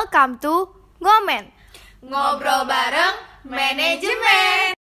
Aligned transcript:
Welcome 0.00 0.40
to 0.40 0.64
Ngomen. 0.96 1.52
Ngobrol 2.00 2.64
bareng 2.64 3.20
manajemen. 3.44 4.79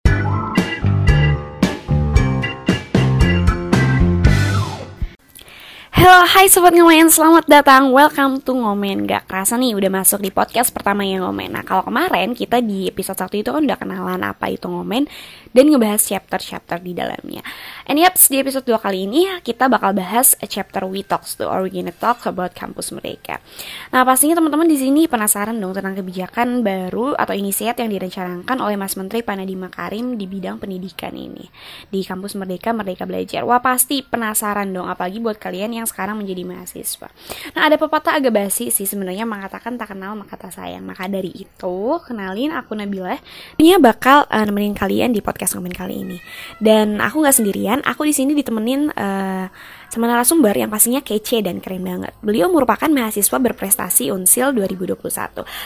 Halo, 6.05 6.21
hai 6.37 6.53
Sobat 6.53 6.77
Ngomen, 6.77 7.09
selamat 7.09 7.49
datang, 7.49 7.89
welcome 7.89 8.37
to 8.37 8.53
Ngomen. 8.53 9.09
Gak 9.09 9.25
kerasa 9.25 9.57
nih, 9.57 9.73
udah 9.73 9.89
masuk 9.89 10.21
di 10.21 10.29
podcast 10.29 10.69
pertama 10.69 11.01
yang 11.01 11.25
Ngomen. 11.25 11.57
Nah, 11.57 11.65
kalau 11.65 11.81
kemarin 11.81 12.37
kita 12.37 12.61
di 12.61 12.93
episode 12.93 13.17
1 13.17 13.41
itu 13.41 13.49
kan 13.49 13.65
udah 13.65 13.79
kenalan 13.81 14.21
apa 14.21 14.53
itu 14.53 14.69
Ngomen 14.69 15.09
Dan 15.55 15.71
ngebahas 15.71 16.03
chapter-chapter 16.05 16.83
di 16.83 16.99
dalamnya. 16.99 17.41
And 17.89 17.97
yaps, 17.97 18.27
di 18.27 18.37
episode 18.43 18.69
2 18.69 18.85
kali 18.85 19.07
ini 19.07 19.39
kita 19.41 19.71
bakal 19.71 19.95
bahas 19.95 20.37
chapter 20.45 20.85
We 20.85 21.07
Talks 21.07 21.41
to 21.41 21.49
or 21.49 21.65
We 21.65 21.73
gonna 21.73 21.95
talk 21.95 22.27
about 22.29 22.53
kampus 22.53 22.93
mereka. 22.93 23.41
Nah, 23.89 24.05
pastinya 24.05 24.37
teman-teman 24.37 24.69
di 24.69 24.77
sini 24.77 25.09
penasaran 25.09 25.57
dong 25.57 25.73
tentang 25.73 25.97
kebijakan 25.97 26.61
baru 26.67 27.17
atau 27.17 27.33
inisiat 27.33 27.81
yang 27.81 27.89
direncanakan 27.89 28.59
oleh 28.61 28.77
Mas 28.77 28.99
Menteri 28.99 29.23
Panadi 29.23 29.57
Makarim 29.57 30.21
di 30.21 30.27
bidang 30.29 30.61
pendidikan 30.61 31.17
ini. 31.17 31.49
Di 31.89 32.05
kampus 32.05 32.37
Merdeka, 32.37 32.77
Merdeka 32.77 33.09
Belajar. 33.09 33.47
Wah, 33.47 33.63
pasti 33.63 34.03
penasaran 34.03 34.69
dong, 34.69 34.91
apalagi 34.91 35.23
buat 35.23 35.39
kalian 35.39 35.81
yang 35.81 35.87
sekarang 35.95 36.19
menjadi 36.19 36.43
mahasiswa. 36.43 37.07
Nah, 37.55 37.71
ada 37.71 37.79
pepatah 37.79 38.19
agak 38.19 38.35
basi 38.35 38.75
sih 38.75 38.83
sebenarnya 38.83 39.23
mengatakan 39.23 39.79
tak 39.79 39.95
kenal 39.95 40.19
maka 40.19 40.35
tak 40.35 40.51
sayang. 40.51 40.83
Maka 40.83 41.07
dari 41.07 41.31
itu, 41.31 41.77
kenalin 42.03 42.51
aku 42.51 42.75
Nabila. 42.75 43.15
Dia 43.55 43.79
bakal 43.79 44.27
uh, 44.27 44.43
nemenin 44.43 44.75
kalian 44.75 45.15
di 45.15 45.23
podcast 45.23 45.55
komen 45.55 45.71
kali 45.71 46.03
ini. 46.03 46.19
Dan 46.59 46.99
aku 46.99 47.23
nggak 47.23 47.39
sendirian, 47.39 47.79
aku 47.87 48.03
di 48.03 48.11
sini 48.11 48.35
ditemenin 48.35 48.91
uh, 48.91 49.47
sama 49.95 50.11
narasumber 50.11 50.59
yang 50.59 50.75
pastinya 50.75 50.99
kece 50.99 51.39
dan 51.47 51.63
keren 51.63 51.87
banget. 51.87 52.11
Beliau 52.19 52.51
merupakan 52.51 52.91
mahasiswa 52.91 53.39
berprestasi 53.39 54.11
Unsil 54.11 54.51
2021. 54.51 54.99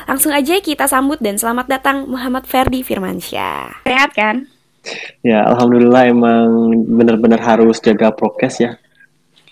Langsung 0.05 0.37
aja 0.37 0.61
kita 0.61 0.85
sambut 0.85 1.17
dan 1.25 1.41
selamat 1.41 1.73
datang 1.73 2.05
Muhammad 2.05 2.45
Ferdi 2.45 2.85
Firmansyah. 2.85 3.89
Sehat 3.89 4.13
kan? 4.13 4.45
Ya, 5.25 5.49
alhamdulillah 5.49 6.13
emang 6.13 6.71
benar-benar 6.87 7.41
harus 7.41 7.81
jaga 7.81 8.13
prokes 8.13 8.61
ya 8.61 8.77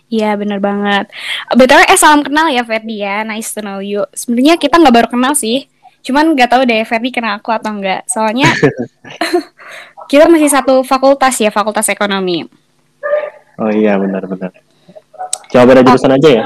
Iya 0.07 0.39
bener 0.39 0.63
banget. 0.63 1.11
Betul 1.59 1.83
eh 1.83 1.99
salam 1.99 2.23
kenal 2.23 2.47
ya 2.51 2.63
Ferdi 2.63 3.03
ya. 3.03 3.27
Nice 3.27 3.51
to 3.51 3.61
know 3.63 3.83
you. 3.83 4.07
Sebenarnya 4.15 4.55
kita 4.55 4.79
nggak 4.79 4.95
baru 4.95 5.09
kenal 5.11 5.35
sih. 5.35 5.67
Cuman 6.07 6.39
nggak 6.39 6.51
tahu 6.51 6.63
deh 6.63 6.87
Ferdi 6.87 7.11
kenal 7.11 7.43
aku 7.43 7.51
atau 7.51 7.75
enggak. 7.75 8.07
Soalnya 8.07 8.47
kita 10.11 10.31
masih 10.31 10.47
satu 10.47 10.87
fakultas 10.87 11.35
ya, 11.43 11.51
fakultas 11.51 11.91
ekonomi. 11.91 12.47
Oh 13.59 13.73
iya 13.73 13.99
benar-benar. 13.99 14.55
Coba 15.51 15.63
beda 15.67 15.83
jurusan 15.83 16.13
oh. 16.15 16.19
aja 16.19 16.31
ya. 16.31 16.45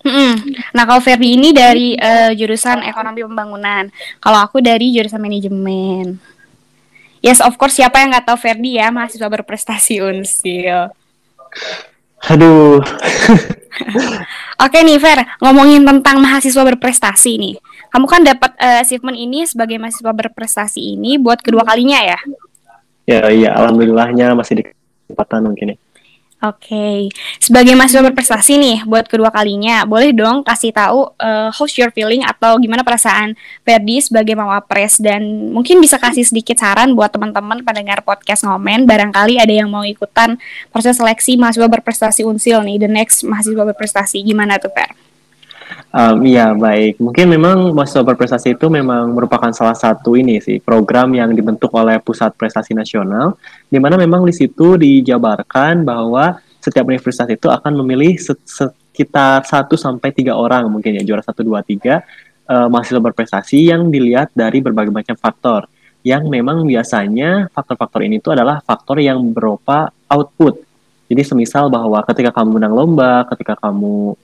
Mm-mm. 0.00 0.32
Nah 0.72 0.88
kalau 0.88 1.02
Ferdi 1.04 1.36
ini 1.36 1.52
dari 1.52 1.92
uh, 1.98 2.32
jurusan 2.32 2.86
ekonomi 2.86 3.26
pembangunan. 3.26 3.90
Kalau 4.22 4.38
aku 4.38 4.62
dari 4.62 4.94
jurusan 4.94 5.20
manajemen. 5.20 6.16
Yes 7.20 7.44
of 7.44 7.58
course 7.60 7.76
siapa 7.76 8.00
yang 8.00 8.16
nggak 8.16 8.32
tahu 8.32 8.38
Ferdi 8.40 8.80
ya 8.80 8.88
mahasiswa 8.88 9.28
berprestasi 9.28 10.00
Unsil. 10.00 10.88
Aduh. 12.28 12.84
Oke 14.64 14.84
nih 14.84 15.00
Fer, 15.00 15.24
ngomongin 15.40 15.88
tentang 15.88 16.20
mahasiswa 16.20 16.60
berprestasi 16.60 17.40
nih. 17.40 17.54
Kamu 17.88 18.04
kan 18.04 18.20
dapat 18.20 18.52
uh, 18.60 18.84
achievement 18.84 19.16
ini 19.16 19.48
sebagai 19.48 19.80
mahasiswa 19.80 20.12
berprestasi 20.12 21.00
ini 21.00 21.16
buat 21.16 21.40
kedua 21.40 21.64
kalinya 21.64 21.96
ya? 22.04 22.18
Ya 23.08 23.24
iya, 23.32 23.50
alhamdulillahnya 23.56 24.36
masih 24.36 24.60
di 24.60 24.64
kesempatan 25.08 25.48
mungkin 25.48 25.74
ya. 25.74 25.76
Oke, 26.40 26.72
okay. 26.72 26.98
sebagai 27.36 27.76
mahasiswa 27.76 28.00
berprestasi 28.00 28.56
nih 28.56 28.78
buat 28.88 29.04
kedua 29.04 29.28
kalinya, 29.28 29.84
boleh 29.84 30.08
dong 30.16 30.40
kasih 30.40 30.72
tahu 30.72 31.12
uh, 31.20 31.52
how's 31.52 31.76
your 31.76 31.92
feeling 31.92 32.24
atau 32.24 32.56
gimana 32.56 32.80
perasaan 32.80 33.36
Ferdi 33.60 34.00
sebagai 34.00 34.32
mawapres 34.32 35.04
dan 35.04 35.20
mungkin 35.52 35.84
bisa 35.84 36.00
kasih 36.00 36.24
sedikit 36.24 36.56
saran 36.56 36.96
buat 36.96 37.12
teman-teman 37.12 37.60
pendengar 37.60 38.00
podcast 38.00 38.48
ngomen, 38.48 38.88
barangkali 38.88 39.36
ada 39.36 39.52
yang 39.52 39.68
mau 39.68 39.84
ikutan 39.84 40.40
proses 40.72 40.96
seleksi 40.96 41.36
mahasiswa 41.36 41.68
berprestasi 41.68 42.24
Unsil 42.24 42.64
nih, 42.64 42.80
the 42.80 42.88
next 42.88 43.20
mahasiswa 43.20 43.60
berprestasi, 43.76 44.24
gimana 44.24 44.56
tuh 44.56 44.72
Fer? 44.72 45.09
Um, 45.90 46.22
iya 46.22 46.54
baik, 46.54 47.02
mungkin 47.02 47.26
memang 47.26 47.74
mahasiswa 47.74 48.06
berprestasi 48.06 48.54
itu 48.54 48.70
memang 48.70 49.10
merupakan 49.10 49.50
salah 49.50 49.74
satu 49.74 50.14
ini 50.14 50.38
sih 50.38 50.62
program 50.62 51.10
yang 51.10 51.34
dibentuk 51.34 51.66
oleh 51.74 51.98
Pusat 51.98 52.38
Prestasi 52.38 52.78
Nasional, 52.78 53.34
di 53.66 53.82
mana 53.82 53.98
memang 53.98 54.22
di 54.22 54.30
situ 54.30 54.78
dijabarkan 54.78 55.82
bahwa 55.82 56.38
setiap 56.62 56.86
universitas 56.86 57.26
itu 57.26 57.50
akan 57.50 57.82
memilih 57.82 58.14
sekitar 58.22 59.42
1 59.42 59.66
sampai 59.74 60.14
tiga 60.14 60.38
orang 60.38 60.70
mungkin 60.70 60.94
ya 60.94 61.02
juara 61.02 61.26
satu 61.26 61.42
dua 61.42 61.66
tiga 61.66 62.06
uh, 62.46 62.70
mahasiswa 62.70 63.02
berprestasi 63.02 63.74
yang 63.74 63.90
dilihat 63.90 64.30
dari 64.30 64.62
berbagai 64.62 64.94
macam 64.94 65.18
faktor 65.18 65.66
yang 66.06 66.30
memang 66.30 66.70
biasanya 66.70 67.50
faktor-faktor 67.50 68.06
ini 68.06 68.22
itu 68.22 68.30
adalah 68.30 68.62
faktor 68.64 69.02
yang 69.02 69.20
berupa 69.34 69.90
output. 70.08 70.62
Jadi 71.10 71.22
semisal 71.26 71.66
bahwa 71.66 72.00
ketika 72.06 72.30
kamu 72.30 72.62
menang 72.62 72.72
lomba, 72.72 73.26
ketika 73.28 73.58
kamu 73.58 74.14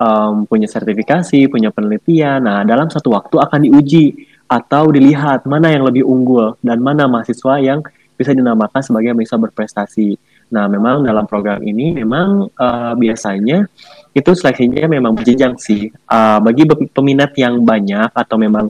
um, 0.00 0.48
punya 0.48 0.66
sertifikasi, 0.66 1.46
punya 1.52 1.68
penelitian. 1.68 2.40
Nah, 2.40 2.64
dalam 2.64 2.88
satu 2.88 3.12
waktu 3.12 3.36
akan 3.36 3.60
diuji 3.68 4.26
atau 4.48 4.90
dilihat 4.90 5.46
mana 5.46 5.70
yang 5.70 5.86
lebih 5.86 6.02
unggul 6.02 6.58
dan 6.64 6.80
mana 6.82 7.06
mahasiswa 7.06 7.60
yang 7.60 7.84
bisa 8.16 8.34
dinamakan 8.34 8.80
sebagai 8.82 9.12
mahasiswa 9.12 9.38
berprestasi. 9.38 10.08
Nah, 10.50 10.66
memang 10.66 11.06
dalam 11.06 11.28
program 11.30 11.62
ini 11.62 11.94
memang 11.94 12.50
uh, 12.50 12.92
biasanya 12.98 13.70
itu 14.10 14.30
seleksinya 14.34 14.90
memang 14.90 15.14
berjenjang 15.14 15.54
sih. 15.60 15.86
Uh, 16.10 16.42
bagi 16.42 16.66
peminat 16.90 17.30
yang 17.38 17.62
banyak 17.62 18.10
atau 18.10 18.34
memang 18.34 18.66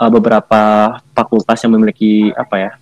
uh, 0.00 0.10
beberapa 0.10 0.96
fakultas 1.14 1.62
yang 1.62 1.78
memiliki 1.78 2.34
apa 2.34 2.56
ya 2.58 2.72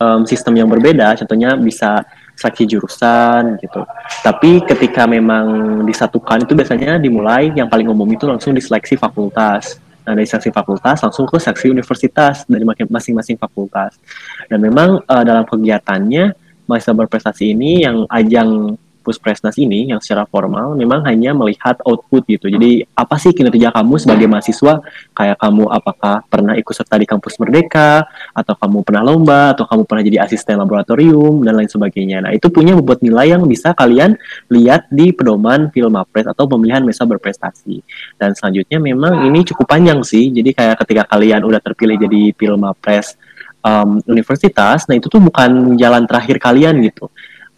um, 0.00 0.24
sistem 0.24 0.56
yang 0.64 0.68
berbeda, 0.72 1.12
contohnya 1.20 1.60
bisa 1.60 2.00
seleksi 2.36 2.68
jurusan 2.68 3.56
gitu. 3.58 3.82
Tapi 4.20 4.60
ketika 4.68 5.08
memang 5.08 5.80
disatukan 5.88 6.44
itu 6.44 6.52
biasanya 6.52 7.00
dimulai 7.00 7.50
yang 7.56 7.66
paling 7.66 7.88
umum 7.88 8.06
itu 8.12 8.28
langsung 8.28 8.52
diseleksi 8.52 9.00
fakultas. 9.00 9.80
Nah, 10.06 10.14
dari 10.14 10.28
seleksi 10.28 10.54
fakultas 10.54 11.02
langsung 11.02 11.26
ke 11.26 11.40
seleksi 11.42 11.66
universitas 11.72 12.46
dari 12.46 12.62
masing-masing 12.62 13.34
fakultas. 13.40 13.98
Dan 14.46 14.62
memang 14.62 15.02
uh, 15.02 15.24
dalam 15.26 15.42
kegiatannya 15.42 16.30
mahasiswa 16.70 16.94
berprestasi 16.94 17.56
ini 17.56 17.82
yang 17.82 18.06
ajang 18.06 18.78
Puspresnas 19.06 19.54
ini 19.62 19.94
yang 19.94 20.02
secara 20.02 20.26
formal 20.26 20.74
memang 20.74 21.06
hanya 21.06 21.30
melihat 21.30 21.78
output 21.86 22.26
gitu. 22.26 22.50
Jadi 22.50 22.82
apa 22.98 23.14
sih 23.22 23.30
kinerja 23.30 23.70
kamu 23.70 24.02
sebagai 24.02 24.26
mahasiswa? 24.26 24.82
Kayak 25.14 25.38
kamu 25.38 25.70
apakah 25.70 26.26
pernah 26.26 26.58
ikut 26.58 26.74
serta 26.74 26.98
di 26.98 27.06
kampus 27.06 27.38
Merdeka 27.38 28.02
atau 28.34 28.54
kamu 28.58 28.82
pernah 28.82 29.06
lomba 29.06 29.54
atau 29.54 29.62
kamu 29.62 29.86
pernah 29.86 30.02
jadi 30.02 30.18
asisten 30.26 30.58
laboratorium 30.58 31.46
dan 31.46 31.54
lain 31.54 31.70
sebagainya. 31.70 32.26
Nah, 32.26 32.34
itu 32.34 32.50
punya 32.50 32.74
bobot 32.74 32.98
nilai 33.06 33.38
yang 33.38 33.46
bisa 33.46 33.70
kalian 33.78 34.18
lihat 34.50 34.90
di 34.90 35.14
pedoman 35.14 35.70
Filmapres 35.70 36.26
atau 36.26 36.50
pemilihan 36.50 36.82
mesa 36.82 37.06
berprestasi. 37.06 37.86
Dan 38.18 38.34
selanjutnya 38.34 38.82
memang 38.82 39.22
ini 39.30 39.46
cukup 39.46 39.70
panjang 39.70 40.02
sih. 40.02 40.34
Jadi 40.34 40.50
kayak 40.50 40.82
ketika 40.82 41.06
kalian 41.14 41.46
udah 41.46 41.62
terpilih 41.62 41.94
jadi 41.94 42.34
Filmapres 42.34 43.14
um, 43.62 44.02
universitas, 44.10 44.90
nah 44.90 44.98
itu 44.98 45.06
tuh 45.06 45.22
bukan 45.22 45.78
jalan 45.78 46.02
terakhir 46.10 46.42
kalian 46.42 46.82
gitu 46.82 47.06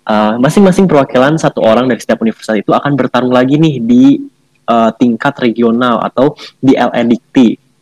eh, 0.08 0.34
masing-masing 0.41 0.88
perwakilan 0.88 1.36
satu 1.36 1.60
orang 1.60 1.86
dari 1.86 2.00
setiap 2.00 2.24
universitas 2.24 2.56
itu 2.56 2.72
akan 2.72 2.96
bertarung 2.96 3.32
lagi 3.32 3.60
nih 3.60 3.76
di 3.78 4.04
uh, 4.69 4.91
tingkat 4.94 5.34
regional 5.41 5.98
atau 6.04 6.36
di 6.60 6.76
LEDIKT. 6.76 7.36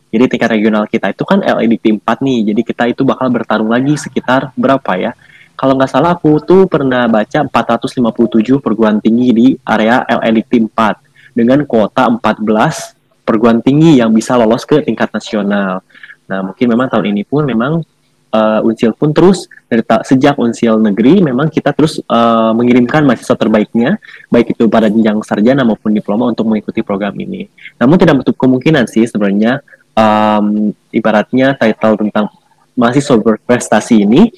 Jadi 0.07 0.23
tingkat 0.31 0.49
regional 0.55 0.87
kita 0.87 1.11
itu 1.11 1.27
kan 1.27 1.43
LEDIKT 1.43 1.99
4 1.99 2.23
nih, 2.23 2.39
jadi 2.53 2.61
kita 2.63 2.83
itu 2.95 3.03
bakal 3.03 3.27
bertarung 3.27 3.67
lagi 3.67 3.99
sekitar 3.99 4.55
berapa 4.55 4.91
ya? 4.95 5.11
Kalau 5.57 5.73
nggak 5.75 5.91
salah 5.91 6.15
aku 6.15 6.39
tuh 6.39 6.63
pernah 6.69 7.09
baca 7.11 7.43
457 7.43 8.63
perguruan 8.63 9.03
tinggi 9.03 9.29
di 9.35 9.47
area 9.67 10.05
LEDIKT 10.07 10.71
4 10.71 11.35
dengan 11.35 11.59
kuota 11.67 12.07
14 12.07 13.25
perguruan 13.27 13.59
tinggi 13.59 13.99
yang 13.99 14.15
bisa 14.15 14.39
lolos 14.39 14.63
ke 14.63 14.79
tingkat 14.85 15.11
nasional. 15.11 15.83
Nah, 16.27 16.39
mungkin 16.51 16.65
memang 16.71 16.87
tahun 16.87 17.11
ini 17.11 17.27
pun 17.27 17.43
memang 17.43 17.83
uh, 18.31 18.65
Unsil 18.65 18.95
pun 18.95 19.11
terus 19.11 19.47
dari 19.67 19.83
sejak 19.83 20.39
Unsil 20.39 20.79
negeri 20.79 21.19
memang 21.19 21.51
kita 21.51 21.75
terus 21.75 21.99
uh, 22.07 22.51
mengirimkan 22.55 23.03
mahasiswa 23.03 23.35
terbaiknya 23.35 23.99
baik 24.31 24.55
itu 24.55 24.67
pada 24.71 24.87
jenjang 24.87 25.19
sarjana 25.23 25.67
maupun 25.67 25.91
diploma 25.91 26.27
untuk 26.31 26.47
mengikuti 26.47 26.81
program 26.83 27.15
ini. 27.19 27.47
Namun 27.79 27.95
tidak 27.99 28.21
menutup 28.21 28.35
kemungkinan 28.39 28.87
sih 28.87 29.03
sebenarnya 29.07 29.59
um, 29.95 30.71
ibaratnya 30.93 31.55
title 31.55 31.99
tentang 32.07 32.31
mahasiswa 32.77 33.15
berprestasi 33.17 34.05
ini 34.05 34.29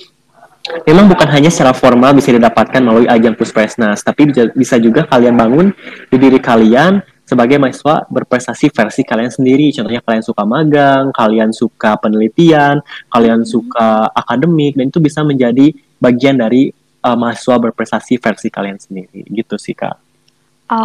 memang 0.86 1.10
bukan 1.10 1.28
hanya 1.32 1.50
secara 1.50 1.74
formal 1.74 2.14
bisa 2.14 2.30
didapatkan 2.36 2.82
melalui 2.84 3.08
ajang 3.10 3.34
Puspresnas, 3.34 4.04
tapi 4.04 4.30
bisa 4.54 4.76
juga 4.78 5.08
kalian 5.08 5.36
bangun 5.36 5.68
di 6.12 6.18
diri 6.20 6.38
kalian 6.38 7.02
sebagai 7.30 7.62
mahasiswa 7.62 8.10
berprestasi 8.10 8.74
versi 8.74 9.06
kalian 9.06 9.30
sendiri. 9.30 9.70
Contohnya 9.70 10.02
kalian 10.02 10.26
suka 10.26 10.44
magang, 10.50 11.14
kalian 11.14 11.54
suka 11.54 11.94
penelitian, 12.02 12.82
kalian 13.14 13.46
suka 13.46 14.10
akademik, 14.18 14.74
dan 14.74 14.90
itu 14.90 14.98
bisa 14.98 15.22
menjadi 15.22 15.70
bagian 16.02 16.42
dari 16.42 16.74
uh, 17.06 17.14
mahasiswa 17.14 17.70
berprestasi 17.70 18.18
versi 18.18 18.50
kalian 18.50 18.82
sendiri. 18.82 19.30
Gitu 19.30 19.62
sih 19.62 19.78
kak. 19.78 20.02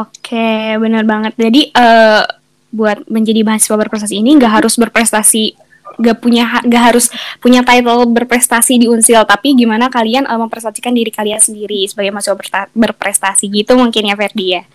Oke, 0.04 0.76
benar 0.76 1.08
banget. 1.08 1.32
Jadi 1.40 1.72
uh, 1.72 2.28
buat 2.68 3.08
menjadi 3.08 3.40
mahasiswa 3.40 3.80
berprestasi 3.80 4.20
ini 4.20 4.36
nggak 4.36 4.60
harus 4.60 4.76
berprestasi 4.76 5.56
gak 5.94 6.18
punya 6.18 6.58
gak 6.66 6.84
harus 6.90 7.06
punya 7.38 7.62
title 7.62 8.02
berprestasi 8.10 8.82
di 8.82 8.90
Unsil 8.90 9.22
tapi 9.22 9.54
gimana 9.54 9.86
kalian 9.86 10.26
uh, 10.26 10.34
memprestasikan 10.42 10.90
diri 10.90 11.14
kalian 11.14 11.38
sendiri 11.38 11.86
sebagai 11.86 12.10
mahasiswa 12.10 12.66
berprestasi 12.74 13.46
gitu 13.46 13.78
mungkin 13.78 14.10
ya 14.10 14.18
Ferdi 14.18 14.58
ya 14.58 14.66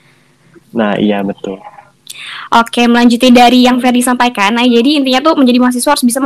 nah 0.73 0.95
iya 0.97 1.21
betul 1.25 1.57
Oke, 2.49 2.89
melanjuti 2.89 3.29
dari 3.29 3.69
yang 3.69 3.77
Ferdi 3.77 4.01
sampaikan. 4.01 4.57
Nah, 4.57 4.65
jadi 4.65 4.97
intinya 4.97 5.21
tuh 5.21 5.37
menjadi 5.37 5.61
mahasiswa 5.61 5.93
harus 5.93 6.01
bisa 6.01 6.17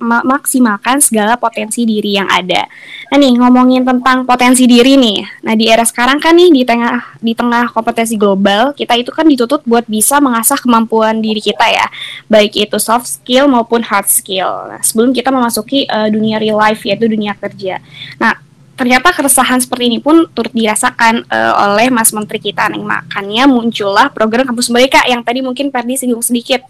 memaksimalkan 0.00 1.04
segala 1.04 1.36
potensi 1.36 1.84
diri 1.84 2.16
yang 2.16 2.24
ada. 2.32 2.64
Nah, 3.12 3.16
nih 3.20 3.36
ngomongin 3.36 3.84
tentang 3.84 4.24
potensi 4.24 4.64
diri 4.64 4.96
nih. 4.96 5.44
Nah, 5.44 5.52
di 5.52 5.68
era 5.68 5.84
sekarang 5.84 6.16
kan 6.16 6.32
nih 6.32 6.48
di 6.48 6.62
tengah 6.64 7.20
di 7.20 7.36
tengah 7.36 7.68
kompetensi 7.76 8.16
global, 8.16 8.72
kita 8.72 8.96
itu 8.96 9.12
kan 9.12 9.28
dituntut 9.28 9.68
buat 9.68 9.84
bisa 9.84 10.16
mengasah 10.16 10.56
kemampuan 10.56 11.20
diri 11.20 11.44
kita 11.44 11.68
ya, 11.68 11.86
baik 12.32 12.56
itu 12.56 12.80
soft 12.80 13.04
skill 13.04 13.44
maupun 13.44 13.84
hard 13.84 14.08
skill. 14.08 14.72
Nah, 14.72 14.80
sebelum 14.80 15.12
kita 15.12 15.28
memasuki 15.28 15.84
uh, 15.92 16.08
dunia 16.08 16.40
real 16.40 16.56
life 16.56 16.88
yaitu 16.88 17.04
dunia 17.04 17.36
kerja. 17.36 17.84
Nah, 18.16 18.45
ternyata 18.76 19.08
keresahan 19.08 19.56
seperti 19.56 19.88
ini 19.88 19.98
pun 20.04 20.28
turut 20.36 20.52
dirasakan 20.52 21.24
uh, 21.32 21.64
oleh 21.66 21.88
Mas 21.88 22.12
Menteri 22.12 22.38
kita 22.38 22.68
nih 22.68 22.84
makanya 22.84 23.48
muncullah 23.48 24.12
program 24.12 24.44
kampus 24.44 24.68
merdeka 24.68 25.00
yang 25.08 25.24
tadi 25.24 25.40
mungkin 25.40 25.72
Ferdi 25.72 25.96
singgung 25.96 26.20
sedikit 26.20 26.60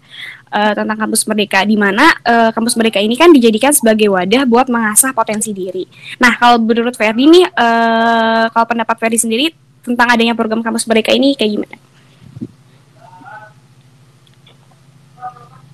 uh, 0.55 0.71
tentang 0.71 0.95
kampus 0.95 1.27
merdeka 1.27 1.67
di 1.67 1.75
mana 1.75 2.15
uh, 2.23 2.49
kampus 2.55 2.79
merdeka 2.79 3.03
ini 3.03 3.19
kan 3.19 3.29
dijadikan 3.35 3.75
sebagai 3.75 4.07
wadah 4.07 4.47
buat 4.47 4.71
mengasah 4.71 5.11
potensi 5.11 5.51
diri. 5.51 5.83
Nah 6.23 6.33
kalau 6.39 6.63
menurut 6.63 6.95
Ferdi 6.95 7.27
nih 7.27 7.45
uh, 7.51 8.47
kalau 8.55 8.65
pendapat 8.65 8.95
Ferdi 8.95 9.19
sendiri 9.19 9.45
tentang 9.83 10.07
adanya 10.07 10.31
program 10.31 10.63
kampus 10.63 10.87
merdeka 10.87 11.11
ini 11.11 11.35
kayak 11.35 11.51
gimana? 11.59 11.75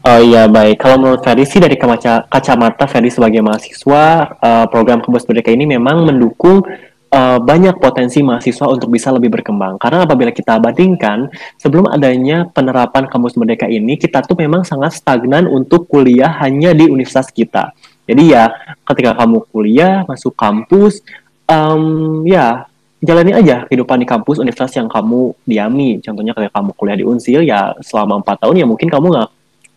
Oh 0.04 0.20
iya 0.20 0.52
baik, 0.52 0.84
kalau 0.84 1.00
menurut 1.00 1.24
Ferry 1.24 1.48
sih 1.48 1.64
dari 1.64 1.80
kaca, 1.80 2.28
kacamata 2.28 2.92
Ferry 2.92 3.08
sebagai 3.08 3.40
mahasiswa, 3.40 4.36
uh, 4.36 4.68
program 4.68 5.00
kampus 5.00 5.24
merdeka 5.24 5.48
ini 5.48 5.64
memang 5.64 6.04
mendukung 6.04 6.60
uh, 7.08 7.40
banyak 7.40 7.80
potensi 7.80 8.20
mahasiswa 8.20 8.68
untuk 8.68 8.92
bisa 8.92 9.16
lebih 9.16 9.32
berkembang. 9.32 9.80
Karena 9.80 10.04
apabila 10.04 10.36
kita 10.36 10.60
bandingkan, 10.60 11.32
sebelum 11.56 11.88
adanya 11.88 12.44
penerapan 12.52 13.08
kampus 13.08 13.40
merdeka 13.40 13.64
ini, 13.72 13.96
kita 13.96 14.28
tuh 14.28 14.36
memang 14.36 14.68
sangat 14.68 15.00
stagnan 15.00 15.48
untuk 15.48 15.88
kuliah 15.88 16.36
hanya 16.44 16.76
di 16.76 16.92
universitas 16.92 17.32
kita. 17.32 17.72
Jadi 18.04 18.36
ya, 18.36 18.52
ketika 18.84 19.16
kamu 19.16 19.48
kuliah, 19.56 20.04
masuk 20.04 20.36
kampus, 20.36 21.00
um, 21.48 22.28
ya 22.28 22.68
jalani 23.00 23.40
aja 23.40 23.64
kehidupan 23.72 24.04
di 24.04 24.08
kampus 24.08 24.44
universitas 24.44 24.76
yang 24.76 24.92
kamu 24.92 25.32
diami. 25.48 26.04
Contohnya 26.04 26.36
kayak 26.36 26.52
kamu 26.52 26.76
kuliah 26.76 26.98
di 27.00 27.08
Unsil, 27.08 27.40
ya 27.48 27.72
selama 27.80 28.20
empat 28.20 28.44
tahun 28.44 28.60
ya 28.60 28.68
mungkin 28.68 28.92
kamu 28.92 29.08
nggak 29.16 29.30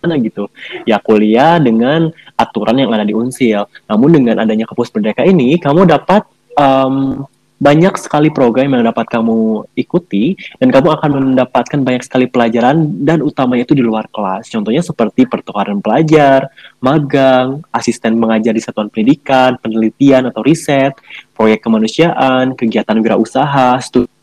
mana 0.06 0.14
gitu. 0.22 0.46
Ya 0.86 1.02
kuliah 1.02 1.58
dengan 1.58 2.14
aturan 2.38 2.78
yang 2.78 2.94
ada 2.94 3.02
di 3.02 3.12
Unsil. 3.12 3.66
Namun 3.90 4.22
dengan 4.22 4.38
adanya 4.46 4.64
kampus 4.70 4.94
merdeka 4.94 5.26
ini, 5.26 5.58
kamu 5.58 5.90
dapat 5.90 6.22
um, 6.54 7.26
banyak 7.56 7.96
sekali 7.96 8.28
program 8.28 8.76
yang 8.76 8.84
dapat 8.84 9.08
kamu 9.08 9.64
ikuti 9.80 10.36
dan 10.60 10.68
kamu 10.68 10.92
akan 10.92 11.10
mendapatkan 11.32 11.80
banyak 11.80 12.04
sekali 12.04 12.28
pelajaran 12.28 12.84
dan 13.00 13.24
utamanya 13.24 13.64
itu 13.64 13.72
di 13.72 13.80
luar 13.80 14.04
kelas. 14.12 14.52
Contohnya 14.52 14.84
seperti 14.84 15.24
pertukaran 15.24 15.80
pelajar, 15.80 16.52
magang, 16.84 17.64
asisten 17.72 18.20
mengajar 18.20 18.52
di 18.52 18.60
satuan 18.60 18.92
pendidikan, 18.92 19.56
penelitian 19.56 20.28
atau 20.28 20.44
riset, 20.44 20.92
proyek 21.32 21.64
kemanusiaan, 21.64 22.52
kegiatan 22.52 22.96
wirausaha, 23.00 23.80
studi 23.80 24.15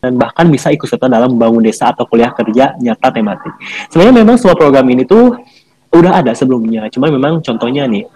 dan 0.00 0.16
bahkan 0.16 0.48
bisa 0.48 0.72
ikut 0.72 0.88
serta 0.88 1.06
dalam 1.06 1.36
membangun 1.36 1.60
desa 1.60 1.92
atau 1.92 2.08
kuliah 2.08 2.32
kerja 2.32 2.74
nyata 2.80 3.08
tematik. 3.12 3.52
Sebenarnya 3.92 4.24
memang 4.24 4.36
semua 4.40 4.56
program 4.56 4.88
ini 4.88 5.04
tuh 5.04 5.36
udah 5.92 6.24
ada 6.24 6.32
sebelumnya, 6.32 6.88
cuma 6.88 7.12
memang 7.12 7.44
contohnya 7.44 7.84
nih 7.84 8.08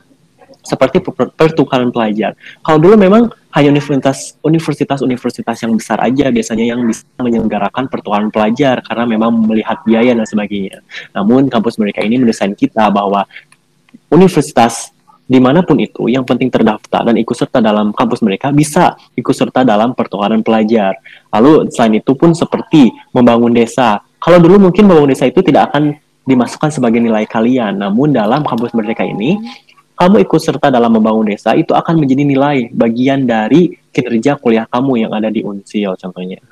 seperti 0.65 1.05
pertukaran 1.37 1.93
pelajar. 1.93 2.33
Kalau 2.65 2.81
dulu 2.81 2.97
memang 2.97 3.29
hanya 3.53 3.69
universitas 3.69 4.35
universitas-universitas 4.41 5.61
yang 5.61 5.77
besar 5.77 6.01
aja 6.01 6.33
biasanya 6.33 6.65
yang 6.75 6.81
bisa 6.89 7.05
menyelenggarakan 7.21 7.87
pertukaran 7.93 8.33
pelajar 8.33 8.81
karena 8.81 9.05
memang 9.05 9.31
melihat 9.45 9.85
biaya 9.85 10.17
dan 10.17 10.25
sebagainya. 10.25 10.81
Namun 11.13 11.53
kampus 11.53 11.77
mereka 11.77 12.01
ini 12.01 12.17
mendesain 12.17 12.57
kita 12.57 12.89
bahwa 12.89 13.29
universitas 14.09 14.94
di 15.25 15.41
mana 15.41 15.65
pun 15.65 15.81
itu 15.81 16.13
yang 16.13 16.23
penting 16.23 16.53
terdaftar 16.53 17.09
dan 17.09 17.17
ikut 17.17 17.33
serta 17.33 17.65
dalam 17.65 17.97
kampus 17.97 18.21
mereka 18.21 18.53
bisa 18.53 18.93
ikut 19.17 19.33
serta 19.33 19.65
dalam 19.65 19.97
pertukaran 19.97 20.45
pelajar. 20.45 21.01
Lalu 21.33 21.73
selain 21.73 21.97
itu 21.97 22.13
pun 22.13 22.37
seperti 22.37 22.93
membangun 23.17 23.57
desa. 23.57 24.05
Kalau 24.21 24.37
dulu 24.37 24.69
mungkin 24.69 24.85
membangun 24.85 25.17
desa 25.17 25.25
itu 25.25 25.41
tidak 25.41 25.73
akan 25.73 25.97
dimasukkan 26.25 26.73
sebagai 26.73 27.01
nilai 27.01 27.29
kalian, 27.29 27.77
namun 27.77 28.13
dalam 28.13 28.45
kampus 28.45 28.73
mereka 28.73 29.05
ini 29.05 29.41
kamu 29.95 30.27
ikut 30.27 30.41
serta 30.41 30.69
dalam 30.69 30.91
membangun 30.93 31.31
desa 31.33 31.55
itu 31.55 31.71
akan 31.73 32.03
menjadi 32.03 32.23
nilai 32.27 32.57
bagian 32.75 33.25
dari 33.25 33.79
kinerja 33.95 34.37
kuliah 34.43 34.67
kamu 34.67 35.07
yang 35.07 35.13
ada 35.15 35.31
di 35.31 35.41
Unsil 35.41 35.95
contohnya. 35.95 36.43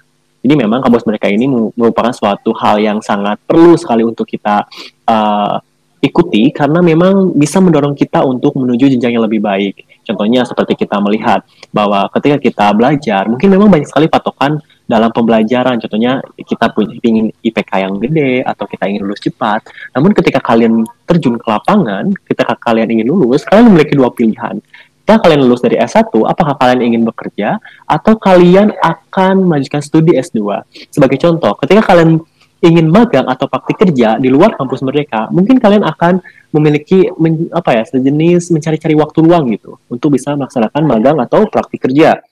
Jadi 0.43 0.55
memang 0.59 0.83
kampus 0.83 1.07
mereka 1.07 1.31
ini 1.31 1.47
merupakan 1.79 2.11
suatu 2.11 2.51
hal 2.59 2.83
yang 2.83 2.99
sangat 2.99 3.39
perlu 3.47 3.79
sekali 3.79 4.03
untuk 4.03 4.27
kita 4.27 4.67
uh, 5.07 5.63
ikuti 6.03 6.51
karena 6.51 6.83
memang 6.83 7.31
bisa 7.39 7.63
mendorong 7.63 7.95
kita 7.95 8.27
untuk 8.27 8.59
menuju 8.59 8.91
jenjang 8.91 9.15
yang 9.15 9.25
lebih 9.25 9.39
baik. 9.39 9.87
Contohnya 10.03 10.43
seperti 10.43 10.75
kita 10.75 10.99
melihat 10.99 11.47
bahwa 11.71 12.11
ketika 12.19 12.43
kita 12.43 12.67
belajar, 12.75 13.31
mungkin 13.31 13.49
memang 13.55 13.71
banyak 13.71 13.87
sekali 13.87 14.11
patokan 14.11 14.59
dalam 14.91 15.15
pembelajaran. 15.15 15.79
Contohnya 15.79 16.19
kita 16.43 16.75
punya 16.75 16.99
ingin 17.07 17.31
IPK 17.39 17.71
yang 17.87 17.95
gede 18.03 18.43
atau 18.43 18.67
kita 18.67 18.91
ingin 18.91 19.07
lulus 19.07 19.23
cepat. 19.23 19.63
Namun 19.95 20.11
ketika 20.11 20.43
kalian 20.43 20.83
terjun 21.07 21.39
ke 21.39 21.47
lapangan, 21.47 22.11
ketika 22.27 22.59
kalian 22.59 22.91
ingin 22.91 23.07
lulus, 23.07 23.47
kalian 23.47 23.71
memiliki 23.71 23.95
dua 23.95 24.11
pilihan. 24.11 24.59
Setelah 25.03 25.19
kalian 25.19 25.41
lulus 25.47 25.63
dari 25.63 25.77
S1, 25.83 26.15
apakah 26.15 26.55
kalian 26.59 26.95
ingin 26.95 27.03
bekerja 27.03 27.59
atau 27.91 28.15
kalian 28.19 28.71
akan 28.79 29.51
melanjutkan 29.51 29.83
studi 29.83 30.15
S2? 30.15 30.63
Sebagai 30.95 31.19
contoh, 31.19 31.59
ketika 31.59 31.95
kalian 31.95 32.23
ingin 32.63 32.87
magang 32.87 33.27
atau 33.27 33.51
praktik 33.51 33.83
kerja 33.83 34.17
di 34.23 34.31
luar 34.31 34.55
kampus 34.55 34.87
mereka, 34.87 35.27
mungkin 35.35 35.59
kalian 35.59 35.83
akan 35.83 36.23
memiliki 36.55 37.11
men, 37.19 37.51
apa 37.51 37.75
ya 37.75 37.83
sejenis 37.83 38.55
mencari-cari 38.55 38.95
waktu 38.95 39.19
luang 39.19 39.51
gitu 39.51 39.83
untuk 39.91 40.15
bisa 40.15 40.39
melaksanakan 40.39 40.83
magang 40.87 41.19
atau 41.19 41.43
praktik 41.51 41.83
kerja. 41.91 42.23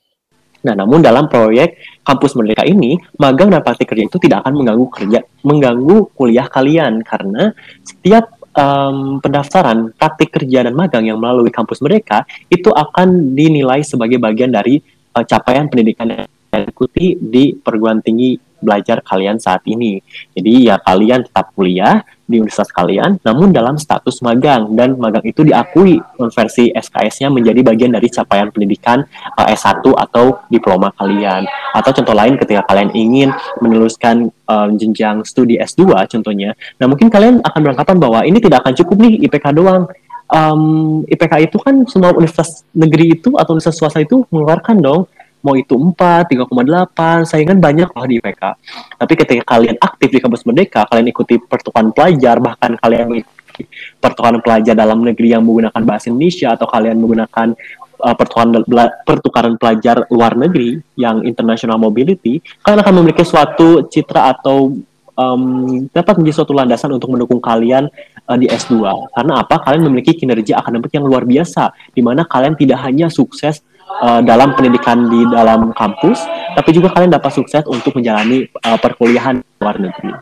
Nah, 0.61 0.75
namun 0.77 1.01
dalam 1.01 1.27
proyek 1.27 1.81
kampus 2.05 2.37
merdeka 2.37 2.63
ini, 2.69 3.01
magang 3.17 3.51
dan 3.51 3.65
praktik 3.65 3.91
kerja 3.91 4.07
itu 4.07 4.19
tidak 4.21 4.45
akan 4.45 4.55
mengganggu 4.61 4.87
kerja, 4.93 5.19
mengganggu 5.43 5.97
kuliah 6.15 6.47
kalian 6.47 7.01
karena 7.01 7.51
setiap 7.81 8.41
um, 8.55 9.19
pendaftaran 9.19 9.97
praktik 9.97 10.31
kerja 10.31 10.69
dan 10.69 10.77
magang 10.77 11.09
yang 11.09 11.19
melalui 11.19 11.51
kampus 11.51 11.81
mereka 11.83 12.29
itu 12.53 12.71
akan 12.71 13.35
dinilai 13.35 13.83
sebagai 13.83 14.21
bagian 14.21 14.53
dari 14.53 14.79
uh, 15.17 15.25
capaian 15.25 15.67
pendidikan 15.67 16.29
yang 16.51 16.67
ikuti 16.67 17.17
di 17.17 17.55
perguruan 17.55 18.03
tinggi 18.03 18.51
belajar 18.61 19.01
kalian 19.01 19.41
saat 19.41 19.65
ini. 19.67 19.99
Jadi 20.37 20.69
ya 20.69 20.77
kalian 20.79 21.25
tetap 21.25 21.57
kuliah 21.57 22.05
di 22.31 22.39
universitas 22.39 22.71
kalian, 22.71 23.19
namun 23.27 23.51
dalam 23.51 23.75
status 23.75 24.23
magang 24.23 24.71
dan 24.79 24.95
magang 25.01 25.25
itu 25.27 25.43
diakui 25.43 25.99
konversi 26.15 26.71
SKS-nya 26.71 27.27
menjadi 27.27 27.67
bagian 27.67 27.91
dari 27.91 28.07
capaian 28.07 28.55
pendidikan 28.55 29.03
uh, 29.35 29.51
eh, 29.51 29.59
S1 29.59 29.83
atau 29.83 30.39
diploma 30.47 30.95
kalian. 30.95 31.43
Atau 31.75 31.91
contoh 31.91 32.15
lain 32.15 32.39
ketika 32.39 32.63
kalian 32.71 32.95
ingin 32.95 33.35
meneruskan 33.59 34.31
um, 34.47 34.71
jenjang 34.79 35.27
studi 35.27 35.59
S2 35.59 36.07
contohnya, 36.07 36.55
nah 36.79 36.87
mungkin 36.87 37.11
kalian 37.11 37.43
akan 37.43 37.61
beranggapan 37.67 37.97
bahwa 37.99 38.21
ini 38.23 38.39
tidak 38.39 38.63
akan 38.63 38.79
cukup 38.79 38.97
nih 39.03 39.27
IPK 39.27 39.47
doang. 39.51 39.91
Um, 40.31 41.03
IPK 41.11 41.51
itu 41.51 41.59
kan 41.59 41.83
semua 41.91 42.15
universitas 42.15 42.63
negeri 42.71 43.19
itu 43.19 43.35
atau 43.35 43.59
universitas 43.59 43.83
swasta 43.83 43.99
itu 43.99 44.23
mengeluarkan 44.31 44.79
dong 44.79 45.11
mau 45.41 45.57
itu 45.57 45.73
4, 45.73 46.29
3,8, 46.29 47.29
saingan 47.29 47.59
banyak 47.59 47.89
loh 47.89 48.07
di 48.07 48.21
IPK. 48.21 48.43
Tapi 49.01 49.13
ketika 49.17 49.43
kalian 49.57 49.77
aktif 49.81 50.09
di 50.13 50.19
kampus 50.21 50.45
Merdeka, 50.45 50.85
kalian 50.89 51.09
ikuti 51.09 51.41
pertukaran 51.41 51.91
pelajar, 51.97 52.37
bahkan 52.39 52.77
kalian 52.77 53.09
mengikuti 53.09 53.65
pertukaran 54.01 54.41
pelajar 54.41 54.75
dalam 54.77 55.01
negeri 55.05 55.37
yang 55.37 55.43
menggunakan 55.45 55.83
bahasa 55.85 56.13
Indonesia 56.13 56.53
atau 56.57 56.69
kalian 56.69 56.97
menggunakan 56.97 57.49
uh, 58.01 58.17
pertukaran 59.05 59.55
pelajar 59.61 60.09
luar 60.09 60.37
negeri 60.37 60.81
yang 60.97 61.25
international 61.25 61.77
mobility, 61.77 62.41
kalian 62.65 62.81
akan 62.81 62.95
memiliki 63.01 63.25
suatu 63.25 63.89
citra 63.89 64.37
atau 64.37 64.77
um, 65.21 65.43
dapat 65.93 66.17
menjadi 66.21 66.35
suatu 66.41 66.53
landasan 66.57 66.91
untuk 66.97 67.13
mendukung 67.13 67.41
kalian 67.41 67.89
uh, 68.29 68.37
di 68.37 68.49
S2. 68.49 68.81
Karena 69.13 69.45
apa? 69.45 69.61
Kalian 69.61 69.89
memiliki 69.89 70.17
kinerja 70.17 70.61
akademik 70.61 70.93
yang 70.93 71.05
luar 71.05 71.29
biasa, 71.29 71.73
di 71.93 72.01
mana 72.01 72.25
kalian 72.25 72.57
tidak 72.57 72.81
hanya 72.85 73.13
sukses 73.13 73.61
uh, 73.99 74.21
dalam 74.23 74.55
pendidikan 74.55 75.11
di 75.11 75.27
dalam 75.27 75.75
kampus, 75.75 76.23
tapi 76.55 76.71
juga 76.71 76.95
kalian 76.95 77.11
dapat 77.11 77.33
sukses 77.35 77.67
untuk 77.67 77.99
menjalani 77.99 78.47
uh, 78.63 78.79
perkuliahan 78.79 79.43
luar 79.59 79.77
negeri. 79.83 80.15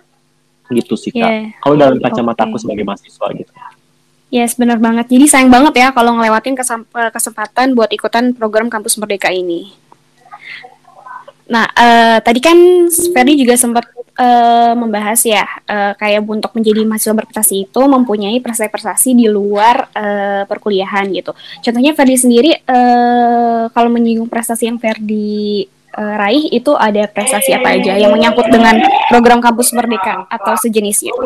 Gitu 0.72 0.94
sih 0.96 1.12
kak. 1.12 1.20
Yeah. 1.20 1.56
Kalau 1.60 1.76
dalam 1.76 1.96
kacamata 2.00 2.44
okay. 2.44 2.48
aku 2.52 2.56
sebagai 2.60 2.84
mahasiswa 2.84 3.26
gitu. 3.36 3.52
Yes, 4.28 4.60
benar 4.60 4.76
banget. 4.76 5.08
Jadi 5.08 5.24
sayang 5.24 5.48
banget 5.48 5.80
ya 5.80 5.88
kalau 5.88 6.12
ngelewatin 6.20 6.52
kesempatan 7.08 7.72
buat 7.72 7.88
ikutan 7.88 8.36
program 8.36 8.68
Kampus 8.68 9.00
Merdeka 9.00 9.32
ini. 9.32 9.72
Nah, 11.48 11.64
uh, 11.64 12.18
tadi 12.20 12.44
kan 12.44 12.56
Ferdi 12.92 13.40
juga 13.40 13.56
sempat 13.56 13.88
uh, 14.20 14.76
membahas 14.76 15.16
ya, 15.24 15.48
uh, 15.64 15.96
kayak 15.96 16.20
untuk 16.28 16.52
menjadi 16.52 16.84
mahasiswa 16.84 17.16
berprestasi 17.16 17.64
itu 17.64 17.82
mempunyai 17.88 18.36
prestasi-prestasi 18.44 19.16
di 19.16 19.26
luar 19.32 19.88
uh, 19.96 20.44
perkuliahan 20.44 21.08
gitu. 21.16 21.32
Contohnya 21.64 21.96
Ferdi 21.96 22.16
sendiri, 22.20 22.50
uh, 22.68 23.72
kalau 23.72 23.88
menyinggung 23.88 24.28
prestasi 24.28 24.68
yang 24.68 24.76
Ferdi 24.76 25.64
uh, 25.96 26.14
raih 26.20 26.52
itu 26.52 26.76
ada 26.76 27.08
prestasi 27.08 27.56
apa 27.56 27.80
aja 27.80 27.96
yang 27.96 28.12
menyangkut 28.12 28.52
dengan 28.52 28.76
program 29.08 29.40
kampus 29.40 29.72
merdeka 29.72 30.28
atau 30.28 30.52
sejenisnya? 30.60 31.16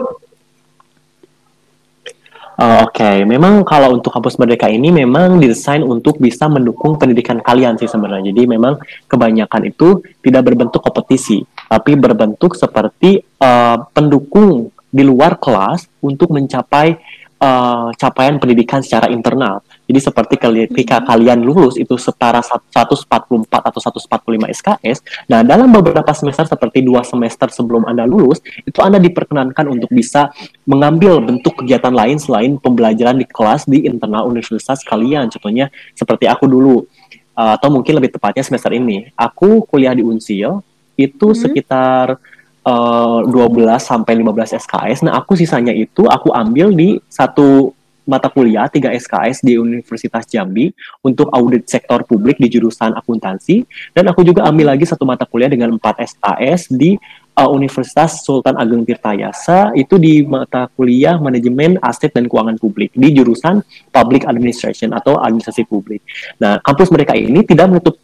Uh, 2.52 2.84
Oke, 2.84 3.00
okay. 3.00 3.16
memang 3.24 3.64
kalau 3.64 3.96
untuk 3.96 4.12
kampus 4.12 4.36
merdeka 4.36 4.68
ini 4.68 4.92
memang 4.92 5.40
didesain 5.40 5.80
untuk 5.80 6.20
bisa 6.20 6.52
mendukung 6.52 7.00
pendidikan 7.00 7.40
kalian 7.40 7.80
sih 7.80 7.88
sebenarnya. 7.88 8.28
Jadi 8.28 8.44
memang 8.44 8.76
kebanyakan 9.08 9.72
itu 9.72 10.04
tidak 10.20 10.52
berbentuk 10.52 10.84
kompetisi, 10.84 11.40
tapi 11.64 11.96
berbentuk 11.96 12.52
seperti 12.52 13.24
uh, 13.40 13.88
pendukung 13.96 14.68
di 14.92 15.00
luar 15.00 15.40
kelas 15.40 15.88
untuk 16.04 16.36
mencapai 16.36 16.92
uh, 17.40 17.88
capaian 17.96 18.36
pendidikan 18.36 18.84
secara 18.84 19.08
internal. 19.08 19.64
Jadi 19.92 20.08
seperti 20.08 20.40
ketika 20.40 21.04
kalian 21.04 21.44
lulus 21.44 21.76
itu 21.76 22.00
setara 22.00 22.40
144 22.40 23.04
atau 23.44 23.76
145 24.08 24.56
SKS, 24.56 25.04
nah 25.28 25.44
dalam 25.44 25.68
beberapa 25.68 26.08
semester 26.16 26.48
seperti 26.48 26.80
dua 26.80 27.04
semester 27.04 27.52
sebelum 27.52 27.84
Anda 27.84 28.08
lulus, 28.08 28.40
itu 28.64 28.80
Anda 28.80 28.96
diperkenankan 28.96 29.68
untuk 29.68 29.92
bisa 29.92 30.32
mengambil 30.64 31.20
bentuk 31.20 31.60
kegiatan 31.60 31.92
lain 31.92 32.16
selain 32.16 32.56
pembelajaran 32.56 33.20
di 33.20 33.28
kelas 33.28 33.68
di 33.68 33.84
internal 33.84 34.24
universitas 34.32 34.80
kalian. 34.80 35.28
Contohnya 35.28 35.68
seperti 35.92 36.24
aku 36.24 36.48
dulu, 36.48 36.88
uh, 37.36 37.60
atau 37.60 37.68
mungkin 37.68 38.00
lebih 38.00 38.16
tepatnya 38.16 38.48
semester 38.48 38.72
ini, 38.72 39.12
aku 39.12 39.68
kuliah 39.68 39.92
di 39.92 40.00
Unsil, 40.00 40.64
itu 40.96 41.36
hmm. 41.36 41.36
sekitar 41.36 42.16
uh, 42.64 43.20
12 43.28 43.76
sampai 43.76 44.16
15 44.16 44.56
SKS. 44.56 45.04
Nah, 45.04 45.20
aku 45.20 45.36
sisanya 45.36 45.76
itu 45.76 46.08
aku 46.08 46.32
ambil 46.32 46.72
di 46.72 46.96
satu 47.12 47.76
mata 48.02 48.26
kuliah 48.26 48.66
3 48.66 48.92
SKS 48.98 49.46
di 49.46 49.54
Universitas 49.58 50.26
Jambi 50.26 50.74
untuk 51.02 51.30
audit 51.30 51.70
sektor 51.70 52.02
publik 52.02 52.38
di 52.38 52.50
jurusan 52.50 52.94
akuntansi 52.98 53.62
dan 53.94 54.10
aku 54.10 54.26
juga 54.26 54.46
ambil 54.46 54.74
lagi 54.74 54.86
satu 54.86 55.06
mata 55.06 55.22
kuliah 55.26 55.50
dengan 55.50 55.78
4 55.78 55.82
SKS 56.02 56.74
di 56.74 56.98
uh, 57.38 57.50
Universitas 57.50 58.24
Sultan 58.24 58.58
Ageng 58.58 58.84
Tirtayasa 58.84 59.72
itu 59.78 59.96
di 59.96 60.24
mata 60.26 60.68
kuliah 60.74 61.16
manajemen 61.16 61.80
aset 61.80 62.12
dan 62.12 62.28
keuangan 62.28 62.58
publik 62.60 62.92
di 62.92 63.14
jurusan 63.14 63.64
Public 63.92 64.28
Administration 64.28 64.92
atau 64.92 65.16
administrasi 65.20 65.64
publik. 65.64 66.04
Nah, 66.42 66.60
kampus 66.60 66.92
mereka 66.92 67.16
ini 67.16 67.44
tidak 67.46 67.72
menutup 67.72 67.94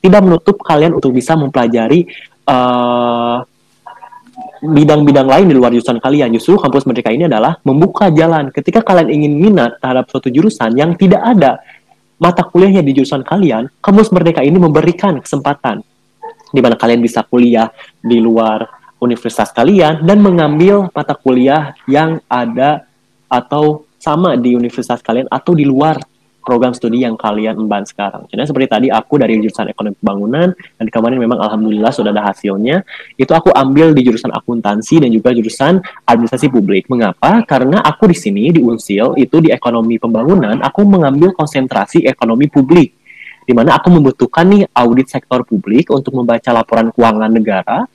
tidak 0.00 0.20
menutup 0.22 0.56
kalian 0.62 0.94
untuk 0.94 1.14
bisa 1.14 1.34
mempelajari 1.34 2.06
uh, 2.46 3.42
bidang-bidang 4.62 5.28
lain 5.28 5.46
di 5.50 5.54
luar 5.56 5.72
jurusan 5.72 6.00
kalian. 6.00 6.32
Justru 6.36 6.56
kampus 6.56 6.88
merdeka 6.88 7.12
ini 7.12 7.28
adalah 7.28 7.60
membuka 7.66 8.08
jalan 8.12 8.48
ketika 8.54 8.80
kalian 8.80 9.08
ingin 9.12 9.32
minat 9.36 9.76
terhadap 9.80 10.08
suatu 10.08 10.32
jurusan 10.32 10.76
yang 10.76 10.96
tidak 10.96 11.20
ada 11.20 11.60
mata 12.16 12.44
kuliahnya 12.44 12.80
di 12.80 12.96
jurusan 12.96 13.20
kalian, 13.20 13.68
kampus 13.84 14.08
merdeka 14.08 14.40
ini 14.40 14.56
memberikan 14.56 15.20
kesempatan 15.20 15.84
di 16.54 16.60
mana 16.64 16.78
kalian 16.78 17.02
bisa 17.04 17.20
kuliah 17.26 17.68
di 18.00 18.16
luar 18.22 18.64
universitas 19.02 19.52
kalian 19.52 20.00
dan 20.08 20.24
mengambil 20.24 20.88
mata 20.96 21.12
kuliah 21.12 21.76
yang 21.84 22.16
ada 22.30 22.88
atau 23.28 23.84
sama 24.00 24.38
di 24.38 24.54
universitas 24.54 25.02
kalian 25.02 25.28
atau 25.28 25.52
di 25.52 25.66
luar 25.66 26.00
program 26.46 26.70
studi 26.70 27.02
yang 27.02 27.18
kalian 27.18 27.58
emban 27.58 27.82
sekarang. 27.82 28.30
Jadi 28.30 28.46
seperti 28.46 28.66
tadi 28.70 28.86
aku 28.86 29.18
dari 29.18 29.34
jurusan 29.42 29.66
ekonomi 29.66 29.98
pembangunan 29.98 30.54
dan 30.54 30.86
kemarin 30.86 31.18
memang 31.18 31.42
alhamdulillah 31.42 31.90
sudah 31.90 32.14
ada 32.14 32.30
hasilnya. 32.30 32.86
Itu 33.18 33.34
aku 33.34 33.50
ambil 33.50 33.90
di 33.90 34.06
jurusan 34.06 34.30
akuntansi 34.30 35.02
dan 35.02 35.10
juga 35.10 35.34
jurusan 35.34 35.82
administrasi 36.06 36.46
publik. 36.54 36.86
Mengapa? 36.86 37.42
Karena 37.42 37.82
aku 37.82 38.06
di 38.06 38.14
sini 38.14 38.54
di 38.54 38.62
Unsil 38.62 39.18
itu 39.18 39.42
di 39.42 39.50
ekonomi 39.50 39.98
pembangunan 39.98 40.62
aku 40.62 40.86
mengambil 40.86 41.34
konsentrasi 41.34 42.06
ekonomi 42.06 42.46
publik 42.46 42.94
di 43.46 43.54
mana 43.54 43.78
aku 43.78 43.94
membutuhkan 43.94 44.42
nih 44.50 44.66
audit 44.74 45.06
sektor 45.06 45.46
publik 45.46 45.86
untuk 45.94 46.18
membaca 46.18 46.50
laporan 46.50 46.90
keuangan 46.90 47.30
negara 47.30 47.86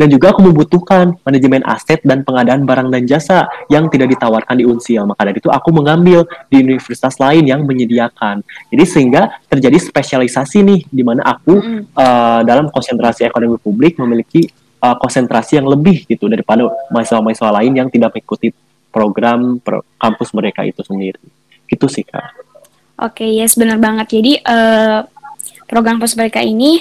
dan 0.00 0.08
juga 0.08 0.32
aku 0.32 0.40
membutuhkan 0.48 1.12
manajemen 1.28 1.60
aset 1.68 2.00
dan 2.08 2.24
pengadaan 2.24 2.64
barang 2.64 2.88
dan 2.88 3.04
jasa 3.04 3.44
yang 3.68 3.92
tidak 3.92 4.16
ditawarkan 4.16 4.56
di 4.56 4.64
Unsil. 4.64 5.04
Maka 5.04 5.28
dari 5.28 5.44
itu 5.44 5.52
aku 5.52 5.68
mengambil 5.76 6.24
di 6.48 6.64
universitas 6.64 7.20
lain 7.20 7.44
yang 7.44 7.68
menyediakan. 7.68 8.40
Jadi 8.72 8.84
sehingga 8.88 9.28
terjadi 9.44 9.76
spesialisasi 9.76 10.64
nih 10.64 10.80
di 10.88 11.04
mana 11.04 11.20
aku 11.28 11.60
mm. 11.60 11.92
uh, 11.92 12.40
dalam 12.48 12.72
konsentrasi 12.72 13.28
ekonomi 13.28 13.60
publik 13.60 14.00
memiliki 14.00 14.48
uh, 14.80 14.96
konsentrasi 14.96 15.60
yang 15.60 15.68
lebih 15.68 16.08
gitu 16.08 16.32
daripada 16.32 16.64
mahasiswa-mahasiswa 16.88 17.60
lain 17.60 17.72
yang 17.76 17.88
tidak 17.92 18.16
mengikuti 18.16 18.56
program 18.88 19.60
pro 19.60 19.84
kampus 20.00 20.32
mereka 20.32 20.64
itu 20.64 20.80
sendiri. 20.80 21.20
Gitu 21.68 21.86
sih 21.92 22.08
Kak. 22.08 22.48
Oke, 23.04 23.28
okay, 23.28 23.36
yes 23.36 23.52
benar 23.60 23.76
banget. 23.76 24.16
Jadi 24.16 24.32
uh, 24.48 25.04
program 25.68 26.00
kampus 26.00 26.16
mereka 26.16 26.40
ini 26.40 26.80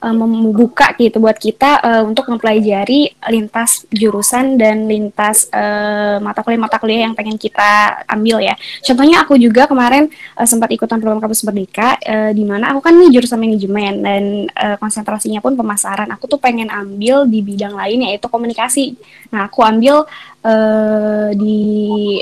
uh, 0.00 0.16
membuka 0.16 0.92
gitu 0.96 1.20
buat 1.20 1.36
kita 1.36 1.80
uh, 1.80 2.02
untuk 2.04 2.28
mempelajari 2.32 3.12
lintas 3.28 3.84
jurusan 3.92 4.56
dan 4.56 4.88
lintas 4.88 5.48
uh, 5.52 6.18
mata 6.18 6.40
kuliah 6.40 6.60
mata 6.60 6.76
kuliah 6.80 7.06
yang 7.08 7.14
pengen 7.14 7.36
kita 7.36 8.02
ambil 8.08 8.40
ya. 8.40 8.56
Contohnya 8.84 9.22
aku 9.24 9.36
juga 9.36 9.68
kemarin 9.68 10.08
uh, 10.36 10.48
sempat 10.48 10.72
ikutan 10.72 10.98
program 10.98 11.20
kampus 11.20 11.44
merdeka 11.44 11.96
uh, 12.00 12.32
di 12.32 12.44
mana 12.44 12.72
aku 12.74 12.80
kan 12.84 12.96
nih 12.96 13.20
jurusan 13.20 13.38
manajemen 13.40 13.94
dan 14.02 14.24
uh, 14.56 14.76
konsentrasinya 14.80 15.44
pun 15.44 15.54
pemasaran. 15.54 16.08
Aku 16.16 16.26
tuh 16.26 16.40
pengen 16.40 16.72
ambil 16.72 17.28
di 17.28 17.44
bidang 17.44 17.76
lain 17.76 18.08
yaitu 18.08 18.26
komunikasi. 18.26 18.96
Nah, 19.32 19.46
aku 19.48 19.62
ambil 19.62 20.08
uh, 20.44 21.28
di 21.36 22.18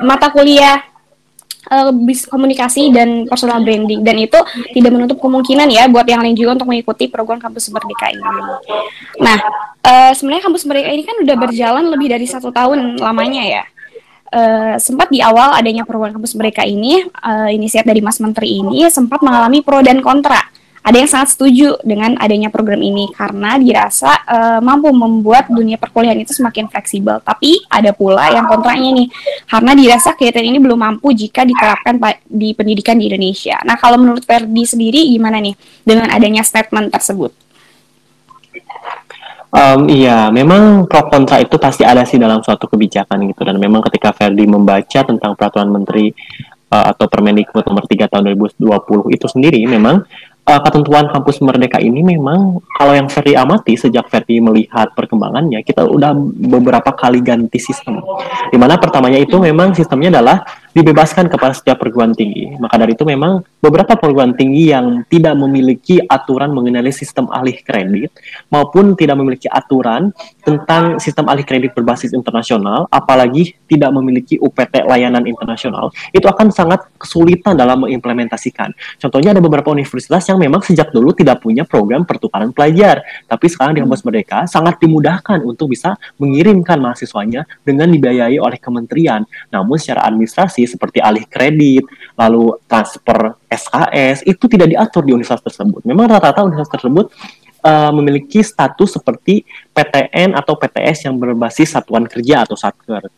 mata 0.00 0.32
kuliah 0.32 0.89
uh, 1.70 1.90
komunikasi 2.26 2.90
dan 2.90 3.24
personal 3.30 3.62
branding 3.62 4.02
dan 4.02 4.18
itu 4.18 4.36
tidak 4.74 4.90
menutup 4.90 5.16
kemungkinan 5.22 5.70
ya 5.70 5.86
buat 5.86 6.04
yang 6.04 6.20
lain 6.20 6.34
juga 6.34 6.58
untuk 6.58 6.68
mengikuti 6.68 7.06
program 7.06 7.38
kampus 7.38 7.70
merdeka 7.70 8.10
ini. 8.10 8.26
Nah, 9.22 9.38
uh, 9.86 10.12
sebenarnya 10.12 10.44
kampus 10.50 10.66
merdeka 10.66 10.90
ini 10.90 11.02
kan 11.06 11.16
udah 11.22 11.36
berjalan 11.38 11.84
lebih 11.88 12.10
dari 12.10 12.26
satu 12.26 12.50
tahun 12.50 12.98
lamanya 12.98 13.44
ya. 13.46 13.64
Uh, 14.30 14.78
sempat 14.78 15.10
di 15.10 15.18
awal 15.18 15.58
adanya 15.58 15.82
program 15.82 16.14
kampus 16.14 16.38
mereka 16.38 16.62
ini, 16.62 17.02
uh, 17.02 17.50
inisiat 17.50 17.82
dari 17.82 17.98
Mas 17.98 18.22
Menteri 18.22 18.62
ini 18.62 18.86
sempat 18.86 19.26
mengalami 19.26 19.58
pro 19.58 19.82
dan 19.82 19.98
kontra 19.98 20.59
ada 20.80 20.96
yang 20.96 21.10
sangat 21.12 21.36
setuju 21.36 21.76
dengan 21.84 22.16
adanya 22.16 22.48
program 22.48 22.80
ini 22.80 23.12
karena 23.12 23.60
dirasa 23.60 24.16
uh, 24.24 24.60
mampu 24.64 24.88
membuat 24.88 25.52
dunia 25.52 25.76
perkuliahan 25.76 26.16
itu 26.16 26.32
semakin 26.32 26.72
fleksibel. 26.72 27.20
Tapi 27.20 27.60
ada 27.68 27.92
pula 27.92 28.32
yang 28.32 28.48
kontranya 28.48 28.88
nih 28.96 29.08
karena 29.44 29.76
dirasa 29.76 30.16
kegiatan 30.16 30.40
ini 30.40 30.56
belum 30.56 30.80
mampu 30.80 31.12
jika 31.12 31.44
diterapkan 31.44 32.00
di 32.24 32.56
pendidikan 32.56 32.96
di 32.96 33.12
Indonesia. 33.12 33.60
Nah, 33.68 33.76
kalau 33.76 34.00
menurut 34.00 34.24
Ferdi 34.24 34.64
sendiri 34.64 35.04
gimana 35.12 35.36
nih 35.44 35.52
dengan 35.84 36.08
adanya 36.08 36.40
statement 36.40 36.88
tersebut? 36.88 37.36
Um, 39.50 39.90
iya, 39.90 40.30
memang 40.30 40.86
pro 40.86 41.10
kontra 41.10 41.42
itu 41.42 41.58
pasti 41.58 41.82
ada 41.82 42.06
sih 42.06 42.22
dalam 42.22 42.38
suatu 42.38 42.70
kebijakan 42.70 43.26
gitu 43.28 43.42
dan 43.42 43.58
memang 43.58 43.82
ketika 43.90 44.14
Ferdi 44.14 44.46
membaca 44.46 45.02
tentang 45.02 45.34
peraturan 45.34 45.74
menteri 45.74 46.14
uh, 46.70 46.86
atau 46.94 47.10
Permendikbud 47.10 47.66
nomor 47.66 47.84
3 47.84 48.06
tahun 48.06 48.30
2020 48.38 49.10
itu 49.10 49.26
sendiri 49.26 49.60
memang 49.66 50.06
uh, 50.50 50.60
ketentuan 50.66 51.06
kampus 51.06 51.38
merdeka 51.38 51.78
ini 51.78 52.02
memang 52.02 52.58
kalau 52.74 52.92
yang 52.92 53.06
Ferdi 53.06 53.38
amati 53.38 53.78
sejak 53.78 54.10
Ferdi 54.10 54.42
melihat 54.42 54.90
perkembangannya 54.98 55.62
kita 55.62 55.86
udah 55.86 56.10
beberapa 56.50 56.90
kali 56.90 57.22
ganti 57.22 57.62
sistem. 57.62 58.02
Di 58.50 58.58
mana 58.58 58.74
pertamanya 58.82 59.22
itu 59.22 59.38
memang 59.38 59.70
sistemnya 59.70 60.18
adalah 60.18 60.42
dibebaskan 60.70 61.26
kepada 61.26 61.50
setiap 61.50 61.82
perguruan 61.82 62.14
tinggi. 62.14 62.54
Maka 62.58 62.78
dari 62.78 62.94
itu 62.94 63.02
memang 63.02 63.42
beberapa 63.58 63.98
perguruan 63.98 64.34
tinggi 64.38 64.70
yang 64.70 65.02
tidak 65.10 65.34
memiliki 65.34 65.98
aturan 66.06 66.54
mengenai 66.54 66.94
sistem 66.94 67.26
alih 67.30 67.58
kredit 67.62 68.14
maupun 68.48 68.94
tidak 68.94 69.18
memiliki 69.18 69.50
aturan 69.50 70.14
tentang 70.46 71.02
sistem 71.02 71.26
alih 71.26 71.42
kredit 71.42 71.74
berbasis 71.74 72.14
internasional, 72.14 72.86
apalagi 72.90 73.54
tidak 73.66 73.90
memiliki 73.94 74.38
UPT 74.38 74.86
layanan 74.86 75.26
internasional, 75.26 75.90
itu 76.14 76.26
akan 76.26 76.50
sangat 76.54 76.86
kesulitan 76.96 77.54
dalam 77.58 77.86
mengimplementasikan. 77.86 78.72
Contohnya 78.98 79.34
ada 79.34 79.42
beberapa 79.42 79.70
universitas 79.74 80.26
yang 80.30 80.38
memang 80.38 80.62
sejak 80.62 80.90
dulu 80.94 81.14
tidak 81.14 81.42
punya 81.42 81.66
program 81.66 82.06
pertukaran 82.06 82.54
pelajar, 82.54 83.02
tapi 83.26 83.46
sekarang 83.50 83.78
di 83.78 83.80
kampus 83.82 84.02
mereka 84.06 84.46
sangat 84.46 84.78
dimudahkan 84.78 85.42
untuk 85.42 85.70
bisa 85.70 85.94
mengirimkan 86.16 86.78
mahasiswanya 86.80 87.44
dengan 87.62 87.90
dibiayai 87.90 88.38
oleh 88.40 88.58
kementerian. 88.58 89.22
Namun 89.52 89.76
secara 89.76 90.06
administrasi 90.08 90.59
seperti 90.64 90.98
alih 91.00 91.24
kredit, 91.28 91.84
lalu 92.16 92.56
transfer 92.64 93.36
SKS 93.46 94.24
itu 94.24 94.44
tidak 94.48 94.68
diatur 94.72 95.02
di 95.04 95.12
universitas 95.12 95.56
tersebut. 95.56 95.84
Memang 95.84 96.08
rata-rata 96.08 96.44
universitas 96.44 96.80
tersebut 96.80 97.06
uh, 97.64 97.92
memiliki 97.92 98.40
status 98.40 99.00
seperti 99.00 99.44
PTN 99.72 100.36
atau 100.36 100.56
PTS 100.56 101.08
yang 101.08 101.16
berbasis 101.16 101.76
satuan 101.76 102.04
kerja 102.08 102.44
atau 102.44 102.56
satker. 102.56 103.08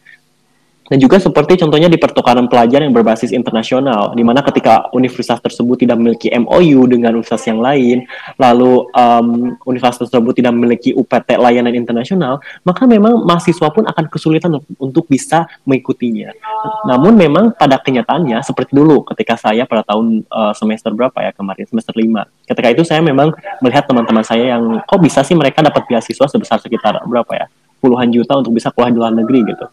Dan 0.93 1.01
juga 1.01 1.17
seperti 1.17 1.57
contohnya 1.57 1.89
di 1.89 1.97
pertukaran 1.97 2.53
pelajar 2.53 2.85
yang 2.85 2.93
berbasis 2.93 3.33
internasional, 3.33 4.13
di 4.13 4.21
mana 4.21 4.45
ketika 4.45 4.93
universitas 4.93 5.41
tersebut 5.41 5.81
tidak 5.81 5.97
memiliki 5.97 6.29
MOU 6.37 6.85
dengan 6.85 7.17
universitas 7.17 7.49
yang 7.49 7.65
lain, 7.65 8.05
lalu 8.37 8.85
um, 8.93 9.57
universitas 9.65 10.13
tersebut 10.13 10.37
tidak 10.37 10.53
memiliki 10.53 10.93
UPT 10.93 11.41
layanan 11.41 11.73
internasional, 11.73 12.45
maka 12.61 12.85
memang 12.85 13.25
mahasiswa 13.25 13.73
pun 13.73 13.89
akan 13.89 14.05
kesulitan 14.13 14.53
untuk 14.77 15.09
bisa 15.09 15.49
mengikutinya. 15.65 16.37
Namun 16.85 17.17
memang 17.17 17.57
pada 17.57 17.81
kenyataannya 17.81 18.45
seperti 18.45 18.77
dulu 18.77 19.01
ketika 19.09 19.41
saya 19.41 19.65
pada 19.65 19.89
tahun 19.89 20.29
uh, 20.29 20.53
semester 20.53 20.93
berapa 20.93 21.25
ya 21.25 21.33
kemarin, 21.33 21.65
semester 21.73 21.97
5. 21.97 22.05
Ketika 22.53 22.69
itu 22.69 22.85
saya 22.85 23.01
memang 23.01 23.33
melihat 23.65 23.89
teman-teman 23.89 24.29
saya 24.29 24.53
yang 24.61 24.85
kok 24.85 25.01
bisa 25.01 25.25
sih 25.25 25.33
mereka 25.33 25.65
dapat 25.65 25.89
beasiswa 25.89 26.29
sebesar 26.29 26.61
sekitar 26.61 27.01
berapa 27.09 27.33
ya? 27.33 27.49
puluhan 27.83 28.15
juta 28.15 28.39
untuk 28.39 28.55
bisa 28.55 28.71
kuliah 28.71 28.95
di 28.95 28.99
luar 29.03 29.11
negeri 29.11 29.43
gitu 29.43 29.67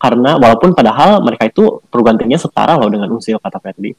karena 0.00 0.40
walaupun 0.40 0.72
padahal 0.72 1.20
mereka 1.20 1.52
itu 1.52 1.84
perguruan 1.92 2.16
setara 2.40 2.80
loh 2.80 2.88
dengan 2.88 3.12
Unsil 3.12 3.36
kata 3.36 3.60
Ferdi 3.60 3.92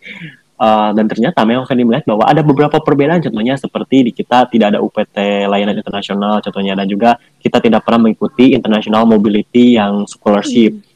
uh, 0.58 0.89
dan 0.98 1.05
ternyata 1.05 1.46
memang 1.46 1.70
Ferdi 1.70 1.86
melihat 1.86 2.10
bahwa 2.10 2.25
ada 2.25 2.41
beberapa 2.41 2.81
perbedaan 2.81 3.22
contohnya 3.22 3.53
seperti 3.53 4.10
di 4.10 4.12
kita 4.12 4.50
tidak 4.50 4.74
ada 4.74 4.79
UPT 4.81 5.46
layanan 5.46 5.77
internasional 5.77 6.41
contohnya 6.41 6.74
dan 6.74 6.89
juga 6.89 7.22
kita 7.38 7.62
tidak 7.62 7.86
pernah 7.86 8.10
mengikuti 8.10 8.58
international 8.58 9.05
mobility 9.05 9.77
yang 9.77 10.10
scholarship 10.10 10.74
hmm 10.74 10.89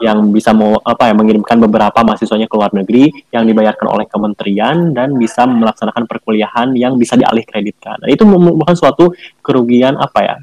yang 0.00 0.32
bisa 0.32 0.56
mau 0.56 0.80
apa 0.80 1.12
ya 1.12 1.14
mengirimkan 1.14 1.60
beberapa 1.60 2.00
mahasiswanya 2.00 2.48
ke 2.48 2.56
luar 2.56 2.72
negeri 2.72 3.12
yang 3.36 3.44
dibayarkan 3.44 3.84
oleh 3.84 4.08
kementerian 4.08 4.96
dan 4.96 5.12
bisa 5.20 5.44
melaksanakan 5.44 6.08
perkuliahan 6.08 6.72
yang 6.72 6.96
bisa 6.96 7.20
dialih 7.20 7.44
kreditkan. 7.44 8.00
Nah, 8.00 8.08
itu 8.08 8.24
merupakan 8.24 8.72
suatu 8.72 9.12
kerugian 9.44 10.00
apa 10.00 10.20
ya 10.24 10.36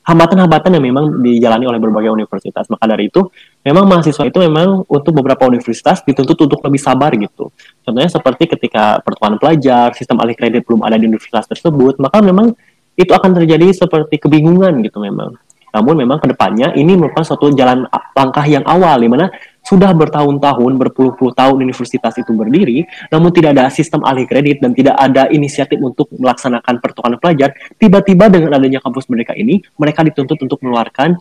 hambatan-hambatan 0.00 0.74
yang 0.78 0.84
memang 0.84 1.04
dijalani 1.22 1.66
oleh 1.70 1.78
berbagai 1.82 2.10
universitas. 2.10 2.66
Maka 2.66 2.88
dari 2.90 3.06
itu, 3.12 3.30
memang 3.60 3.84
mahasiswa 3.84 4.24
itu 4.24 4.38
memang 4.40 4.88
untuk 4.88 5.12
beberapa 5.16 5.44
universitas 5.48 6.00
dituntut 6.00 6.36
untuk 6.36 6.60
lebih 6.64 6.80
sabar 6.80 7.12
gitu. 7.12 7.52
Contohnya 7.84 8.08
seperti 8.08 8.48
ketika 8.48 9.04
pertukaran 9.04 9.36
pelajar, 9.36 9.92
sistem 9.92 10.20
alih 10.24 10.36
kredit 10.36 10.64
belum 10.64 10.80
ada 10.84 10.96
di 10.96 11.04
universitas 11.04 11.44
tersebut, 11.44 12.00
maka 12.00 12.24
memang 12.24 12.56
itu 12.96 13.12
akan 13.12 13.36
terjadi 13.36 13.72
seperti 13.72 14.20
kebingungan 14.20 14.80
gitu 14.84 15.00
memang. 15.00 15.36
Namun 15.70 16.02
memang 16.02 16.18
ke 16.18 16.26
depannya 16.26 16.74
ini 16.74 16.98
merupakan 16.98 17.22
suatu 17.22 17.54
jalan 17.54 17.86
langkah 18.18 18.42
yang 18.42 18.66
awal, 18.66 18.98
di 18.98 19.06
mana 19.06 19.30
sudah 19.62 19.94
bertahun-tahun, 19.94 20.72
berpuluh-puluh 20.74 21.30
tahun 21.30 21.62
universitas 21.62 22.18
itu 22.18 22.34
berdiri, 22.34 22.82
namun 23.06 23.30
tidak 23.30 23.54
ada 23.54 23.70
sistem 23.70 24.02
alih 24.02 24.26
kredit 24.26 24.58
dan 24.58 24.74
tidak 24.74 24.98
ada 24.98 25.30
inisiatif 25.30 25.78
untuk 25.78 26.10
melaksanakan 26.10 26.74
pertukaran 26.82 27.22
pelajar, 27.22 27.54
tiba-tiba 27.78 28.26
dengan 28.26 28.58
adanya 28.58 28.82
kampus 28.82 29.06
mereka 29.06 29.30
ini, 29.38 29.62
mereka 29.78 30.02
dituntut 30.02 30.42
untuk 30.42 30.58
mengeluarkan 30.58 31.14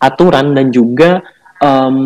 aturan 0.00 0.56
dan 0.56 0.72
juga 0.72 1.20
um, 1.62 1.96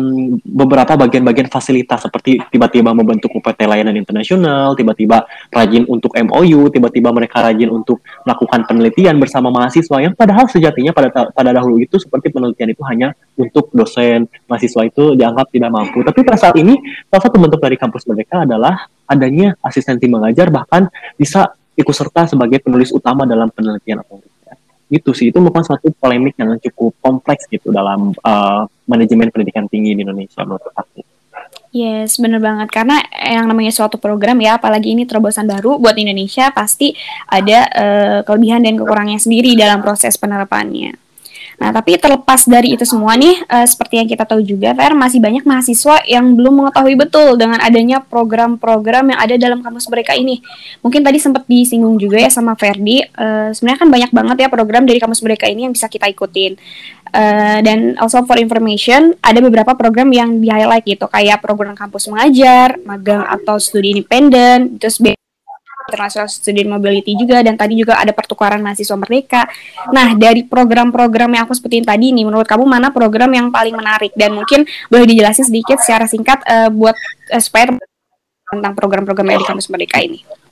beberapa 0.41 0.97
bagian-bagian 0.97 1.49
fasilitas 1.49 2.05
seperti 2.05 2.41
tiba-tiba 2.49 2.93
membentuk 2.93 3.33
UPT 3.33 3.65
layanan 3.65 3.95
internasional, 3.97 4.73
tiba-tiba 4.73 5.25
rajin 5.53 5.85
untuk 5.89 6.13
MOU, 6.17 6.69
tiba-tiba 6.73 7.09
mereka 7.13 7.45
rajin 7.45 7.69
untuk 7.69 8.01
melakukan 8.25 8.65
penelitian 8.65 9.15
bersama 9.21 9.53
mahasiswa 9.53 9.97
yang 10.01 10.13
padahal 10.17 10.49
sejatinya 10.49 10.91
pada 10.91 11.09
pada 11.31 11.49
dahulu 11.53 11.81
itu 11.81 11.97
seperti 12.01 12.33
penelitian 12.33 12.73
itu 12.73 12.83
hanya 12.89 13.13
untuk 13.37 13.69
dosen, 13.73 14.29
mahasiswa 14.49 14.81
itu 14.85 15.13
dianggap 15.17 15.49
tidak 15.53 15.71
mampu. 15.71 16.01
Tapi 16.01 16.19
pada 16.25 16.37
saat 16.37 16.55
ini 16.57 16.77
salah 17.09 17.23
satu 17.23 17.37
bentuk 17.37 17.61
dari 17.61 17.77
kampus 17.77 18.05
mereka 18.09 18.45
adalah 18.45 18.89
adanya 19.05 19.53
asistensi 19.61 20.05
mengajar 20.09 20.49
bahkan 20.49 20.89
bisa 21.17 21.53
ikut 21.73 21.95
serta 21.95 22.29
sebagai 22.29 22.61
penulis 22.61 22.93
utama 22.93 23.25
dalam 23.25 23.49
penelitian 23.49 24.05
atau 24.05 24.21
itu 24.93 25.09
sih 25.17 25.33
itu 25.33 25.41
merupakan 25.41 25.73
suatu 25.73 25.89
polemik 25.97 26.37
yang 26.37 26.53
cukup 26.61 26.93
kompleks 27.01 27.49
gitu 27.49 27.73
dalam 27.73 28.13
uh, 28.21 28.69
manajemen 28.85 29.33
pendidikan 29.33 29.65
tinggi 29.65 29.97
di 29.97 30.05
Indonesia 30.05 30.45
menurut 30.45 30.69
aku. 30.77 31.01
Yes, 31.73 32.21
bener 32.21 32.37
banget. 32.37 32.69
Karena 32.69 33.01
yang 33.17 33.49
namanya 33.49 33.73
suatu 33.73 33.97
program 33.97 34.37
ya, 34.37 34.61
apalagi 34.61 34.93
ini 34.93 35.09
terobosan 35.09 35.49
baru 35.49 35.81
buat 35.81 35.97
Indonesia, 35.97 36.53
pasti 36.53 36.93
ada 37.25 37.65
uh, 37.73 38.19
kelebihan 38.21 38.61
dan 38.61 38.77
kekurangannya 38.77 39.17
sendiri 39.17 39.57
dalam 39.57 39.81
proses 39.81 40.13
penerapannya. 40.13 41.02
Nah, 41.63 41.71
tapi 41.71 41.95
terlepas 41.95 42.43
dari 42.43 42.75
itu 42.75 42.83
semua 42.83 43.15
nih, 43.15 43.39
uh, 43.47 43.63
seperti 43.63 43.95
yang 43.95 44.07
kita 44.11 44.27
tahu 44.27 44.43
juga, 44.43 44.75
Fer, 44.75 44.91
masih 44.91 45.23
banyak 45.23 45.47
mahasiswa 45.47 46.03
yang 46.03 46.35
belum 46.35 46.59
mengetahui 46.59 46.99
betul 46.99 47.39
dengan 47.39 47.55
adanya 47.63 48.03
program-program 48.03 49.15
yang 49.15 49.19
ada 49.23 49.39
dalam 49.39 49.63
kampus 49.63 49.87
mereka 49.87 50.11
ini. 50.11 50.43
Mungkin 50.83 51.07
tadi 51.07 51.23
sempat 51.23 51.47
disinggung 51.47 51.95
juga 51.95 52.19
ya 52.19 52.27
sama 52.27 52.59
Ferdi, 52.59 52.99
uh, 52.99 53.55
sebenarnya 53.55 53.79
kan 53.79 53.89
banyak 53.95 54.11
banget 54.11 54.37
ya 54.43 54.47
program 54.51 54.83
dari 54.83 54.99
kampus 54.99 55.23
mereka 55.23 55.47
ini 55.47 55.63
yang 55.63 55.71
bisa 55.71 55.87
kita 55.87 56.11
ikutin. 56.11 56.59
Uh, 57.15 57.63
dan 57.63 57.95
also 57.95 58.19
for 58.27 58.35
information, 58.35 59.15
ada 59.23 59.39
beberapa 59.39 59.71
program 59.79 60.11
yang 60.11 60.43
di-highlight 60.43 60.83
gitu, 60.83 61.07
kayak 61.07 61.39
program 61.39 61.79
kampus 61.79 62.11
mengajar, 62.11 62.75
magang 62.83 63.23
atau 63.23 63.55
studi 63.55 63.95
independen, 63.95 64.75
terus 64.83 64.99
international 65.87 66.27
student 66.31 66.69
mobility 66.71 67.13
juga 67.17 67.43
dan 67.43 67.55
tadi 67.59 67.79
juga 67.79 67.99
ada 67.99 68.11
pertukaran 68.15 68.59
mahasiswa 68.63 68.97
mereka. 68.99 69.47
Nah, 69.91 70.15
dari 70.15 70.47
program-program 70.47 71.29
yang 71.35 71.43
aku 71.47 71.55
sebutin 71.55 71.83
tadi 71.83 72.15
nih 72.15 72.23
menurut 72.23 72.47
kamu 72.47 72.63
mana 72.63 72.89
program 72.91 73.31
yang 73.31 73.47
paling 73.51 73.75
menarik 73.75 74.15
dan 74.15 74.35
mungkin 74.35 74.63
boleh 74.87 75.05
dijelasin 75.07 75.47
sedikit 75.47 75.79
secara 75.83 76.07
singkat 76.07 76.39
uh, 76.47 76.69
buat 76.71 76.95
uh, 77.31 77.41
supaya 77.41 77.75
tentang 78.53 78.73
program-program 78.77 79.33
yang 79.33 79.39
di 79.41 79.47
kampus 79.47 79.67
mereka 79.71 79.97
ini. 79.99 80.42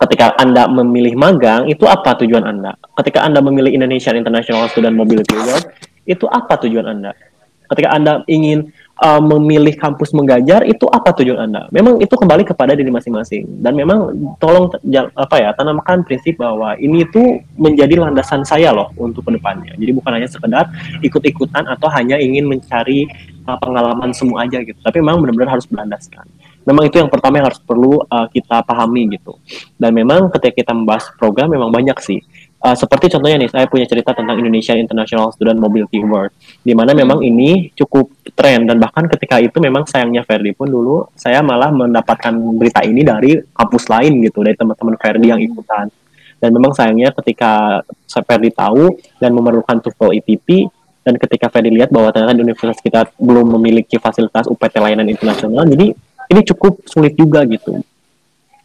ketika 0.00 0.38
Anda 0.40 0.64
memilih 0.70 1.14
magang, 1.18 1.68
itu 1.68 1.84
apa 1.84 2.16
tujuan 2.24 2.46
Anda? 2.46 2.72
Ketika 2.96 3.20
Anda 3.26 3.44
memilih 3.44 3.74
Indonesian 3.76 4.16
International 4.16 4.70
Student 4.72 4.96
Mobility 4.96 5.36
Award, 5.36 5.76
itu 6.08 6.24
apa 6.24 6.56
tujuan 6.64 6.86
Anda? 6.88 7.12
Ketika 7.68 7.88
Anda 7.92 8.24
ingin 8.26 8.72
uh, 9.00 9.20
memilih 9.20 9.74
kampus 9.80 10.12
menggajar 10.12 10.62
itu 10.68 10.84
apa 10.92 11.16
tujuan 11.16 11.48
anda? 11.48 11.66
Memang 11.72 11.98
itu 11.98 12.12
kembali 12.12 12.44
kepada 12.44 12.76
diri 12.76 12.92
masing-masing 12.92 13.64
dan 13.64 13.72
memang 13.74 14.12
tolong 14.36 14.68
apa 15.16 15.36
ya 15.40 15.50
tanamkan 15.56 16.04
prinsip 16.04 16.36
bahwa 16.36 16.76
ini 16.76 17.08
itu 17.08 17.40
menjadi 17.56 17.98
landasan 17.98 18.44
saya 18.44 18.70
loh 18.70 18.92
untuk 19.00 19.26
ke 19.26 19.40
depannya. 19.40 19.72
Jadi 19.74 19.90
bukan 19.96 20.12
hanya 20.20 20.28
sekedar 20.28 20.68
ikut-ikutan 21.00 21.66
atau 21.66 21.88
hanya 21.90 22.20
ingin 22.20 22.46
mencari 22.46 23.08
uh, 23.48 23.58
pengalaman 23.58 24.12
semua 24.12 24.44
aja 24.44 24.60
gitu. 24.60 24.78
Tapi 24.78 25.00
memang 25.00 25.24
benar-benar 25.24 25.58
harus 25.58 25.66
berlandaskan. 25.66 26.28
Memang 26.68 26.92
itu 26.92 27.00
yang 27.00 27.08
pertama 27.08 27.40
yang 27.40 27.48
harus 27.48 27.60
perlu 27.64 28.04
uh, 28.04 28.28
kita 28.28 28.60
pahami 28.68 29.16
gitu. 29.16 29.40
Dan 29.80 29.96
memang 29.96 30.28
ketika 30.28 30.60
kita 30.60 30.72
membahas 30.76 31.08
program 31.16 31.48
memang 31.48 31.72
banyak 31.72 31.96
sih 32.04 32.20
Uh, 32.60 32.76
seperti 32.76 33.08
contohnya 33.16 33.40
nih, 33.40 33.48
saya 33.48 33.64
punya 33.64 33.88
cerita 33.88 34.12
tentang 34.12 34.36
Indonesia 34.36 34.76
International 34.76 35.32
Student 35.32 35.56
Mobility 35.56 35.96
Award, 36.04 36.28
di 36.60 36.76
mana 36.76 36.92
memang 36.92 37.24
ini 37.24 37.72
cukup 37.72 38.12
tren 38.36 38.68
dan 38.68 38.76
bahkan 38.76 39.08
ketika 39.08 39.40
itu 39.40 39.56
memang 39.64 39.88
sayangnya 39.88 40.20
Ferdi 40.28 40.52
pun 40.52 40.68
dulu 40.68 41.08
saya 41.16 41.40
malah 41.40 41.72
mendapatkan 41.72 42.36
berita 42.60 42.84
ini 42.84 43.00
dari 43.00 43.40
kampus 43.56 43.88
lain 43.88 44.20
gitu, 44.28 44.44
dari 44.44 44.60
teman-teman 44.60 44.92
Ferdi 45.00 45.32
yang 45.32 45.40
ikutan. 45.40 45.88
Dan 46.36 46.52
memang 46.52 46.76
sayangnya 46.76 47.16
ketika 47.16 47.80
Ferdi 48.28 48.52
tahu 48.52 48.92
dan 49.16 49.32
memerlukan 49.32 49.80
TOEFL 49.80 50.20
ETP 50.20 50.68
dan 51.00 51.16
ketika 51.16 51.48
Ferdi 51.48 51.72
lihat 51.72 51.88
bahwa 51.88 52.12
ternyata 52.12 52.36
di 52.36 52.44
universitas 52.44 52.84
kita 52.84 53.08
belum 53.16 53.56
memiliki 53.56 53.96
fasilitas 53.96 54.44
UPT 54.44 54.76
layanan 54.84 55.08
internasional, 55.08 55.64
jadi 55.64 55.96
ini 56.28 56.40
cukup 56.44 56.84
sulit 56.84 57.16
juga 57.16 57.40
gitu 57.48 57.80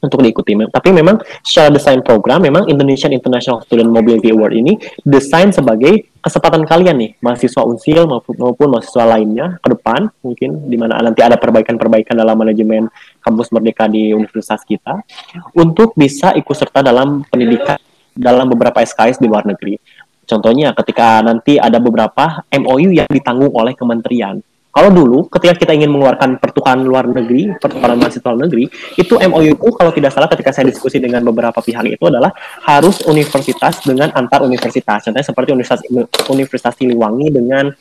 untuk 0.06 0.22
diikuti. 0.22 0.54
Tapi 0.56 0.90
memang 0.94 1.20
secara 1.42 1.74
desain 1.74 2.00
program, 2.06 2.46
memang 2.46 2.70
Indonesian 2.70 3.12
International 3.12 3.60
Student 3.66 3.90
Mobility 3.90 4.30
Award 4.30 4.54
ini 4.54 4.78
desain 5.02 5.50
sebagai 5.50 6.14
kesempatan 6.22 6.66
kalian 6.66 6.98
nih, 6.98 7.12
mahasiswa 7.22 7.62
unsil 7.66 8.10
maupun, 8.10 8.34
maupun 8.38 8.68
mahasiswa 8.74 9.06
lainnya 9.06 9.62
ke 9.62 9.68
depan, 9.78 10.10
mungkin 10.26 10.70
di 10.70 10.78
mana 10.78 10.98
nanti 11.02 11.22
ada 11.22 11.38
perbaikan-perbaikan 11.38 12.18
dalam 12.18 12.34
manajemen 12.34 12.90
kampus 13.22 13.54
merdeka 13.54 13.86
di 13.86 14.10
universitas 14.14 14.66
kita, 14.66 15.06
untuk 15.54 15.94
bisa 15.94 16.34
ikut 16.34 16.56
serta 16.58 16.82
dalam 16.82 17.22
pendidikan 17.30 17.78
dalam 18.16 18.48
beberapa 18.48 18.82
SKS 18.82 19.20
di 19.22 19.28
luar 19.28 19.44
negeri. 19.46 19.78
Contohnya 20.26 20.74
ketika 20.74 21.22
nanti 21.22 21.62
ada 21.62 21.78
beberapa 21.78 22.42
MOU 22.50 22.90
yang 22.90 23.06
ditanggung 23.06 23.54
oleh 23.54 23.78
kementerian 23.78 24.42
Kalau 24.76 24.92
dulu 24.92 25.32
ketika 25.32 25.56
kita 25.56 25.72
ingin 25.72 25.88
mengeluarkan 25.88 26.36
pertukaran 26.36 26.84
luar 26.84 27.08
negeri, 27.08 27.48
pertukaran 27.64 27.96
mahasiswa 27.96 28.28
luar 28.28 28.44
negeri, 28.44 28.68
itu 29.00 29.16
MOU 29.16 29.56
itu 29.56 29.68
kalau 29.72 29.92
tidak 29.96 30.12
salah 30.12 30.28
ketika 30.28 30.52
saya 30.52 30.68
diskusi 30.68 31.00
dengan 31.00 31.24
beberapa 31.24 31.64
pihak 31.64 31.96
itu 31.96 32.04
adalah 32.12 32.36
harus 32.68 33.00
universitas 33.08 33.80
dengan 33.88 34.12
antar 34.12 34.44
universitas. 34.44 35.08
Contohnya 35.08 35.24
seperti 35.24 35.56
Universitas 35.56 35.80
Universitas 36.28 36.76
Siliwangi 36.76 37.32
dengan 37.32 37.72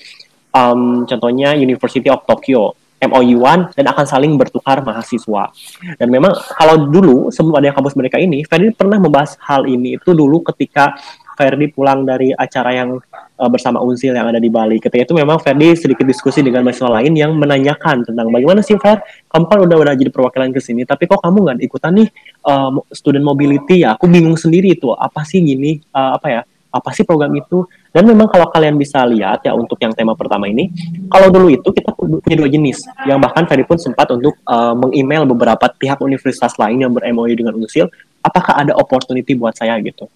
um, 0.54 1.02
contohnya 1.02 1.58
University 1.58 2.06
of 2.06 2.22
Tokyo. 2.30 2.78
MOU-an 3.04 3.74
dan 3.76 3.84
akan 3.90 4.06
saling 4.08 4.32
bertukar 4.38 4.80
mahasiswa. 4.80 5.52
Dan 6.00 6.08
memang 6.08 6.32
kalau 6.56 6.88
dulu 6.88 7.28
sebelum 7.28 7.60
ada 7.60 7.74
kampus 7.74 7.92
mereka 8.00 8.16
ini, 8.16 8.46
Ferdi 8.48 8.72
pernah 8.72 8.96
membahas 8.96 9.36
hal 9.44 9.68
ini 9.68 10.00
itu 10.00 10.16
dulu 10.16 10.40
ketika 10.40 10.96
Ferdi 11.34 11.66
pulang 11.70 12.06
dari 12.06 12.30
acara 12.30 12.70
yang 12.70 12.96
uh, 13.38 13.50
bersama 13.50 13.82
Unsil 13.82 14.14
yang 14.14 14.30
ada 14.30 14.38
di 14.38 14.46
Bali. 14.48 14.78
Ketika 14.78 15.10
itu 15.10 15.14
memang 15.18 15.42
Ferdi 15.42 15.74
sedikit 15.74 16.06
diskusi 16.06 16.40
dengan 16.40 16.62
mahasiswa 16.62 16.90
lain 17.02 17.12
yang 17.18 17.34
menanyakan 17.34 18.06
tentang 18.06 18.30
bagaimana 18.30 18.62
sih 18.62 18.78
Fer, 18.78 19.02
kamu 19.26 19.44
kan 19.50 19.58
udah 19.66 19.76
udah 19.82 19.94
jadi 19.98 20.10
perwakilan 20.14 20.54
ke 20.54 20.60
sini, 20.62 20.86
tapi 20.86 21.10
kok 21.10 21.18
kamu 21.18 21.36
nggak 21.42 21.56
ikutan 21.66 21.92
nih 21.98 22.08
uh, 22.46 22.70
student 22.94 23.26
mobility 23.26 23.82
ya? 23.82 23.98
Aku 23.98 24.06
bingung 24.06 24.38
sendiri 24.38 24.78
itu 24.78 24.94
apa 24.94 25.26
sih 25.26 25.42
gini, 25.42 25.82
uh, 25.90 26.16
apa 26.16 26.28
ya? 26.30 26.42
Apa 26.74 26.90
sih 26.90 27.06
program 27.06 27.30
itu? 27.38 27.62
Dan 27.94 28.10
memang 28.10 28.26
kalau 28.26 28.50
kalian 28.50 28.74
bisa 28.74 29.06
lihat 29.06 29.46
ya 29.46 29.54
untuk 29.54 29.78
yang 29.78 29.94
tema 29.94 30.18
pertama 30.18 30.50
ini, 30.50 30.74
kalau 31.06 31.30
dulu 31.30 31.46
itu 31.46 31.70
kita 31.70 31.94
punya 31.94 32.34
dua 32.34 32.50
jenis, 32.50 32.82
yang 33.06 33.22
bahkan 33.22 33.46
Ferdi 33.46 33.62
pun 33.62 33.78
sempat 33.78 34.10
untuk 34.10 34.34
uh, 34.42 34.74
meng-email 34.74 35.22
beberapa 35.22 35.70
pihak 35.70 36.02
universitas 36.02 36.58
lain 36.58 36.82
yang 36.82 36.90
ber-MOU 36.90 37.30
dengan 37.30 37.54
Unsil, 37.54 37.86
apakah 38.18 38.58
ada 38.58 38.74
opportunity 38.74 39.38
buat 39.38 39.54
saya 39.54 39.78
gitu. 39.78 40.10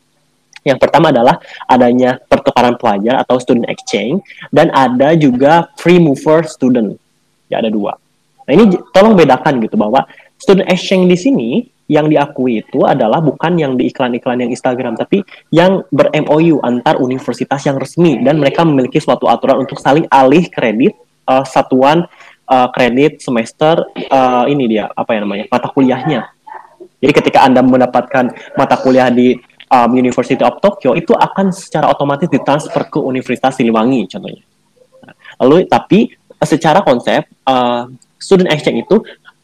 Yang 0.69 0.81
pertama 0.85 1.09
adalah 1.09 1.41
adanya 1.65 2.21
pertukaran 2.29 2.77
pelajar 2.77 3.25
atau 3.25 3.41
student 3.41 3.67
exchange 3.73 4.21
dan 4.53 4.69
ada 4.77 5.17
juga 5.17 5.73
free 5.81 5.97
mover 5.97 6.45
student. 6.45 6.95
Ya 7.49 7.65
ada 7.65 7.73
dua. 7.73 7.97
Nah 8.45 8.53
ini 8.53 8.77
tolong 8.93 9.17
bedakan 9.17 9.61
gitu 9.65 9.77
bahwa 9.77 10.05
student 10.37 10.69
exchange 10.69 11.09
di 11.09 11.19
sini 11.19 11.49
yang 11.89 12.13
diakui 12.13 12.61
itu 12.61 12.85
adalah 12.85 13.25
bukan 13.25 13.57
yang 13.57 13.73
di 13.81 13.89
iklan-iklan 13.89 14.45
yang 14.45 14.53
Instagram, 14.53 14.93
tapi 14.97 15.25
yang 15.49 15.81
ber-MOU 15.89 16.61
antar 16.61 17.01
universitas 17.01 17.65
yang 17.65 17.81
resmi 17.81 18.21
dan 18.21 18.37
mereka 18.37 18.61
memiliki 18.61 19.01
suatu 19.01 19.25
aturan 19.25 19.65
untuk 19.65 19.81
saling 19.81 20.05
alih 20.13 20.45
kredit 20.53 20.93
uh, 21.25 21.49
satuan 21.49 22.05
uh, 22.45 22.69
kredit 22.77 23.25
semester 23.25 23.89
uh, 24.13 24.45
ini 24.45 24.69
dia 24.69 24.93
apa 24.93 25.17
ya 25.17 25.25
namanya 25.25 25.45
mata 25.49 25.69
kuliahnya. 25.73 26.29
Jadi 26.99 27.13
ketika 27.15 27.47
anda 27.47 27.65
mendapatkan 27.65 28.37
mata 28.59 28.77
kuliah 28.81 29.09
di 29.09 29.39
um, 29.69 29.91
University 29.95 30.41
of 30.41 30.59
Tokyo 30.59 30.97
itu 30.97 31.13
akan 31.13 31.53
secara 31.53 31.89
otomatis 31.89 32.29
ditransfer 32.29 32.89
ke 32.89 32.99
Universitas 33.01 33.57
Siliwangi 33.57 34.09
contohnya. 34.09 34.45
Lalu 35.39 35.69
tapi 35.69 36.11
secara 36.43 36.83
konsep 36.83 37.27
uh, 37.47 37.87
student 38.19 38.51
exchange 38.51 38.85
itu 38.87 38.97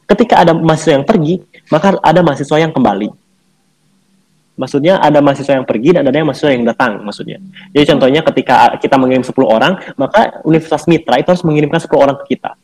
ketika 0.04 0.44
ada 0.44 0.52
mahasiswa 0.52 1.00
yang 1.00 1.06
pergi 1.06 1.40
maka 1.72 1.96
ada 2.02 2.20
mahasiswa 2.20 2.56
yang 2.60 2.72
kembali. 2.74 3.08
Maksudnya 4.54 5.02
ada 5.02 5.18
mahasiswa 5.18 5.58
yang 5.58 5.66
pergi 5.66 5.98
dan 5.98 6.06
ada 6.06 6.14
yang 6.14 6.30
mahasiswa 6.30 6.54
yang 6.54 6.62
datang 6.62 7.02
maksudnya. 7.02 7.42
Jadi 7.74 7.84
contohnya 7.90 8.22
ketika 8.22 8.78
kita 8.78 8.94
mengirim 8.94 9.26
10 9.26 9.34
orang, 9.42 9.82
maka 9.98 10.38
Universitas 10.46 10.86
Mitra 10.86 11.18
itu 11.18 11.26
harus 11.26 11.42
mengirimkan 11.42 11.82
10 11.82 11.90
orang 11.98 12.16
ke 12.22 12.38
kita. 12.38 12.54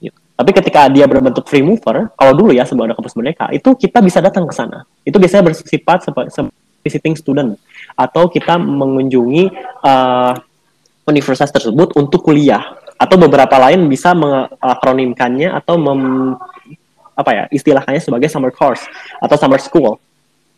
Gitu. 0.00 0.16
Tapi 0.16 0.50
ketika 0.56 0.88
dia 0.88 1.04
berbentuk 1.04 1.44
free 1.44 1.60
mover, 1.60 2.08
kalau 2.16 2.32
dulu 2.32 2.56
ya 2.56 2.64
sebelum 2.64 2.88
ada 2.88 2.96
kampus 2.96 3.12
mereka, 3.20 3.52
itu 3.52 3.68
kita 3.76 4.00
bisa 4.00 4.24
datang 4.24 4.48
ke 4.48 4.54
sana. 4.56 4.88
Itu 5.04 5.20
biasanya 5.20 5.52
bersifat 5.52 6.08
sebagai 6.08 6.32
visiting 6.80 7.14
student. 7.16 7.56
Atau 7.96 8.28
kita 8.28 8.56
mengunjungi 8.56 9.52
uh, 9.84 10.32
universitas 11.08 11.50
tersebut 11.50 11.96
untuk 11.96 12.24
kuliah. 12.24 12.76
Atau 13.00 13.16
beberapa 13.16 13.56
lain 13.56 13.88
bisa 13.88 14.12
mengakronimkannya 14.12 15.56
atau 15.56 15.80
mem, 15.80 16.36
apa 17.16 17.30
ya 17.32 17.44
istilahnya 17.48 18.00
sebagai 18.00 18.28
summer 18.28 18.52
course 18.52 18.84
atau 19.20 19.36
summer 19.40 19.60
school. 19.60 19.96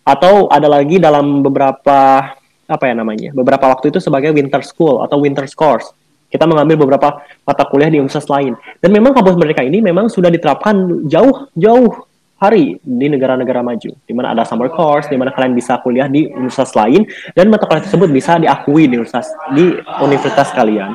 Atau 0.03 0.51
ada 0.51 0.67
lagi 0.67 0.99
dalam 0.99 1.47
beberapa 1.47 2.35
apa 2.63 2.85
ya 2.89 2.95
namanya 2.97 3.35
beberapa 3.37 3.69
waktu 3.69 3.93
itu 3.93 4.01
sebagai 4.01 4.33
winter 4.33 4.63
school 4.67 5.03
atau 5.07 5.23
winter 5.23 5.47
course. 5.55 5.95
Kita 6.33 6.49
mengambil 6.49 6.81
beberapa 6.81 7.21
mata 7.45 7.63
kuliah 7.69 7.93
di 7.93 8.01
universitas 8.01 8.27
lain. 8.33 8.57
Dan 8.81 8.89
memang 8.89 9.13
kampus 9.13 9.37
mereka 9.37 9.61
ini 9.61 9.85
memang 9.85 10.09
sudah 10.09 10.33
diterapkan 10.33 11.05
jauh 11.05 11.53
jauh 11.53 12.09
hari 12.43 12.83
di 12.83 13.07
negara-negara 13.07 13.63
maju, 13.63 13.91
di 14.03 14.13
mana 14.13 14.35
ada 14.35 14.43
summer 14.43 14.67
course, 14.75 15.07
di 15.07 15.15
mana 15.15 15.31
kalian 15.31 15.55
bisa 15.55 15.79
kuliah 15.79 16.11
di 16.11 16.27
universitas 16.27 16.75
lain, 16.75 17.07
dan 17.39 17.47
mata 17.47 17.71
kuliah 17.71 17.87
tersebut 17.87 18.11
bisa 18.11 18.43
diakui 18.43 18.91
di 18.91 18.99
universitas 18.99 19.31
di 19.55 19.79
universitas 20.03 20.51
kalian. 20.51 20.91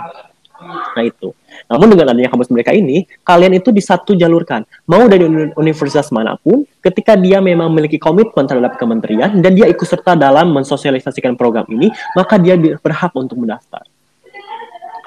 Nah 0.97 1.03
itu. 1.05 1.31
Namun 1.71 1.93
dengan 1.93 2.11
adanya 2.11 2.27
kampus 2.27 2.51
mereka 2.51 2.75
ini, 2.75 3.07
kalian 3.23 3.55
itu 3.55 3.71
di 3.71 3.79
satu 3.79 4.17
jalurkan. 4.17 4.67
Mau 4.91 5.07
dari 5.07 5.23
universitas 5.55 6.11
mana 6.11 6.35
pun, 6.35 6.67
ketika 6.83 7.15
dia 7.15 7.39
memang 7.39 7.71
memiliki 7.71 7.95
komitmen 7.95 8.43
terhadap 8.43 8.75
kementerian 8.75 9.39
dan 9.39 9.55
dia 9.55 9.69
ikut 9.71 9.87
serta 9.87 10.19
dalam 10.19 10.51
mensosialisasikan 10.51 11.39
program 11.39 11.63
ini, 11.71 11.87
maka 12.17 12.35
dia 12.41 12.59
berhak 12.59 13.13
untuk 13.15 13.39
mendaftar. 13.39 13.85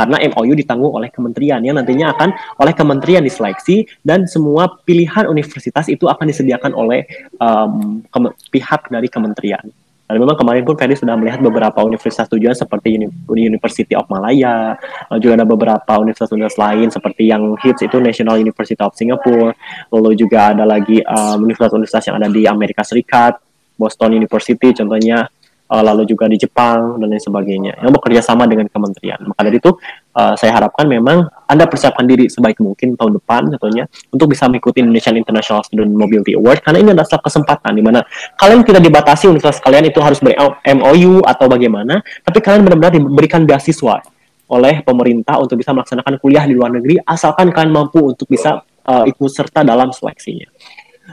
Karena 0.00 0.16
MOU 0.32 0.56
ditanggung 0.56 0.96
oleh 0.96 1.12
kementerian. 1.12 1.60
Yang 1.60 1.84
nantinya 1.84 2.16
akan 2.16 2.32
oleh 2.56 2.72
kementerian 2.72 3.20
diseleksi 3.20 3.84
dan 4.00 4.24
semua 4.24 4.80
pilihan 4.88 5.28
universitas 5.28 5.92
itu 5.92 6.08
akan 6.08 6.24
disediakan 6.24 6.72
oleh 6.72 7.04
um, 7.36 8.00
pihak 8.48 8.88
dari 8.88 9.12
kementerian. 9.12 9.68
Dan 10.10 10.18
memang 10.18 10.34
kemarin 10.34 10.66
pun 10.66 10.74
Ferry 10.74 10.98
sudah 10.98 11.14
melihat 11.14 11.38
beberapa 11.38 11.86
universitas 11.86 12.26
tujuan 12.26 12.50
seperti 12.50 12.98
University 13.30 13.94
of 13.94 14.10
Malaya, 14.10 14.74
juga 15.22 15.38
ada 15.38 15.46
beberapa 15.46 16.02
universitas-universitas 16.02 16.58
lain 16.58 16.90
seperti 16.90 17.30
yang 17.30 17.54
hits 17.62 17.86
itu 17.86 18.02
National 18.02 18.42
University 18.42 18.74
of 18.82 18.90
Singapore, 18.98 19.54
lalu 19.94 20.18
juga 20.18 20.50
ada 20.50 20.66
lagi 20.66 20.98
universitas-universitas 21.38 22.02
um, 22.02 22.06
yang 22.10 22.16
ada 22.18 22.26
di 22.26 22.42
Amerika 22.42 22.82
Serikat, 22.82 23.38
Boston 23.78 24.18
University 24.18 24.74
contohnya, 24.74 25.30
uh, 25.70 25.82
lalu 25.86 26.02
juga 26.10 26.26
di 26.26 26.36
Jepang 26.36 26.98
dan 26.98 27.06
lain 27.06 27.22
sebagainya 27.22 27.78
yang 27.78 27.94
bekerja 27.94 28.20
sama 28.20 28.50
dengan 28.50 28.66
kementerian. 28.66 29.22
Maka 29.22 29.40
dari 29.46 29.62
itu 29.62 29.70
uh, 30.18 30.34
saya 30.34 30.58
harapkan 30.58 30.90
memang 30.90 31.30
Anda 31.46 31.70
persiapkan 31.70 32.04
diri 32.04 32.26
sebaik 32.26 32.58
mungkin 32.58 32.98
tahun 32.98 33.22
depan 33.22 33.54
contohnya 33.56 33.86
untuk 34.10 34.34
bisa 34.34 34.50
mengikuti 34.50 34.82
Indonesian 34.82 35.14
International 35.14 35.62
Student 35.62 35.94
Mobility 35.94 36.34
Award 36.34 36.66
karena 36.66 36.78
ini 36.82 36.90
adalah 36.92 37.22
kesempatan 37.22 37.72
di 37.78 37.82
mana 37.82 38.02
kalian 38.36 38.66
tidak 38.66 38.82
dibatasi 38.82 39.30
universitas 39.30 39.62
kalian 39.62 39.86
itu 39.86 40.02
harus 40.02 40.18
ber 40.18 40.34
MOU 40.66 41.22
atau 41.22 41.46
bagaimana, 41.46 42.02
tapi 42.26 42.38
kalian 42.42 42.66
benar-benar 42.66 42.92
diberikan 42.96 43.46
beasiswa 43.46 44.02
oleh 44.50 44.82
pemerintah 44.82 45.38
untuk 45.38 45.62
bisa 45.62 45.70
melaksanakan 45.70 46.18
kuliah 46.18 46.42
di 46.42 46.58
luar 46.58 46.74
negeri 46.74 46.98
asalkan 47.06 47.54
kalian 47.54 47.70
mampu 47.70 48.02
untuk 48.02 48.26
bisa 48.26 48.58
uh, 48.82 49.04
ikut 49.06 49.30
serta 49.30 49.62
dalam 49.62 49.94
seleksinya. 49.94 50.50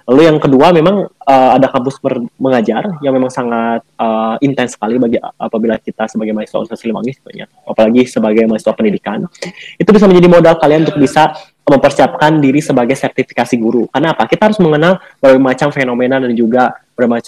Lalu 0.06 0.22
yang 0.30 0.38
kedua 0.38 0.70
memang 0.70 1.10
uh, 1.10 1.52
ada 1.58 1.72
kampus 1.72 1.98
mengajar 2.38 2.86
yang 3.02 3.16
memang 3.18 3.32
sangat 3.34 3.82
uh, 3.98 4.38
intens 4.44 4.78
sekali 4.78 5.02
bagi 5.02 5.18
apabila 5.18 5.80
kita 5.82 6.06
sebagai 6.06 6.36
mahasiswa 6.38 6.62
Universitas 6.62 6.82
Siliwangi 6.86 7.12
sebenarnya, 7.18 7.46
apalagi 7.66 8.02
sebagai 8.06 8.44
mahasiswa 8.46 8.74
pendidikan. 8.78 9.26
Itu 9.80 9.90
bisa 9.96 10.06
menjadi 10.06 10.28
modal 10.30 10.56
kalian 10.62 10.86
untuk 10.86 11.00
bisa 11.02 11.34
mempersiapkan 11.68 12.40
diri 12.40 12.64
sebagai 12.64 12.96
sertifikasi 12.96 13.56
guru. 13.60 13.92
Karena 13.92 14.16
apa? 14.16 14.24
Kita 14.24 14.48
harus 14.48 14.60
mengenal 14.64 15.04
berbagai 15.20 15.44
macam 15.44 15.68
fenomena 15.76 16.16
dan 16.24 16.32
juga 16.32 16.80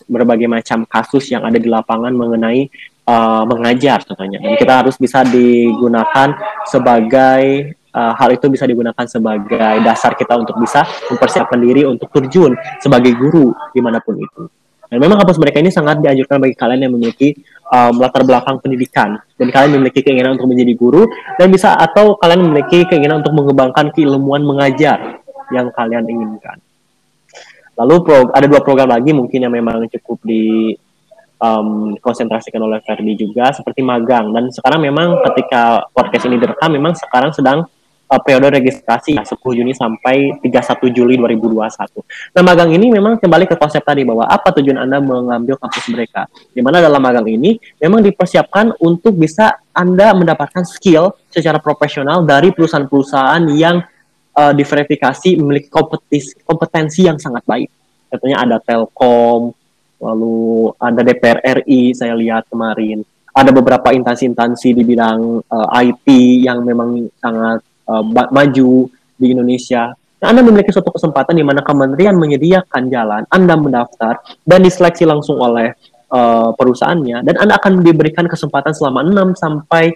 berbagai 0.08 0.48
macam 0.48 0.88
kasus 0.88 1.30
yang 1.30 1.44
ada 1.46 1.60
di 1.60 1.68
lapangan 1.68 2.16
mengenai 2.16 2.72
uh, 3.06 3.44
mengajar 3.44 4.02
contohnya. 4.08 4.40
Dan 4.40 4.56
kita 4.56 4.74
harus 4.86 4.96
bisa 4.96 5.28
digunakan 5.28 6.34
sebagai 6.66 7.76
uh, 8.00 8.14
hal 8.16 8.30
itu 8.32 8.48
bisa 8.48 8.64
digunakan 8.64 9.04
sebagai 9.04 9.84
dasar 9.84 10.16
kita 10.16 10.40
untuk 10.40 10.56
bisa 10.56 10.88
mempersiapkan 11.12 11.60
diri 11.60 11.84
untuk 11.84 12.08
terjun 12.16 12.56
sebagai 12.80 13.12
guru 13.20 13.52
di 13.76 13.84
mana 13.84 14.00
pun 14.00 14.16
itu. 14.16 14.48
Dan 14.90 14.98
memang 14.98 15.22
kampus 15.22 15.38
mereka 15.38 15.62
ini 15.62 15.70
sangat 15.70 16.02
dianjurkan 16.02 16.42
bagi 16.42 16.58
kalian 16.58 16.90
yang 16.90 16.94
memiliki 16.98 17.38
um, 17.70 18.02
latar 18.02 18.26
belakang 18.26 18.58
pendidikan 18.58 19.22
dan 19.38 19.48
kalian 19.54 19.78
memiliki 19.78 20.02
keinginan 20.02 20.34
untuk 20.34 20.50
menjadi 20.50 20.74
guru 20.74 21.06
dan 21.38 21.54
bisa 21.54 21.78
atau 21.78 22.18
kalian 22.18 22.50
memiliki 22.50 22.90
keinginan 22.90 23.22
untuk 23.22 23.38
mengembangkan 23.38 23.94
keilmuan 23.94 24.42
mengajar 24.42 25.22
yang 25.54 25.70
kalian 25.78 26.10
inginkan. 26.10 26.58
Lalu 27.78 27.96
pro, 28.02 28.18
ada 28.34 28.50
dua 28.50 28.66
program 28.66 28.90
lagi 28.90 29.14
mungkin 29.14 29.46
yang 29.46 29.54
memang 29.54 29.86
cukup 29.94 30.26
di 30.26 30.74
um, 31.40 31.96
konsentrasikan 32.02 32.60
oleh 32.60 32.82
Ferdi 32.84 33.16
juga 33.16 33.54
seperti 33.56 33.86
magang 33.86 34.34
dan 34.36 34.52
sekarang 34.52 34.84
memang 34.84 35.22
ketika 35.32 35.88
podcast 35.94 36.28
ini 36.28 36.38
direkam 36.38 36.74
memang 36.76 36.94
sekarang 36.98 37.32
sedang 37.32 37.66
uh, 38.10 38.22
periode 38.22 38.50
registrasi 38.58 39.15
ya, 39.15 39.24
10 39.24 39.38
Juni 39.38 39.72
sampai 39.78 40.41
31 40.41 40.89
Juli 40.89 41.15
2021. 41.22 42.36
Nah, 42.36 42.43
magang 42.43 42.74
ini 42.74 42.89
memang 42.89 43.22
kembali 43.22 43.45
ke 43.45 43.56
konsep 43.56 43.86
tadi 43.86 44.02
bahwa 44.02 44.26
apa 44.26 44.50
tujuan 44.58 44.82
Anda 44.82 44.98
mengambil 44.98 45.62
kampus 45.62 45.86
mereka. 45.93 46.26
Di 46.50 46.60
mana 46.65 46.82
dalam 46.82 47.00
magang 47.00 47.30
ini 47.30 47.56
memang 47.78 48.02
dipersiapkan 48.02 48.82
untuk 48.82 49.15
bisa 49.15 49.62
Anda 49.72 50.12
mendapatkan 50.17 50.65
skill 50.65 51.13
secara 51.30 51.62
profesional 51.62 52.26
dari 52.26 52.50
perusahaan-perusahaan 52.50 53.45
yang 53.54 53.80
uh, 54.34 54.54
diverifikasi 54.58 55.38
memiliki 55.38 55.69
kompetensi, 55.69 56.34
kompetensi 56.41 57.06
yang 57.06 57.22
sangat 57.22 57.45
baik. 57.45 57.69
Contohnya 58.10 58.41
ada 58.41 58.58
Telkom, 58.58 59.54
lalu 60.02 60.74
ada 60.82 61.06
DPR 61.06 61.62
RI 61.62 61.93
saya 61.93 62.17
lihat 62.17 62.50
kemarin 62.50 63.06
ada 63.39 63.52
beberapa 63.54 63.93
instansi-instansi 63.93 64.76
di 64.76 64.84
bidang 64.84 65.48
uh, 65.48 65.67
IT 65.80 66.08
yang 66.43 66.65
memang 66.65 67.08
sangat 67.22 67.62
uh, 67.89 68.04
maju 68.30 68.88
di 69.17 69.28
Indonesia. 69.34 69.91
Nah, 70.19 70.28
Anda 70.36 70.43
memiliki 70.43 70.69
suatu 70.69 70.93
kesempatan 70.93 71.34
di 71.34 71.43
mana 71.43 71.63
kementerian 71.63 72.13
menyediakan 72.13 72.91
jalan, 72.91 73.23
Anda 73.34 73.56
mendaftar 73.56 74.21
dan 74.45 74.60
diseleksi 74.62 75.08
langsung 75.08 75.39
oleh 75.39 75.73
uh, 76.12 76.52
perusahaannya 76.54 77.23
dan 77.23 77.36
Anda 77.39 77.58
akan 77.58 77.82
diberikan 77.82 78.28
kesempatan 78.28 78.75
selama 78.75 79.06
6 79.08 79.39
sampai 79.39 79.95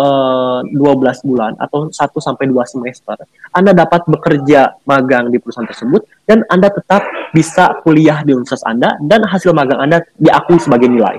uh, 0.00 0.64
12 0.64 1.28
bulan 1.28 1.52
atau 1.60 1.90
1 1.90 1.94
sampai 1.98 2.44
2 2.48 2.56
semester. 2.72 3.16
Anda 3.54 3.76
dapat 3.76 4.06
bekerja 4.08 4.80
magang 4.88 5.28
di 5.30 5.38
perusahaan 5.38 5.68
tersebut 5.68 6.08
dan 6.24 6.42
Anda 6.48 6.72
tetap 6.72 7.04
bisa 7.36 7.78
kuliah 7.84 8.22
di 8.24 8.34
universitas 8.34 8.66
Anda 8.66 8.96
dan 9.04 9.26
hasil 9.26 9.52
magang 9.54 9.78
Anda 9.82 10.02
diakui 10.18 10.58
sebagai 10.58 10.88
nilai. 10.90 11.18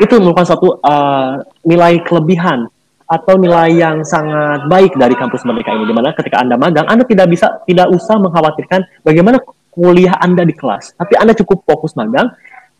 Itu 0.00 0.16
merupakan 0.22 0.48
suatu 0.48 0.80
uh, 0.80 1.44
nilai 1.68 2.00
kelebihan 2.06 2.70
atau 3.12 3.36
nilai 3.36 3.76
yang 3.76 4.00
sangat 4.08 4.64
baik 4.72 4.96
dari 4.96 5.12
kampus 5.12 5.44
Merdeka 5.44 5.76
ini, 5.76 5.84
di 5.84 5.92
mana 5.92 6.16
ketika 6.16 6.40
Anda 6.40 6.56
magang, 6.56 6.88
Anda 6.88 7.04
tidak 7.04 7.28
bisa, 7.28 7.60
tidak 7.68 7.92
usah 7.92 8.16
mengkhawatirkan 8.16 9.04
bagaimana 9.04 9.36
kuliah 9.68 10.16
Anda 10.16 10.48
di 10.48 10.56
kelas, 10.56 10.96
tapi 10.96 11.20
Anda 11.20 11.36
cukup 11.36 11.68
fokus 11.68 11.92
magang, 11.92 12.32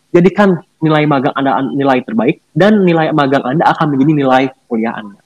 jadikan 0.09 0.57
nilai 0.81 1.05
magang 1.05 1.37
Anda 1.37 1.61
nilai 1.61 2.01
terbaik, 2.01 2.41
dan 2.57 2.81
nilai 2.81 3.13
magang 3.13 3.45
Anda 3.45 3.69
akan 3.77 3.93
menjadi 3.93 4.13
nilai 4.25 4.43
kuliah 4.65 4.97
Anda. 4.97 5.21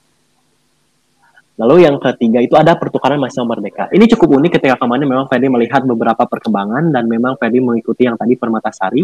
Lalu 1.57 1.89
yang 1.89 1.97
ketiga 1.97 2.43
itu 2.45 2.53
ada 2.59 2.77
pertukaran 2.77 3.17
mahasiswa 3.17 3.47
merdeka. 3.49 3.85
Ini 3.89 4.05
cukup 4.13 4.43
unik 4.43 4.61
ketika 4.61 4.77
kemarin 4.77 5.09
memang 5.09 5.25
Ferdi 5.25 5.49
melihat 5.49 5.87
beberapa 5.89 6.29
perkembangan 6.29 6.93
dan 6.93 7.09
memang 7.09 7.41
Ferdi 7.41 7.65
mengikuti 7.65 8.05
yang 8.05 8.21
tadi 8.21 8.37
Permatasari. 8.37 9.01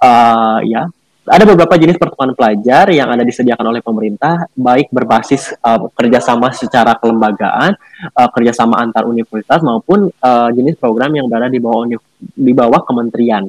Uh, 0.00 0.58
ya, 0.64 0.88
ada 1.22 1.44
beberapa 1.46 1.78
jenis 1.78 2.02
pertukaran 2.02 2.34
pelajar 2.34 2.90
yang 2.90 3.06
ada 3.06 3.22
disediakan 3.22 3.70
oleh 3.70 3.78
pemerintah, 3.78 4.50
baik 4.58 4.90
berbasis 4.90 5.54
uh, 5.62 5.86
kerjasama 5.94 6.50
secara 6.50 6.98
kelembagaan, 6.98 7.78
uh, 8.10 8.28
kerjasama 8.34 8.82
antar 8.82 9.06
universitas 9.06 9.62
maupun 9.62 10.10
uh, 10.10 10.50
jenis 10.50 10.74
program 10.82 11.14
yang 11.14 11.30
berada 11.30 11.46
di 11.46 11.62
bawah 11.62 11.86
di 12.18 12.52
bawah 12.52 12.82
kementerian. 12.82 13.46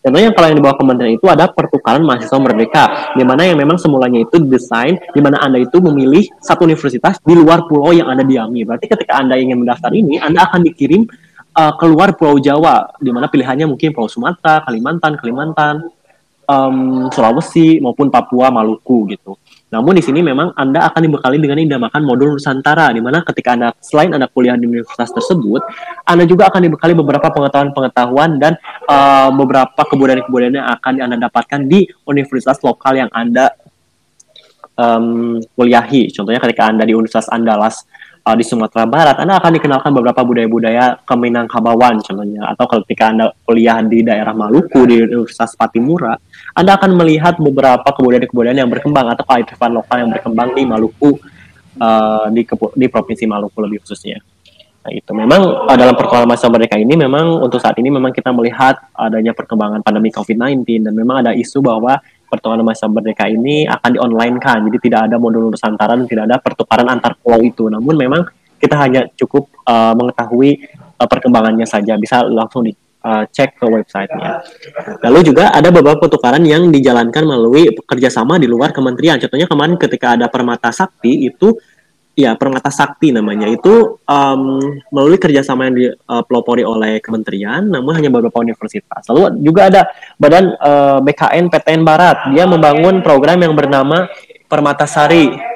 Contohnya 0.00 0.32
kalau 0.32 0.48
yang 0.48 0.56
di 0.56 0.64
bawah 0.64 0.78
kementerian 0.80 1.12
itu 1.20 1.28
ada 1.28 1.44
pertukaran 1.52 2.00
mahasiswa 2.00 2.40
merdeka, 2.40 2.84
di 3.12 3.20
mana 3.20 3.44
yang 3.44 3.60
memang 3.60 3.76
semulanya 3.76 4.24
itu 4.24 4.40
desain, 4.48 4.96
di 5.12 5.20
mana 5.20 5.44
anda 5.44 5.60
itu 5.60 5.76
memilih 5.76 6.24
satu 6.40 6.64
universitas 6.64 7.20
di 7.20 7.36
luar 7.36 7.68
pulau 7.68 7.92
yang 7.92 8.08
anda 8.08 8.24
diami. 8.24 8.64
Berarti 8.64 8.88
ketika 8.88 9.20
anda 9.20 9.36
ingin 9.36 9.60
mendaftar 9.60 9.92
ini, 9.92 10.16
anda 10.16 10.48
akan 10.48 10.64
dikirim 10.64 11.04
uh, 11.52 11.76
keluar 11.76 12.16
Pulau 12.16 12.40
Jawa, 12.40 12.96
di 12.96 13.12
mana 13.12 13.28
pilihannya 13.28 13.68
mungkin 13.68 13.92
Pulau 13.92 14.08
Sumatera, 14.08 14.64
Kalimantan, 14.64 15.20
Kalimantan, 15.20 15.92
um, 16.50 17.06
Sulawesi 17.14 17.78
maupun 17.78 18.10
Papua, 18.10 18.50
Maluku 18.50 19.06
gitu. 19.14 19.38
Namun 19.70 19.94
di 19.94 20.02
sini 20.02 20.18
memang 20.18 20.50
Anda 20.58 20.90
akan 20.90 20.98
dibekali 21.06 21.38
dengan 21.38 21.62
dinamakan 21.62 22.02
modul 22.02 22.34
Nusantara, 22.34 22.90
di 22.90 22.98
mana 22.98 23.22
ketika 23.22 23.54
Anda 23.54 23.70
selain 23.78 24.10
Anda 24.10 24.26
kuliah 24.26 24.58
di 24.58 24.66
universitas 24.66 25.14
tersebut, 25.14 25.62
Anda 26.02 26.26
juga 26.26 26.50
akan 26.50 26.66
dibekali 26.66 26.98
beberapa 26.98 27.30
pengetahuan-pengetahuan 27.30 28.42
dan 28.42 28.58
uh, 28.90 29.30
beberapa 29.30 29.78
kebudayaan-kebudayaan 29.78 30.58
yang 30.58 30.68
akan 30.74 30.92
Anda 30.98 31.16
dapatkan 31.30 31.70
di 31.70 31.86
universitas 32.02 32.58
lokal 32.66 33.06
yang 33.06 33.10
Anda 33.14 33.54
um, 34.74 35.38
kuliahi. 35.54 36.10
Contohnya 36.18 36.42
ketika 36.42 36.66
Anda 36.66 36.82
di 36.82 36.98
Universitas 36.98 37.30
Andalas 37.30 37.86
uh, 38.26 38.34
di 38.34 38.42
Sumatera 38.42 38.90
Barat, 38.90 39.22
Anda 39.22 39.38
akan 39.38 39.54
dikenalkan 39.54 39.94
beberapa 39.94 40.26
budaya-budaya 40.26 41.06
Keminangkabawan 41.06 42.02
contohnya, 42.02 42.42
atau 42.50 42.66
ketika 42.82 43.14
Anda 43.14 43.30
kuliah 43.46 43.78
di 43.86 44.02
daerah 44.02 44.34
Maluku 44.34 44.82
di 44.82 44.98
Universitas 44.98 45.54
Patimura, 45.54 46.18
Anda 46.54 46.76
akan 46.76 46.98
melihat 46.98 47.38
beberapa 47.38 47.86
kebudayaan-kebudayaan 47.86 48.58
yang 48.66 48.70
berkembang 48.70 49.06
atau 49.10 49.24
kearifan 49.26 49.70
lokal 49.70 49.96
yang 50.02 50.10
berkembang 50.10 50.54
di 50.54 50.62
Maluku 50.66 51.14
uh, 51.78 52.26
di 52.30 52.42
di 52.76 52.86
provinsi 52.90 53.24
Maluku 53.26 53.58
lebih 53.62 53.86
khususnya. 53.86 54.18
Nah, 54.80 54.90
itu 54.96 55.12
memang 55.12 55.68
uh, 55.68 55.76
dalam 55.76 55.92
perkembangan 55.92 56.28
masa 56.28 56.48
mereka 56.48 56.80
ini 56.80 56.96
memang 56.96 57.36
untuk 57.44 57.60
saat 57.60 57.76
ini 57.76 57.92
memang 57.92 58.16
kita 58.16 58.32
melihat 58.32 58.80
adanya 58.96 59.36
perkembangan 59.36 59.84
pandemi 59.84 60.08
COVID-19 60.08 60.88
dan 60.88 60.96
memang 60.96 61.20
ada 61.20 61.36
isu 61.36 61.60
bahwa 61.60 62.00
pertukaran 62.30 62.64
masa 62.64 62.88
merdeka 62.88 63.28
ini 63.28 63.68
akan 63.68 63.90
di-online 64.00 64.36
kan. 64.40 64.64
Jadi 64.64 64.78
tidak 64.88 65.10
ada 65.10 65.20
modul 65.20 65.52
Nusantara 65.52 65.98
dan 65.98 66.08
tidak 66.08 66.24
ada 66.32 66.36
pertukaran 66.40 66.88
antar 66.88 67.12
pulau 67.20 67.44
itu. 67.44 67.68
Namun 67.68 67.94
memang 67.98 68.22
kita 68.56 68.78
hanya 68.80 69.04
cukup 69.18 69.52
uh, 69.68 69.92
mengetahui 69.92 70.64
uh, 70.96 71.08
perkembangannya 71.10 71.68
saja. 71.68 72.00
Bisa 72.00 72.24
langsung 72.24 72.64
di 72.64 72.72
uh, 73.04 73.24
cek 73.28 73.60
ke 73.60 73.66
websitenya. 73.66 74.44
Lalu 75.04 75.32
juga 75.32 75.52
ada 75.52 75.68
beberapa 75.72 76.08
pertukaran 76.08 76.44
yang 76.44 76.68
dijalankan 76.68 77.24
melalui 77.24 77.72
kerjasama 77.84 78.36
di 78.36 78.46
luar 78.48 78.72
kementerian. 78.72 79.20
Contohnya 79.20 79.48
kemarin 79.48 79.76
ketika 79.80 80.16
ada 80.16 80.26
Permata 80.28 80.70
Sakti 80.72 81.28
itu 81.28 81.56
ya 82.20 82.36
Permata 82.36 82.68
Sakti 82.68 83.14
namanya 83.14 83.48
itu 83.48 83.96
um, 84.04 84.60
melalui 84.92 85.16
kerjasama 85.16 85.70
yang 85.70 85.76
dipelopori 85.76 86.66
oleh 86.66 87.00
kementerian, 87.00 87.64
namun 87.64 87.96
hanya 87.96 88.12
beberapa 88.12 88.42
universitas. 88.44 89.08
Lalu 89.08 89.40
juga 89.40 89.72
ada 89.72 89.82
Badan 90.20 90.52
uh, 90.60 90.98
eh, 90.98 90.98
BKN 91.00 91.48
PTN 91.48 91.82
Barat, 91.86 92.28
dia 92.34 92.44
membangun 92.44 93.00
program 93.00 93.40
yang 93.40 93.56
bernama 93.56 94.10
Permatasari. 94.50 95.48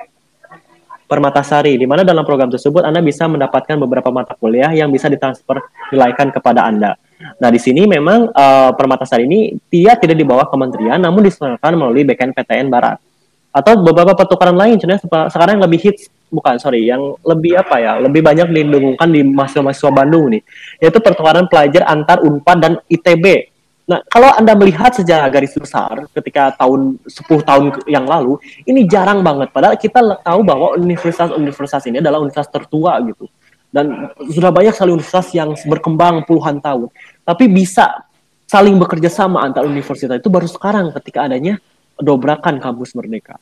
Permatasari, 1.05 1.77
di 1.77 1.85
mana 1.85 2.01
dalam 2.01 2.25
program 2.25 2.49
tersebut 2.49 2.81
Anda 2.81 3.05
bisa 3.05 3.29
mendapatkan 3.29 3.77
beberapa 3.77 4.09
mata 4.09 4.33
kuliah 4.41 4.73
yang 4.73 4.89
bisa 4.89 5.13
ditransfer 5.13 5.61
nilaikan 5.93 6.33
kepada 6.33 6.65
Anda. 6.65 6.97
Nah, 7.15 7.49
di 7.49 7.61
sini 7.63 7.87
memang 7.87 8.31
uh, 8.31 8.71
Permatasari 8.75 9.25
ini 9.25 9.55
dia 9.71 9.95
tidak 9.95 10.19
di 10.19 10.27
bawah 10.27 10.51
kementerian, 10.51 10.99
namun 10.99 11.25
diselenggarakan 11.25 11.73
melalui 11.79 12.03
BKN 12.05 12.35
PTN 12.35 12.69
Barat 12.69 12.99
atau 13.55 13.79
beberapa 13.79 14.19
pertukaran 14.19 14.59
lain 14.59 14.83
contohnya 14.83 14.99
sekarang 15.31 15.63
yang 15.63 15.65
lebih 15.71 15.79
hits 15.87 16.11
bukan 16.27 16.59
sorry 16.59 16.91
yang 16.91 17.15
lebih 17.23 17.55
apa 17.55 17.79
ya 17.79 18.03
lebih 18.03 18.19
banyak 18.19 18.51
dilindungkan 18.51 19.07
di 19.07 19.23
mahasiswa-mahasiswa 19.23 19.95
Bandung 19.95 20.35
nih 20.35 20.43
yaitu 20.83 20.99
pertukaran 20.99 21.47
pelajar 21.47 21.87
antar 21.87 22.19
Unpad 22.27 22.59
dan 22.59 22.73
ITB 22.91 23.55
Nah, 23.85 24.01
kalau 24.09 24.33
Anda 24.33 24.57
melihat 24.57 24.97
sejarah 24.97 25.29
garis 25.29 25.53
besar 25.53 26.09
ketika 26.17 26.57
tahun 26.57 26.97
10 27.05 27.45
tahun 27.45 27.65
yang 27.85 28.09
lalu, 28.09 28.41
ini 28.65 28.89
jarang 28.89 29.21
banget. 29.21 29.53
Padahal 29.53 29.77
kita 29.77 30.01
tahu 30.25 30.41
bahwa 30.41 30.73
universitas-universitas 30.73 31.85
ini 31.93 32.01
adalah 32.01 32.25
universitas 32.25 32.49
tertua 32.49 32.97
gitu. 33.05 33.29
Dan 33.75 34.15
sudah 34.31 34.55
banyak 34.55 34.71
sekali 34.71 34.95
universitas 34.95 35.35
yang 35.35 35.51
berkembang 35.67 36.23
puluhan 36.23 36.63
tahun. 36.63 36.95
Tapi 37.27 37.51
bisa 37.51 38.07
saling 38.47 38.79
bekerja 38.79 39.11
sama 39.11 39.43
antar 39.43 39.67
universitas 39.67 40.23
itu 40.23 40.31
baru 40.31 40.47
sekarang 40.47 40.95
ketika 41.03 41.27
adanya 41.27 41.59
dobrakan 41.99 42.63
kampus 42.63 42.95
merdeka 42.95 43.35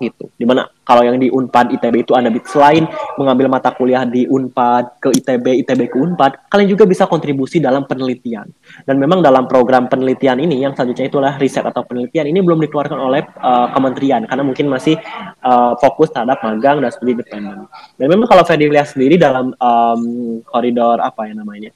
gitu. 0.00 0.28
Di 0.34 0.44
mana 0.48 0.66
kalau 0.82 1.06
yang 1.06 1.16
di 1.20 1.30
Unpad 1.30 1.70
ITB 1.78 2.02
itu 2.02 2.12
Anda 2.18 2.34
selain 2.42 2.88
mengambil 3.14 3.46
mata 3.46 3.70
kuliah 3.70 4.02
di 4.02 4.26
Unpad 4.26 4.98
ke 4.98 5.08
ITB, 5.14 5.62
ITB 5.62 5.92
ke 5.92 5.96
Unpad, 5.96 6.50
kalian 6.50 6.68
juga 6.68 6.84
bisa 6.88 7.06
kontribusi 7.06 7.62
dalam 7.62 7.86
penelitian. 7.86 8.50
Dan 8.82 8.98
memang 8.98 9.22
dalam 9.22 9.46
program 9.46 9.86
penelitian 9.86 10.42
ini 10.42 10.62
yang 10.62 10.74
selanjutnya 10.74 11.06
itulah 11.06 11.32
riset 11.38 11.62
atau 11.62 11.86
penelitian 11.86 12.26
ini 12.26 12.42
belum 12.42 12.58
dikeluarkan 12.66 12.98
oleh 12.98 13.22
uh, 13.38 13.70
kementerian 13.70 14.26
karena 14.26 14.42
mungkin 14.42 14.66
masih 14.66 14.98
uh, 15.44 15.78
fokus 15.78 16.10
terhadap 16.10 16.42
magang 16.42 16.82
dan 16.82 16.90
studi 16.90 17.14
independen. 17.14 17.70
Dan 17.96 18.06
memang 18.10 18.26
kalau 18.26 18.42
dilihat 18.52 18.92
sendiri 18.92 19.16
dalam 19.16 19.54
um, 19.56 20.02
koridor 20.44 21.00
apa 21.00 21.30
ya 21.30 21.34
namanya? 21.34 21.70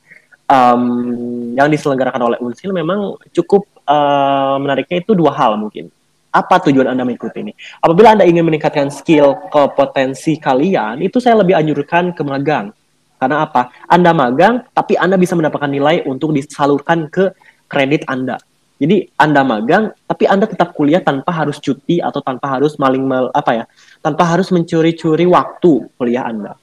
Um, 0.46 1.50
yang 1.58 1.66
diselenggarakan 1.66 2.22
oleh 2.22 2.38
Unsil 2.38 2.70
memang 2.70 3.18
cukup 3.34 3.66
uh, 3.82 4.54
menariknya 4.62 5.02
itu 5.02 5.16
dua 5.16 5.34
hal 5.34 5.58
mungkin. 5.58 5.90
Apa 6.36 6.60
tujuan 6.68 6.92
Anda 6.92 7.08
mengikuti 7.08 7.40
ini? 7.40 7.56
Apabila 7.80 8.12
Anda 8.12 8.28
ingin 8.28 8.44
meningkatkan 8.44 8.92
skill 8.92 9.48
kompetensi 9.48 10.36
kalian, 10.36 11.00
itu 11.00 11.16
saya 11.16 11.40
lebih 11.40 11.56
anjurkan 11.56 12.12
ke 12.12 12.20
magang. 12.20 12.76
Karena 13.16 13.48
apa? 13.48 13.72
Anda 13.88 14.12
magang, 14.12 14.68
tapi 14.76 15.00
Anda 15.00 15.16
bisa 15.16 15.32
mendapatkan 15.32 15.72
nilai 15.72 16.04
untuk 16.04 16.36
disalurkan 16.36 17.08
ke 17.08 17.32
kredit 17.64 18.04
Anda. 18.04 18.36
Jadi 18.76 19.08
Anda 19.16 19.40
magang, 19.40 19.96
tapi 20.04 20.28
Anda 20.28 20.44
tetap 20.44 20.76
kuliah 20.76 21.00
tanpa 21.00 21.32
harus 21.32 21.56
cuti 21.56 22.04
atau 22.04 22.20
tanpa 22.20 22.52
harus 22.52 22.76
maling 22.76 23.08
mal, 23.08 23.32
apa 23.32 23.56
ya? 23.56 23.64
Tanpa 24.04 24.28
harus 24.28 24.52
mencuri-curi 24.52 25.24
waktu 25.24 25.88
kuliah 25.96 26.28
Anda. 26.28 26.60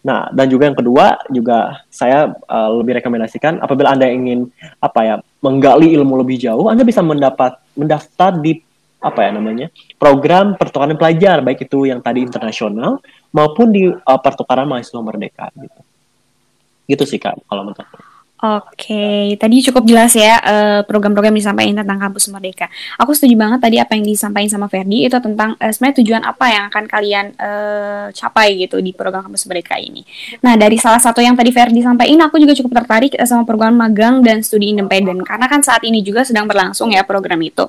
Nah, 0.00 0.32
dan 0.32 0.46
juga 0.48 0.70
yang 0.70 0.78
kedua 0.78 1.20
juga 1.28 1.84
saya 1.92 2.32
uh, 2.32 2.70
lebih 2.80 2.96
rekomendasikan 2.96 3.60
apabila 3.60 3.92
Anda 3.92 4.08
ingin 4.08 4.48
apa 4.80 5.00
ya, 5.04 5.14
menggali 5.44 5.92
ilmu 5.92 6.24
lebih 6.24 6.40
jauh, 6.40 6.72
Anda 6.72 6.80
bisa 6.80 7.04
mendapat 7.04 7.60
mendaftar 7.76 8.40
di 8.40 8.64
apa 9.04 9.20
ya 9.28 9.30
namanya? 9.36 9.68
program 10.00 10.56
pertukaran 10.56 10.96
pelajar 10.96 11.44
baik 11.44 11.68
itu 11.68 11.84
yang 11.84 12.00
tadi 12.00 12.24
internasional 12.24 13.04
maupun 13.28 13.68
di 13.68 13.92
uh, 13.92 14.20
pertukaran 14.24 14.64
mahasiswa 14.64 15.04
merdeka 15.04 15.52
gitu. 15.60 15.80
Gitu 16.88 17.04
sih 17.04 17.20
Kak 17.20 17.36
kalau 17.44 17.68
menurut 17.68 17.84
aku. 17.84 18.14
Oke, 18.44 19.40
tadi 19.40 19.64
cukup 19.64 19.88
jelas 19.88 20.12
ya 20.12 20.36
uh, 20.36 20.80
program-program 20.84 21.32
yang 21.32 21.40
disampaikan 21.40 21.80
tentang 21.80 21.96
kampus 21.96 22.28
merdeka. 22.28 22.68
Aku 23.00 23.16
setuju 23.16 23.40
banget 23.40 23.56
tadi 23.64 23.80
apa 23.80 23.96
yang 23.96 24.04
disampaikan 24.04 24.50
sama 24.52 24.66
Ferdi 24.68 25.08
itu 25.08 25.16
tentang 25.16 25.56
uh, 25.56 25.72
sebenarnya 25.72 25.96
tujuan 26.04 26.22
apa 26.28 26.44
yang 26.52 26.64
akan 26.68 26.84
kalian 26.84 27.26
uh, 27.40 28.06
capai 28.12 28.60
gitu 28.60 28.84
di 28.84 28.92
program 28.92 29.24
kampus 29.24 29.48
merdeka 29.48 29.80
ini. 29.80 30.04
Nah 30.44 30.60
dari 30.60 30.76
salah 30.76 31.00
satu 31.00 31.24
yang 31.24 31.32
tadi 31.32 31.56
Ferdi 31.56 31.80
sampaikan, 31.80 32.20
aku 32.28 32.36
juga 32.36 32.52
cukup 32.52 32.84
tertarik 32.84 33.16
sama 33.24 33.48
program 33.48 33.80
magang 33.80 34.20
dan 34.20 34.44
studi 34.44 34.76
independen 34.76 35.24
karena 35.24 35.48
kan 35.48 35.64
saat 35.64 35.80
ini 35.80 36.04
juga 36.04 36.20
sedang 36.20 36.44
berlangsung 36.44 36.92
ya 36.92 37.00
program 37.00 37.40
itu. 37.40 37.64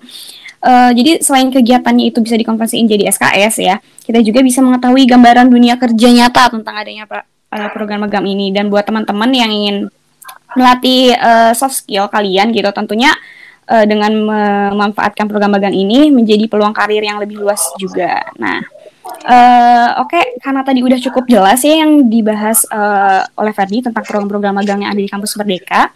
Uh, 0.65 0.91
jadi 0.91 1.21
selain 1.21 1.53
kegiatannya 1.53 2.09
itu 2.09 2.19
bisa 2.25 2.35
dikonversiin 2.35 2.89
jadi 2.89 3.13
SKS 3.13 3.55
ya, 3.61 3.75
kita 4.01 4.19
juga 4.25 4.41
bisa 4.41 4.65
mengetahui 4.65 5.05
gambaran 5.05 5.47
dunia 5.47 5.77
kerja 5.77 6.09
nyata 6.09 6.49
tentang 6.49 6.75
adanya 6.75 7.05
uh, 7.07 7.69
program 7.71 8.09
magang 8.09 8.25
ini. 8.25 8.49
Dan 8.49 8.73
buat 8.73 8.83
teman-teman 8.83 9.29
yang 9.31 9.53
ingin 9.53 9.87
melatih 10.57 11.13
uh, 11.15 11.53
soft 11.53 11.85
skill 11.85 12.09
kalian 12.09 12.49
gitu, 12.51 12.67
tentunya 12.73 13.13
uh, 13.69 13.85
dengan 13.85 14.11
memanfaatkan 14.73 15.29
program 15.29 15.53
magang 15.53 15.75
ini 15.75 16.09
menjadi 16.09 16.49
peluang 16.49 16.73
karir 16.73 17.03
yang 17.05 17.21
lebih 17.21 17.39
luas 17.39 17.61
juga. 17.77 18.25
Nah, 18.41 18.63
uh, 19.25 20.01
oke, 20.01 20.09
okay, 20.09 20.23
karena 20.41 20.61
tadi 20.65 20.81
udah 20.81 20.99
cukup 20.99 21.29
jelas 21.29 21.61
ya 21.61 21.85
yang 21.85 22.07
dibahas 22.09 22.65
uh, 22.71 23.25
oleh 23.37 23.53
Ferdi 23.53 23.85
tentang 23.85 24.01
program-program 24.01 24.55
magang 24.57 24.81
yang 24.81 24.91
ada 24.95 25.01
di 25.01 25.11
kampus 25.11 25.37
Merdeka. 25.37 25.93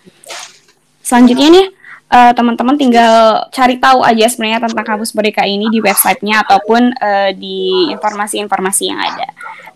Selanjutnya 1.02 1.48
nih, 1.50 1.68
uh, 2.10 2.32
teman-teman 2.34 2.76
tinggal 2.76 3.46
cari 3.54 3.78
tahu 3.78 4.02
aja 4.02 4.26
sebenarnya 4.28 4.66
tentang 4.66 4.86
kampus 4.86 5.14
Merdeka 5.14 5.46
ini 5.46 5.70
di 5.70 5.80
websitenya 5.80 6.46
ataupun 6.46 6.94
uh, 6.98 7.32
di 7.34 7.90
informasi-informasi 7.94 8.84
yang 8.90 9.00
ada. 9.00 9.28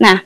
Nah, 0.01 0.17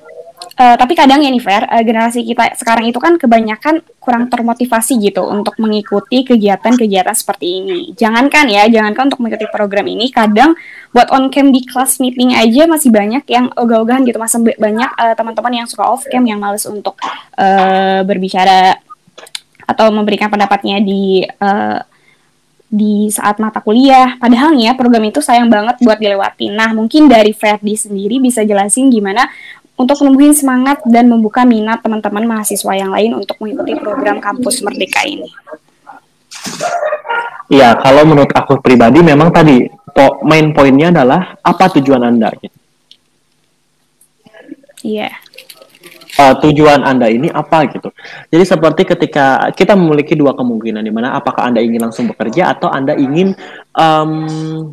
uh, 0.58 0.76
tapi 0.80 0.96
kadang 0.96 1.20
ya 1.22 1.30
nih 1.30 1.44
Fer, 1.44 1.68
uh, 1.68 1.84
generasi 1.84 2.24
kita 2.24 2.56
sekarang 2.56 2.88
itu 2.88 2.98
kan 2.98 3.20
kebanyakan 3.20 3.84
kurang 4.00 4.32
termotivasi 4.32 5.04
gitu 5.04 5.28
untuk 5.28 5.60
mengikuti 5.60 6.24
kegiatan-kegiatan 6.24 7.12
seperti 7.12 7.60
ini. 7.60 7.80
Jangankan 7.92 8.48
ya, 8.48 8.64
jangankan 8.72 9.12
untuk 9.12 9.20
mengikuti 9.20 9.48
program 9.52 9.86
ini, 9.92 10.08
kadang 10.08 10.56
buat 10.96 11.12
on 11.12 11.28
cam 11.28 11.52
di 11.52 11.68
class 11.68 12.00
meeting 12.00 12.32
aja 12.32 12.64
masih 12.66 12.90
banyak 12.90 13.28
yang 13.28 13.52
ogah-ogahan 13.60 14.08
gitu, 14.08 14.16
masih 14.16 14.40
banyak 14.56 14.92
uh, 14.96 15.14
teman-teman 15.14 15.64
yang 15.64 15.68
suka 15.68 15.84
off 15.84 16.08
cam 16.08 16.24
yang 16.24 16.40
males 16.40 16.64
untuk 16.64 16.96
uh, 17.36 18.02
berbicara 18.08 18.80
atau 19.68 19.92
memberikan 19.92 20.32
pendapatnya 20.32 20.80
di 20.80 21.28
uh, 21.44 21.84
di 22.68 23.08
saat 23.08 23.40
mata 23.40 23.64
kuliah. 23.64 24.20
Padahal 24.20 24.52
nih 24.56 24.72
ya 24.72 24.74
program 24.76 25.04
itu 25.08 25.24
sayang 25.24 25.48
banget 25.48 25.80
buat 25.84 26.00
dilewati. 26.00 26.52
Nah 26.52 26.76
mungkin 26.76 27.08
dari 27.08 27.32
Ferdi 27.32 27.80
sendiri 27.80 28.20
bisa 28.20 28.44
jelasin 28.44 28.92
gimana 28.92 29.28
untuk 29.80 30.04
menumbuhin 30.04 30.34
semangat 30.34 30.84
dan 30.84 31.08
membuka 31.08 31.46
minat 31.48 31.80
teman-teman 31.86 32.26
mahasiswa 32.26 32.74
yang 32.76 32.92
lain 32.92 33.16
untuk 33.16 33.38
mengikuti 33.40 33.78
program 33.78 34.18
kampus 34.18 34.66
Merdeka 34.66 35.06
ini. 35.06 35.30
Iya, 37.48 37.80
kalau 37.80 38.04
menurut 38.04 38.34
aku 38.36 38.60
pribadi 38.60 39.00
memang 39.00 39.32
tadi 39.32 39.64
po 39.96 40.20
main 40.28 40.52
poinnya 40.52 40.92
adalah 40.92 41.40
apa 41.40 41.72
tujuan 41.80 42.04
Anda. 42.04 42.36
Iya 44.84 45.27
uh, 46.18 46.36
tujuan 46.42 46.82
Anda 46.84 47.08
ini 47.08 47.30
apa 47.30 47.70
gitu. 47.70 47.94
Jadi 48.34 48.44
seperti 48.44 48.82
ketika 48.84 49.54
kita 49.54 49.78
memiliki 49.78 50.18
dua 50.18 50.34
kemungkinan 50.34 50.82
di 50.82 50.92
mana 50.92 51.16
apakah 51.16 51.48
Anda 51.48 51.62
ingin 51.62 51.88
langsung 51.88 52.10
bekerja 52.10 52.58
atau 52.58 52.68
Anda 52.74 52.98
ingin 52.98 53.38
um, 53.78 54.10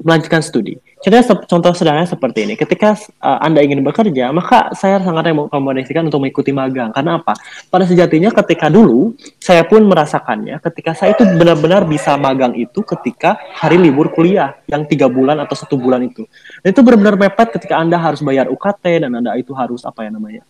melanjutkan 0.03 0.41
studi. 0.41 0.81
Contohnya, 1.05 1.37
contoh 1.45 1.73
sederhana 1.77 2.09
seperti 2.09 2.49
ini. 2.49 2.55
Ketika 2.57 2.97
uh, 3.21 3.37
Anda 3.45 3.61
ingin 3.61 3.85
bekerja, 3.85 4.33
maka 4.33 4.73
saya 4.73 5.05
sangat 5.05 5.37
merekomendasikan 5.37 6.09
untuk 6.09 6.25
mengikuti 6.25 6.49
magang. 6.49 6.97
Karena 6.97 7.21
apa? 7.21 7.37
Pada 7.69 7.85
sejatinya 7.85 8.33
ketika 8.33 8.73
dulu, 8.73 9.13
saya 9.37 9.69
pun 9.69 9.85
merasakannya 9.85 10.65
ketika 10.65 10.97
saya 10.97 11.13
itu 11.13 11.29
benar-benar 11.37 11.85
bisa 11.85 12.17
magang 12.17 12.57
itu 12.57 12.81
ketika 12.81 13.37
hari 13.53 13.77
libur 13.77 14.17
kuliah 14.17 14.57
yang 14.65 14.89
tiga 14.89 15.05
bulan 15.05 15.45
atau 15.45 15.53
satu 15.53 15.77
bulan 15.77 16.09
itu. 16.09 16.25
Dan 16.65 16.73
itu 16.73 16.81
benar-benar 16.81 17.21
mepet 17.21 17.53
ketika 17.53 17.77
Anda 17.77 18.01
harus 18.01 18.25
bayar 18.25 18.49
UKT 18.49 19.05
dan 19.05 19.13
Anda 19.13 19.37
itu 19.37 19.53
harus 19.53 19.85
apa 19.85 20.09
ya 20.09 20.11
namanya 20.17 20.41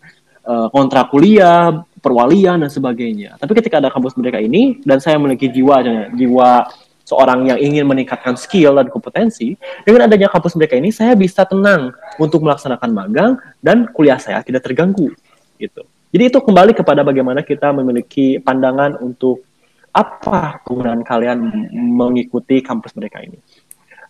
uh, 0.45 0.69
kontrak 0.71 1.11
kuliah, 1.11 1.85
perwalian 1.99 2.63
dan 2.63 2.71
sebagainya. 2.71 3.41
Tapi 3.41 3.53
ketika 3.57 3.81
ada 3.81 3.89
kampus 3.89 4.15
merdeka 4.15 4.41
ini 4.41 4.81
dan 4.85 5.01
saya 5.01 5.17
memiliki 5.17 5.49
jiwa 5.49 5.81
jiwa 6.13 6.69
seorang 7.05 7.53
yang 7.53 7.61
ingin 7.61 7.85
meningkatkan 7.85 8.37
skill 8.37 8.81
dan 8.81 8.89
kompetensi, 8.89 9.57
dengan 9.85 10.09
adanya 10.09 10.29
kampus 10.33 10.57
merdeka 10.57 10.77
ini 10.77 10.89
saya 10.89 11.13
bisa 11.13 11.45
tenang 11.45 11.93
untuk 12.17 12.41
melaksanakan 12.45 12.91
magang 12.93 13.33
dan 13.61 13.89
kuliah 13.93 14.17
saya 14.17 14.41
tidak 14.41 14.65
terganggu 14.65 15.13
gitu. 15.61 15.85
Jadi 16.15 16.31
itu 16.31 16.39
kembali 16.39 16.73
kepada 16.79 17.03
bagaimana 17.03 17.43
kita 17.43 17.75
memiliki 17.75 18.39
pandangan 18.39 19.03
untuk 19.03 19.43
apa 19.95 20.59
kegunaan 20.67 21.07
kalian 21.07 21.39
mengikuti 21.75 22.59
kampus 22.63 22.95
mereka 22.99 23.23
ini. 23.23 23.39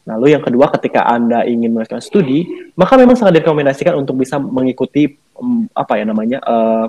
Lalu 0.04 0.36
yang 0.36 0.44
kedua, 0.44 0.68
ketika 0.76 1.08
Anda 1.08 1.48
ingin 1.48 1.72
melakukan 1.72 2.04
studi, 2.04 2.44
maka 2.76 3.00
memang 3.00 3.16
sangat 3.16 3.40
direkomendasikan 3.40 3.96
untuk 3.96 4.20
bisa 4.20 4.36
mengikuti 4.36 5.08
um, 5.40 5.64
apa 5.72 5.96
ya 5.96 6.04
namanya 6.04 6.38
uh, 6.44 6.86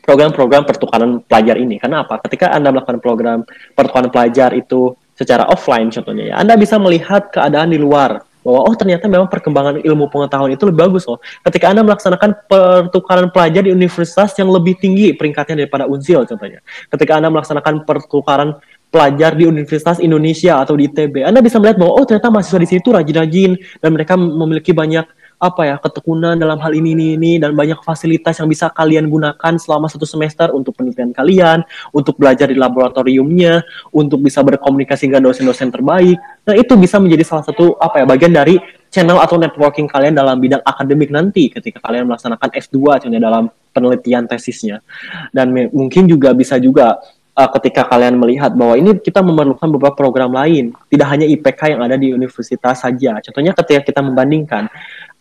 program-program 0.00 0.64
pertukaran 0.64 1.20
pelajar 1.20 1.60
ini. 1.60 1.76
Karena 1.76 2.08
apa? 2.08 2.16
Ketika 2.24 2.48
Anda 2.48 2.72
melakukan 2.72 2.98
program 3.04 3.38
pertukaran 3.76 4.08
pelajar 4.08 4.56
itu 4.56 4.96
secara 5.12 5.44
offline 5.52 5.92
contohnya 5.92 6.32
ya, 6.32 6.34
Anda 6.40 6.56
bisa 6.56 6.80
melihat 6.80 7.28
keadaan 7.28 7.76
di 7.76 7.78
luar 7.78 8.24
bahwa 8.40 8.64
oh 8.64 8.72
ternyata 8.72 9.04
memang 9.04 9.28
perkembangan 9.28 9.84
ilmu 9.84 10.08
pengetahuan 10.08 10.48
itu 10.56 10.64
lebih 10.64 10.88
bagus 10.88 11.04
loh. 11.04 11.20
Ketika 11.44 11.76
Anda 11.76 11.84
melaksanakan 11.84 12.30
pertukaran 12.48 13.28
pelajar 13.28 13.68
di 13.68 13.72
universitas 13.72 14.32
yang 14.40 14.48
lebih 14.48 14.80
tinggi 14.80 15.12
peringkatnya 15.12 15.64
daripada 15.64 15.84
Unsil 15.84 16.24
contohnya. 16.24 16.64
Ketika 16.88 17.20
Anda 17.20 17.28
melaksanakan 17.28 17.84
pertukaran 17.84 18.56
pelajar 18.90 19.38
di 19.38 19.46
Universitas 19.46 20.02
Indonesia 20.02 20.58
atau 20.58 20.74
di 20.74 20.90
ITB, 20.90 21.22
Anda 21.22 21.38
bisa 21.38 21.62
melihat 21.62 21.78
bahwa 21.78 21.94
oh 21.94 22.04
ternyata 22.04 22.28
mahasiswa 22.28 22.58
di 22.58 22.68
situ 22.68 22.90
rajin-rajin 22.90 23.54
dan 23.78 23.90
mereka 23.94 24.18
memiliki 24.18 24.74
banyak 24.74 25.06
apa 25.40 25.62
ya 25.64 25.76
ketekunan 25.80 26.36
dalam 26.36 26.60
hal 26.60 26.68
ini 26.76 26.92
ini 26.92 27.06
ini 27.16 27.32
dan 27.40 27.56
banyak 27.56 27.80
fasilitas 27.80 28.36
yang 28.36 28.48
bisa 28.52 28.68
kalian 28.76 29.08
gunakan 29.08 29.56
selama 29.56 29.88
satu 29.88 30.04
semester 30.04 30.52
untuk 30.52 30.76
penelitian 30.76 31.16
kalian, 31.16 31.64
untuk 31.96 32.20
belajar 32.20 32.52
di 32.52 32.60
laboratoriumnya, 32.60 33.64
untuk 33.88 34.20
bisa 34.20 34.44
berkomunikasi 34.44 35.08
dengan 35.08 35.32
dosen-dosen 35.32 35.72
terbaik. 35.72 36.20
Nah 36.44 36.54
itu 36.54 36.76
bisa 36.76 37.00
menjadi 37.00 37.24
salah 37.24 37.48
satu 37.48 37.72
apa 37.80 38.04
ya 38.04 38.06
bagian 38.06 38.36
dari 38.36 38.60
channel 38.92 39.16
atau 39.16 39.40
networking 39.40 39.88
kalian 39.88 40.12
dalam 40.12 40.36
bidang 40.36 40.60
akademik 40.60 41.08
nanti 41.08 41.48
ketika 41.48 41.80
kalian 41.88 42.04
melaksanakan 42.04 42.48
S2 42.60 42.76
contohnya 43.00 43.22
dalam 43.24 43.48
penelitian 43.72 44.28
tesisnya. 44.28 44.84
Dan 45.32 45.56
mungkin 45.72 46.04
juga 46.04 46.36
bisa 46.36 46.60
juga 46.60 47.00
uh, 47.40 47.48
ketika 47.56 47.88
kalian 47.88 48.20
melihat 48.20 48.52
bahwa 48.52 48.76
ini 48.76 49.00
kita 49.00 49.24
memerlukan 49.24 49.64
beberapa 49.72 49.96
program 49.96 50.36
lain, 50.36 50.76
tidak 50.92 51.08
hanya 51.08 51.24
IPK 51.24 51.76
yang 51.76 51.80
ada 51.80 51.96
di 51.96 52.12
universitas 52.12 52.84
saja. 52.84 53.16
Contohnya 53.24 53.56
ketika 53.56 53.80
kita 53.80 54.00
membandingkan 54.04 54.68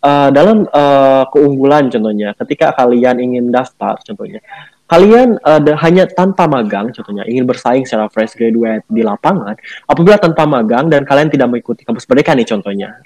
uh, 0.03 0.29
dalam 0.35 0.67
uh, 0.67 1.23
keunggulan 1.31 1.87
contohnya, 1.87 2.35
ketika 2.35 2.75
kalian 2.75 3.23
ingin 3.23 3.47
daftar 3.47 3.95
contohnya, 4.03 4.43
kalian 4.89 5.39
uh, 5.39 5.61
hanya 5.79 6.09
tanpa 6.09 6.49
magang 6.49 6.91
contohnya 6.91 7.23
ingin 7.23 7.47
bersaing 7.47 7.87
secara 7.87 8.11
fresh 8.11 8.35
graduate 8.35 8.83
di 8.91 8.99
lapangan, 8.99 9.55
apabila 9.87 10.19
tanpa 10.19 10.43
magang 10.43 10.91
dan 10.91 11.07
kalian 11.07 11.31
tidak 11.31 11.47
mengikuti 11.47 11.87
kampus 11.87 12.03
merdeka 12.03 12.35
nih 12.35 12.47
contohnya, 12.47 12.99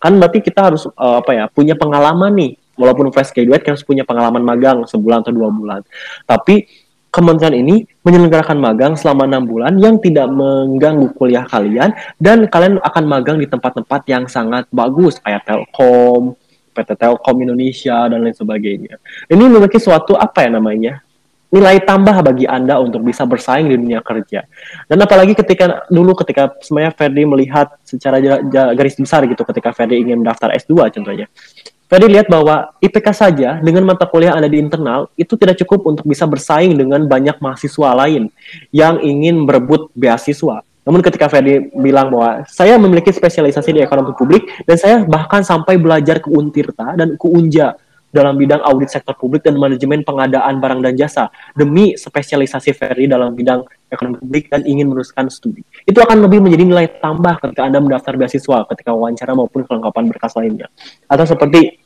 kan 0.00 0.12
berarti 0.16 0.40
kita 0.40 0.72
harus 0.72 0.88
uh, 0.88 1.20
apa 1.20 1.30
ya 1.36 1.44
punya 1.52 1.76
pengalaman 1.76 2.32
nih, 2.32 2.52
walaupun 2.80 3.12
fresh 3.12 3.36
graduate 3.36 3.62
kan 3.66 3.76
harus 3.76 3.84
punya 3.84 4.06
pengalaman 4.06 4.40
magang 4.40 4.78
sebulan 4.88 5.26
atau 5.26 5.34
dua 5.34 5.50
bulan, 5.52 5.80
tapi 6.24 6.83
kementerian 7.14 7.54
ini 7.54 7.86
menyelenggarakan 8.02 8.58
magang 8.58 8.92
selama 8.98 9.30
enam 9.30 9.46
bulan 9.46 9.78
yang 9.78 10.02
tidak 10.02 10.26
mengganggu 10.26 11.14
kuliah 11.14 11.46
kalian 11.46 11.94
dan 12.18 12.50
kalian 12.50 12.82
akan 12.82 13.04
magang 13.06 13.38
di 13.38 13.46
tempat-tempat 13.46 14.02
yang 14.10 14.26
sangat 14.26 14.66
bagus 14.74 15.22
kayak 15.22 15.46
Telkom, 15.46 16.34
PT 16.74 16.90
Telkom 16.98 17.36
Indonesia 17.38 18.10
dan 18.10 18.18
lain 18.18 18.34
sebagainya. 18.34 18.98
Ini 19.30 19.38
memiliki 19.46 19.78
suatu 19.78 20.18
apa 20.18 20.42
ya 20.42 20.58
namanya? 20.58 20.98
nilai 21.54 21.78
tambah 21.86 22.18
bagi 22.26 22.50
Anda 22.50 22.82
untuk 22.82 23.06
bisa 23.06 23.22
bersaing 23.22 23.70
di 23.70 23.78
dunia 23.78 24.02
kerja. 24.02 24.42
Dan 24.90 24.98
apalagi 24.98 25.38
ketika 25.38 25.86
dulu 25.86 26.18
ketika 26.18 26.50
sebenarnya 26.58 26.90
Ferdi 26.98 27.22
melihat 27.22 27.78
secara 27.86 28.18
garis 28.74 28.98
besar 28.98 29.22
gitu 29.30 29.46
ketika 29.46 29.70
Ferdi 29.70 30.02
ingin 30.02 30.18
mendaftar 30.18 30.50
S2 30.50 30.90
contohnya. 30.98 31.30
Tadi 31.94 32.10
lihat 32.10 32.26
bahwa 32.26 32.74
IPK 32.82 33.06
saja 33.14 33.62
dengan 33.62 33.86
mata 33.86 34.02
kuliah 34.02 34.34
Anda 34.34 34.50
di 34.50 34.58
internal 34.58 35.06
itu 35.14 35.38
tidak 35.38 35.62
cukup 35.62 35.86
untuk 35.86 36.02
bisa 36.10 36.26
bersaing 36.26 36.74
dengan 36.74 37.06
banyak 37.06 37.38
mahasiswa 37.38 37.94
lain 37.94 38.34
yang 38.74 38.98
ingin 38.98 39.46
berebut 39.46 39.94
beasiswa. 39.94 40.66
Namun 40.82 41.06
ketika 41.06 41.30
Ferdi 41.30 41.70
bilang 41.70 42.10
bahwa 42.10 42.42
saya 42.50 42.82
memiliki 42.82 43.14
spesialisasi 43.14 43.78
di 43.78 43.80
ekonomi 43.86 44.10
publik 44.10 44.42
dan 44.66 44.74
saya 44.74 44.96
bahkan 45.06 45.46
sampai 45.46 45.78
belajar 45.78 46.18
ke 46.18 46.34
Untirta 46.34 46.98
dan 46.98 47.14
ke 47.14 47.30
Unja 47.30 47.78
dalam 48.10 48.34
bidang 48.42 48.62
audit 48.66 48.90
sektor 48.90 49.14
publik 49.14 49.46
dan 49.46 49.54
manajemen 49.54 50.02
pengadaan 50.02 50.58
barang 50.58 50.82
dan 50.82 50.98
jasa 50.98 51.30
demi 51.54 51.94
spesialisasi 51.94 52.74
Ferry 52.74 53.06
dalam 53.06 53.38
bidang 53.38 53.62
ekonomi 53.86 54.18
publik 54.18 54.50
dan 54.50 54.66
ingin 54.66 54.90
meneruskan 54.90 55.30
studi. 55.30 55.62
Itu 55.86 56.02
akan 56.02 56.26
lebih 56.26 56.42
menjadi 56.42 56.66
nilai 56.66 56.86
tambah 56.98 57.38
ketika 57.38 57.70
Anda 57.70 57.78
mendaftar 57.78 58.18
beasiswa, 58.18 58.66
ketika 58.70 58.90
wawancara 58.90 59.34
maupun 59.34 59.62
kelengkapan 59.62 60.10
berkas 60.10 60.34
lainnya. 60.34 60.66
Atau 61.06 61.26
seperti 61.26 61.83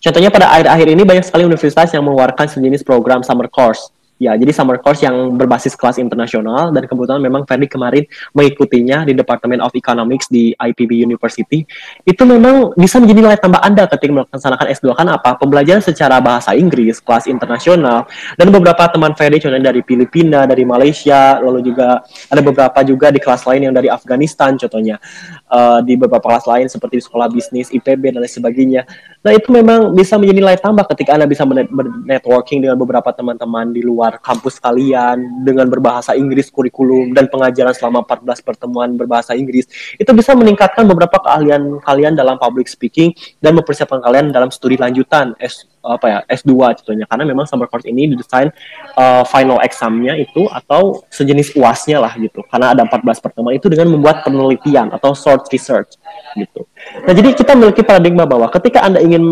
Contohnya 0.00 0.28
pada 0.32 0.50
akhir-akhir 0.52 0.88
ini 0.92 1.02
banyak 1.04 1.24
sekali 1.24 1.44
universitas 1.44 1.88
yang 1.92 2.04
mengeluarkan 2.04 2.46
sejenis 2.48 2.84
program 2.84 3.24
summer 3.24 3.48
course 3.48 3.92
Ya, 4.20 4.36
jadi 4.36 4.52
summer 4.52 4.76
course 4.76 5.00
yang 5.00 5.32
berbasis 5.32 5.72
kelas 5.72 5.96
internasional 5.96 6.68
dan 6.76 6.84
kebetulan 6.84 7.24
memang 7.24 7.48
Ferdi 7.48 7.64
kemarin 7.64 8.04
mengikutinya 8.36 9.08
di 9.08 9.16
Department 9.16 9.64
of 9.64 9.72
Economics 9.72 10.28
di 10.28 10.52
IPB 10.52 11.08
University. 11.08 11.64
Itu 12.04 12.28
memang 12.28 12.76
bisa 12.76 13.00
menjadi 13.00 13.20
nilai 13.24 13.40
tambah 13.40 13.64
Anda 13.64 13.88
ketika 13.88 14.12
melaksanakan 14.12 14.66
S2 14.76 14.92
kan 14.92 15.08
apa? 15.08 15.40
Pembelajaran 15.40 15.80
secara 15.80 16.20
bahasa 16.20 16.52
Inggris, 16.52 17.00
kelas 17.00 17.32
internasional, 17.32 18.04
dan 18.36 18.52
beberapa 18.52 18.92
teman 18.92 19.16
Ferdi 19.16 19.40
contohnya 19.40 19.72
dari 19.72 19.80
Filipina, 19.80 20.44
dari 20.44 20.68
Malaysia, 20.68 21.40
lalu 21.40 21.72
juga 21.72 22.04
ada 22.04 22.40
beberapa 22.44 22.76
juga 22.84 23.08
di 23.08 23.24
kelas 23.24 23.48
lain 23.48 23.72
yang 23.72 23.74
dari 23.74 23.88
Afghanistan 23.88 24.52
contohnya. 24.60 25.00
Uh, 25.48 25.80
di 25.80 25.96
beberapa 25.96 26.28
kelas 26.28 26.44
lain 26.44 26.66
seperti 26.68 27.00
di 27.00 27.04
sekolah 27.08 27.26
bisnis, 27.32 27.72
IPB 27.72 28.12
dan 28.12 28.20
lain 28.20 28.28
sebagainya. 28.28 28.82
Nah, 29.24 29.32
itu 29.32 29.48
memang 29.48 29.96
bisa 29.96 30.20
menjadi 30.20 30.38
nilai 30.44 30.56
tambah 30.60 30.84
ketika 30.92 31.16
Anda 31.16 31.24
bisa 31.24 31.42
bernetworking 31.48 32.64
dengan 32.68 32.76
beberapa 32.76 33.10
teman-teman 33.16 33.72
di 33.72 33.80
luar 33.80 34.09
kampus 34.18 34.58
kalian 34.58 35.46
dengan 35.46 35.70
berbahasa 35.70 36.18
Inggris 36.18 36.50
kurikulum 36.50 37.14
dan 37.14 37.30
pengajaran 37.30 37.70
selama 37.70 38.02
14 38.02 38.42
pertemuan 38.42 38.90
berbahasa 38.98 39.38
Inggris 39.38 39.70
itu 39.94 40.10
bisa 40.10 40.34
meningkatkan 40.34 40.82
beberapa 40.90 41.22
keahlian 41.22 41.78
kalian 41.86 42.18
dalam 42.18 42.34
public 42.42 42.66
speaking 42.66 43.14
dan 43.38 43.54
mempersiapkan 43.54 44.02
kalian 44.02 44.34
dalam 44.34 44.50
studi 44.50 44.74
lanjutan 44.74 45.38
S 45.38 45.70
apa 45.80 46.06
ya 46.06 46.18
S2 46.28 46.52
contohnya 46.52 47.08
karena 47.08 47.24
memang 47.24 47.48
summer 47.48 47.64
course 47.64 47.88
ini 47.88 48.12
didesain 48.12 48.52
uh, 49.00 49.24
final 49.24 49.56
examnya 49.64 50.12
itu 50.12 50.44
atau 50.52 51.00
sejenis 51.08 51.56
uasnya 51.56 52.04
lah 52.04 52.12
gitu 52.20 52.44
karena 52.52 52.76
ada 52.76 52.84
14 52.84 53.24
pertemuan 53.24 53.56
itu 53.56 53.72
dengan 53.72 53.96
membuat 53.96 54.20
penelitian 54.20 54.92
atau 54.92 55.16
short 55.16 55.48
research 55.48 55.96
gitu. 56.36 56.68
Nah 57.00 57.12
jadi 57.16 57.32
kita 57.32 57.56
memiliki 57.56 57.80
paradigma 57.80 58.28
bahwa 58.28 58.52
ketika 58.52 58.84
anda 58.84 59.00
ingin 59.00 59.24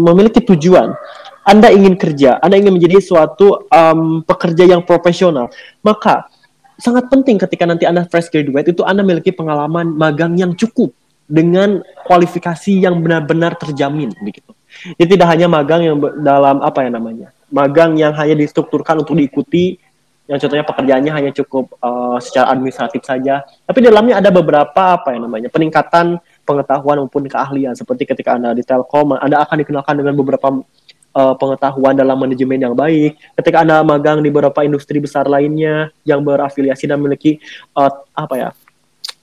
memiliki 0.00 0.40
tujuan 0.40 0.96
anda 1.40 1.72
ingin 1.72 1.96
kerja, 1.96 2.36
Anda 2.38 2.60
ingin 2.60 2.76
menjadi 2.76 3.00
suatu 3.00 3.64
um, 3.72 4.20
pekerja 4.20 4.68
yang 4.68 4.84
profesional, 4.84 5.48
maka 5.80 6.28
sangat 6.76 7.08
penting 7.08 7.40
ketika 7.40 7.64
nanti 7.64 7.88
Anda 7.88 8.04
fresh 8.08 8.28
graduate 8.28 8.72
itu 8.72 8.84
Anda 8.84 9.00
memiliki 9.00 9.32
pengalaman 9.32 9.96
magang 9.96 10.36
yang 10.36 10.52
cukup 10.52 10.92
dengan 11.24 11.80
kualifikasi 12.04 12.84
yang 12.84 12.98
benar-benar 13.00 13.56
terjamin 13.56 14.12
begitu. 14.20 14.52
Jadi 14.98 15.18
tidak 15.18 15.28
hanya 15.32 15.46
magang 15.50 15.80
yang 15.82 15.96
dalam 16.20 16.60
apa 16.60 16.86
ya 16.86 16.90
namanya, 16.92 17.28
magang 17.50 17.96
yang 17.96 18.14
hanya 18.14 18.36
distrukturkan 18.38 19.02
untuk 19.02 19.18
diikuti, 19.18 19.80
yang 20.30 20.38
contohnya 20.38 20.62
pekerjaannya 20.62 21.10
hanya 21.10 21.30
cukup 21.34 21.74
uh, 21.82 22.20
secara 22.22 22.54
administratif 22.54 23.02
saja, 23.02 23.42
tapi 23.66 23.82
dalamnya 23.82 24.22
ada 24.22 24.30
beberapa 24.30 24.94
apa 24.94 25.10
ya 25.10 25.18
namanya 25.18 25.50
peningkatan 25.50 26.22
pengetahuan 26.46 27.02
maupun 27.02 27.26
keahlian 27.26 27.74
seperti 27.74 28.06
ketika 28.06 28.38
anda 28.38 28.54
di 28.54 28.62
Telkom, 28.62 29.18
anda 29.18 29.42
akan 29.42 29.56
dikenalkan 29.66 29.94
dengan 29.98 30.14
beberapa 30.14 30.62
uh, 31.14 31.34
pengetahuan 31.34 31.94
dalam 31.94 32.16
manajemen 32.18 32.60
yang 32.60 32.74
baik. 32.74 33.18
Ketika 33.38 33.62
Anda 33.62 33.82
magang 33.82 34.22
di 34.22 34.28
beberapa 34.28 34.62
industri 34.62 35.02
besar 35.02 35.26
lainnya 35.26 35.90
yang 36.06 36.22
berafiliasi 36.22 36.86
dan 36.86 36.98
memiliki 37.02 37.38
uh, 37.74 37.90
apa 38.14 38.34
ya 38.36 38.50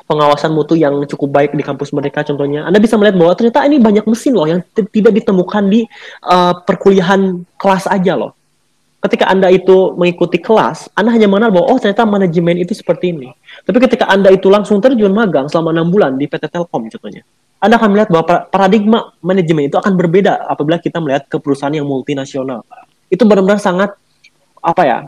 pengawasan 0.08 0.56
mutu 0.56 0.80
yang 0.80 1.04
cukup 1.04 1.30
baik 1.36 1.52
di 1.52 1.62
kampus 1.62 1.92
mereka 1.92 2.24
contohnya 2.24 2.64
Anda 2.64 2.80
bisa 2.80 2.96
melihat 2.96 3.20
bahwa 3.20 3.36
ternyata 3.36 3.68
ini 3.68 3.78
banyak 3.78 4.08
mesin 4.08 4.34
loh 4.34 4.48
yang 4.48 4.64
tidak 4.72 5.14
ditemukan 5.20 5.64
di 5.68 5.84
uh, 6.24 6.64
perkuliahan 6.64 7.44
kelas 7.60 7.92
aja 7.92 8.16
loh 8.16 8.32
ketika 9.04 9.28
Anda 9.28 9.52
itu 9.52 9.94
mengikuti 10.00 10.40
kelas 10.40 10.88
Anda 10.96 11.12
hanya 11.12 11.28
mengenal 11.28 11.52
bahwa 11.52 11.76
oh 11.76 11.78
ternyata 11.78 12.08
manajemen 12.08 12.64
itu 12.64 12.72
seperti 12.72 13.12
ini 13.12 13.36
tapi 13.68 13.84
ketika 13.84 14.08
Anda 14.08 14.32
itu 14.32 14.48
langsung 14.48 14.80
terjun 14.80 15.12
magang 15.12 15.52
selama 15.52 15.76
enam 15.76 15.92
bulan 15.92 16.16
di 16.16 16.26
PT 16.26 16.50
Telkom 16.50 16.88
contohnya 16.88 17.28
anda 17.58 17.82
akan 17.82 17.90
melihat 17.90 18.10
bahwa 18.14 18.26
paradigma 18.54 19.00
manajemen 19.18 19.66
itu 19.66 19.78
akan 19.82 19.98
berbeda 19.98 20.46
apabila 20.46 20.78
kita 20.78 21.02
melihat 21.02 21.26
ke 21.26 21.42
perusahaan 21.42 21.74
yang 21.74 21.90
multinasional. 21.90 22.62
Itu 23.10 23.26
benar-benar 23.26 23.58
sangat 23.58 23.98
apa 24.62 24.84
ya? 24.86 25.00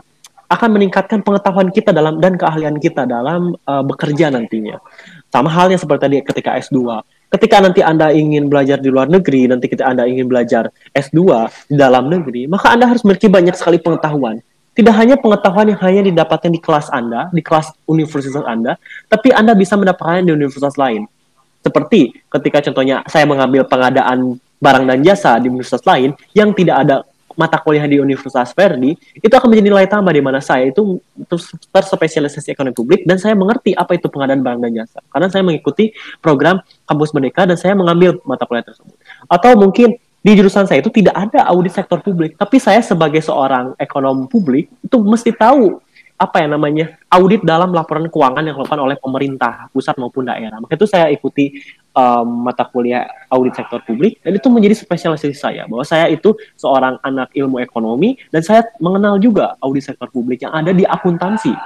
akan 0.50 0.66
meningkatkan 0.74 1.22
pengetahuan 1.22 1.70
kita 1.70 1.94
dalam 1.94 2.18
dan 2.18 2.34
keahlian 2.34 2.74
kita 2.82 3.06
dalam 3.06 3.54
uh, 3.70 3.86
bekerja 3.86 4.34
nantinya. 4.34 4.82
Sama 5.30 5.46
halnya 5.46 5.78
seperti 5.78 6.10
tadi 6.10 6.16
ketika 6.26 6.58
S2. 6.58 7.06
Ketika 7.30 7.62
nanti 7.62 7.86
Anda 7.86 8.10
ingin 8.10 8.50
belajar 8.50 8.82
di 8.82 8.90
luar 8.90 9.06
negeri, 9.06 9.46
nanti 9.46 9.70
ketika 9.70 9.86
Anda 9.86 10.10
ingin 10.10 10.26
belajar 10.26 10.74
S2 10.90 11.22
di 11.70 11.78
dalam 11.78 12.10
negeri, 12.10 12.50
maka 12.50 12.74
Anda 12.74 12.90
harus 12.90 13.06
memiliki 13.06 13.30
banyak 13.30 13.54
sekali 13.54 13.78
pengetahuan. 13.78 14.42
Tidak 14.74 14.90
hanya 14.90 15.14
pengetahuan 15.22 15.70
yang 15.70 15.78
hanya 15.86 16.02
didapatkan 16.10 16.50
di 16.50 16.58
kelas 16.58 16.90
Anda, 16.90 17.30
di 17.30 17.46
kelas 17.46 17.70
universitas 17.86 18.42
Anda, 18.42 18.74
tapi 19.06 19.30
Anda 19.30 19.54
bisa 19.54 19.78
mendapatkannya 19.78 20.26
di 20.26 20.34
universitas 20.34 20.74
lain 20.74 21.06
seperti 21.60 22.16
ketika 22.28 22.70
contohnya 22.70 23.04
saya 23.06 23.28
mengambil 23.28 23.68
pengadaan 23.68 24.40
barang 24.60 24.84
dan 24.84 24.98
jasa 25.00 25.40
di 25.40 25.48
universitas 25.48 25.84
lain 25.84 26.12
yang 26.36 26.52
tidak 26.52 26.76
ada 26.84 26.96
mata 27.38 27.56
kuliah 27.56 27.88
di 27.88 27.96
Universitas 27.96 28.52
Verdi, 28.52 28.92
itu 29.16 29.32
akan 29.32 29.48
menjadi 29.48 29.66
nilai 29.72 29.86
tambah 29.88 30.12
di 30.12 30.20
mana 30.20 30.44
saya 30.44 30.68
itu 30.68 31.00
terspesialisasi 31.72 32.52
ekonomi 32.52 32.76
publik 32.76 33.00
dan 33.08 33.16
saya 33.16 33.32
mengerti 33.32 33.72
apa 33.72 33.96
itu 33.96 34.12
pengadaan 34.12 34.44
barang 34.44 34.60
dan 34.60 34.84
jasa. 34.84 35.00
Karena 35.08 35.32
saya 35.32 35.40
mengikuti 35.40 35.96
program 36.20 36.60
kampus 36.84 37.16
merdeka 37.16 37.48
dan 37.48 37.56
saya 37.56 37.72
mengambil 37.72 38.20
mata 38.28 38.44
kuliah 38.44 38.66
tersebut. 38.66 38.92
Atau 39.24 39.56
mungkin 39.56 39.96
di 40.20 40.32
jurusan 40.36 40.68
saya 40.68 40.84
itu 40.84 40.92
tidak 40.92 41.16
ada 41.16 41.48
audit 41.48 41.72
sektor 41.72 42.04
publik, 42.04 42.36
tapi 42.36 42.60
saya 42.60 42.84
sebagai 42.84 43.24
seorang 43.24 43.72
ekonom 43.80 44.28
publik 44.28 44.68
itu 44.84 45.00
mesti 45.00 45.32
tahu 45.32 45.80
apa 46.20 46.44
ya 46.44 46.52
namanya 46.52 47.00
audit 47.08 47.40
dalam 47.40 47.72
laporan 47.72 48.04
keuangan 48.12 48.44
yang 48.44 48.60
dilakukan 48.60 48.76
oleh 48.76 49.00
pemerintah 49.00 49.72
pusat 49.72 49.96
maupun 49.96 50.28
daerah. 50.28 50.60
Maka 50.60 50.76
itu 50.76 50.84
saya 50.84 51.08
ikuti 51.08 51.56
um, 51.96 52.44
mata 52.44 52.68
kuliah 52.68 53.08
audit 53.32 53.56
sektor 53.56 53.80
publik 53.80 54.20
dan 54.20 54.36
itu 54.36 54.52
menjadi 54.52 54.76
spesialisasi 54.76 55.32
saya 55.32 55.64
bahwa 55.64 55.80
saya 55.80 56.12
itu 56.12 56.36
seorang 56.60 57.00
anak 57.00 57.32
ilmu 57.32 57.64
ekonomi 57.64 58.20
dan 58.28 58.44
saya 58.44 58.68
mengenal 58.84 59.16
juga 59.16 59.56
audit 59.64 59.88
sektor 59.88 60.12
publik 60.12 60.44
yang 60.44 60.52
ada 60.52 60.76
di 60.76 60.84
akuntansi. 60.84 61.56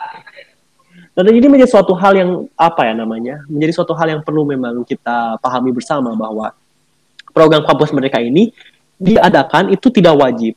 Dan 1.18 1.30
ini 1.34 1.46
menjadi 1.50 1.74
suatu 1.74 1.98
hal 1.98 2.14
yang 2.14 2.30
apa 2.55 2.86
ya 2.86 2.94
namanya 2.94 3.42
menjadi 3.50 3.74
suatu 3.74 3.90
hal 3.98 4.07
yang 4.07 4.22
perlu 4.22 4.46
memang 4.46 4.86
kita 4.86 5.34
pahami 5.42 5.74
bersama 5.74 6.14
bahwa 6.14 6.55
program 7.34 7.66
kampus 7.66 7.90
mereka 7.90 8.22
ini 8.22 8.55
diadakan 9.02 9.74
itu 9.74 9.90
tidak 9.90 10.14
wajib. 10.14 10.55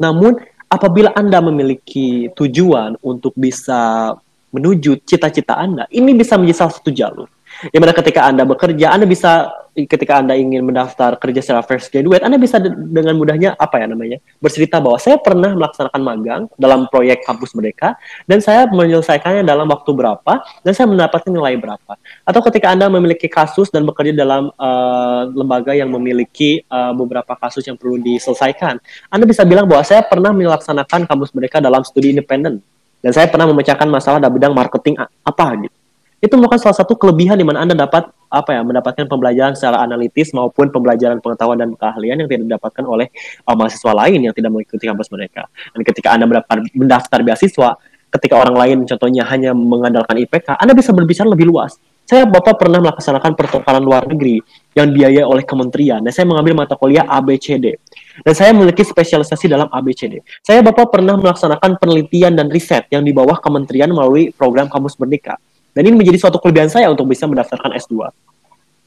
Namun 0.00 0.40
apabila 0.74 1.14
Anda 1.14 1.38
memiliki 1.38 2.28
tujuan 2.34 2.98
untuk 3.00 3.32
bisa 3.38 4.12
menuju 4.50 5.02
cita-cita 5.06 5.58
Anda, 5.58 5.86
ini 5.90 6.14
bisa 6.14 6.38
menjadi 6.38 6.66
salah 6.66 6.74
satu 6.74 6.90
jalur. 6.90 7.28
Di 7.70 7.78
mana 7.78 7.94
ketika 7.94 8.26
Anda 8.26 8.42
bekerja, 8.42 8.90
Anda 8.94 9.06
bisa 9.06 9.50
ketika 9.74 10.22
Anda 10.22 10.38
ingin 10.38 10.62
mendaftar 10.62 11.18
kerja 11.18 11.42
secara 11.42 11.66
fresh 11.66 11.90
graduate, 11.90 12.22
Anda 12.22 12.38
bisa 12.38 12.62
dengan 12.62 13.18
mudahnya 13.18 13.58
apa 13.58 13.82
ya 13.82 13.90
namanya? 13.90 14.18
bercerita 14.38 14.78
bahwa 14.78 14.96
saya 15.02 15.18
pernah 15.18 15.50
melaksanakan 15.58 16.00
magang 16.00 16.42
dalam 16.54 16.86
proyek 16.86 17.26
kampus 17.26 17.52
mereka 17.58 17.98
dan 18.30 18.38
saya 18.38 18.70
menyelesaikannya 18.70 19.42
dalam 19.42 19.66
waktu 19.66 19.90
berapa 19.90 20.40
dan 20.62 20.72
saya 20.72 20.86
mendapatkan 20.86 21.30
nilai 21.30 21.58
berapa. 21.58 21.92
Atau 22.22 22.40
ketika 22.46 22.70
Anda 22.70 22.86
memiliki 22.86 23.26
kasus 23.26 23.68
dan 23.74 23.82
bekerja 23.82 24.14
dalam 24.14 24.54
uh, 24.54 25.26
lembaga 25.34 25.74
yang 25.74 25.90
memiliki 25.90 26.62
uh, 26.70 26.94
beberapa 26.94 27.34
kasus 27.34 27.66
yang 27.66 27.74
perlu 27.74 27.98
diselesaikan, 27.98 28.78
Anda 29.10 29.24
bisa 29.26 29.42
bilang 29.42 29.66
bahwa 29.66 29.82
saya 29.82 30.06
pernah 30.06 30.30
melaksanakan 30.30 31.10
kampus 31.10 31.34
mereka 31.34 31.58
dalam 31.58 31.82
studi 31.82 32.14
independen 32.14 32.62
dan 33.02 33.10
saya 33.12 33.26
pernah 33.28 33.44
memecahkan 33.50 33.88
masalah 33.90 34.16
dalam 34.22 34.32
bidang 34.32 34.54
marketing 34.56 34.96
apa 35.02 35.46
gitu 35.60 35.83
itu 36.24 36.40
merupakan 36.40 36.56
salah 36.56 36.76
satu 36.80 36.96
kelebihan 36.96 37.36
di 37.36 37.44
mana 37.44 37.60
Anda 37.60 37.76
dapat 37.76 38.08
apa 38.32 38.50
ya 38.56 38.64
mendapatkan 38.64 39.04
pembelajaran 39.04 39.52
secara 39.52 39.84
analitis 39.84 40.32
maupun 40.32 40.72
pembelajaran 40.72 41.20
pengetahuan 41.20 41.60
dan 41.60 41.76
keahlian 41.76 42.24
yang 42.24 42.28
tidak 42.32 42.44
didapatkan 42.48 42.84
oleh 42.88 43.12
uh, 43.44 43.52
mahasiswa 43.52 43.92
lain 43.92 44.24
yang 44.24 44.34
tidak 44.34 44.50
mengikuti 44.50 44.88
kampus 44.88 45.12
mereka. 45.12 45.44
Dan 45.76 45.84
ketika 45.84 46.16
Anda 46.16 46.24
mendaftar, 46.24 46.56
mendaftar 46.72 47.20
beasiswa, 47.20 47.76
ketika 48.08 48.34
orang 48.40 48.56
lain 48.56 48.76
contohnya 48.88 49.22
hanya 49.28 49.52
mengandalkan 49.52 50.16
IPK, 50.16 50.56
Anda 50.56 50.72
bisa 50.72 50.96
berbicara 50.96 51.28
lebih 51.28 51.52
luas. 51.52 51.76
Saya 52.04 52.28
Bapak 52.28 52.60
pernah 52.60 52.84
melaksanakan 52.84 53.32
pertukaran 53.32 53.80
luar 53.80 54.04
negeri 54.04 54.36
yang 54.76 54.92
biaya 54.92 55.24
oleh 55.24 55.40
kementerian 55.40 56.04
dan 56.04 56.12
saya 56.12 56.28
mengambil 56.28 56.52
mata 56.52 56.76
kuliah 56.76 57.08
ABCD. 57.08 57.80
Dan 58.20 58.34
saya 58.36 58.52
memiliki 58.52 58.84
spesialisasi 58.84 59.48
dalam 59.48 59.72
ABCD. 59.72 60.20
Saya 60.44 60.60
Bapak 60.60 60.92
pernah 60.92 61.16
melaksanakan 61.16 61.80
penelitian 61.80 62.36
dan 62.36 62.52
riset 62.52 62.84
yang 62.92 63.00
di 63.08 63.12
bawah 63.16 63.40
kementerian 63.40 63.88
melalui 63.88 64.36
program 64.36 64.68
Kamus 64.68 65.00
Merdeka 65.00 65.40
dan 65.74 65.82
ini 65.82 65.94
menjadi 65.98 66.18
suatu 66.22 66.38
kelebihan 66.38 66.70
saya 66.70 66.86
untuk 66.86 67.10
bisa 67.10 67.26
mendaftarkan 67.26 67.74
S2. 67.74 68.06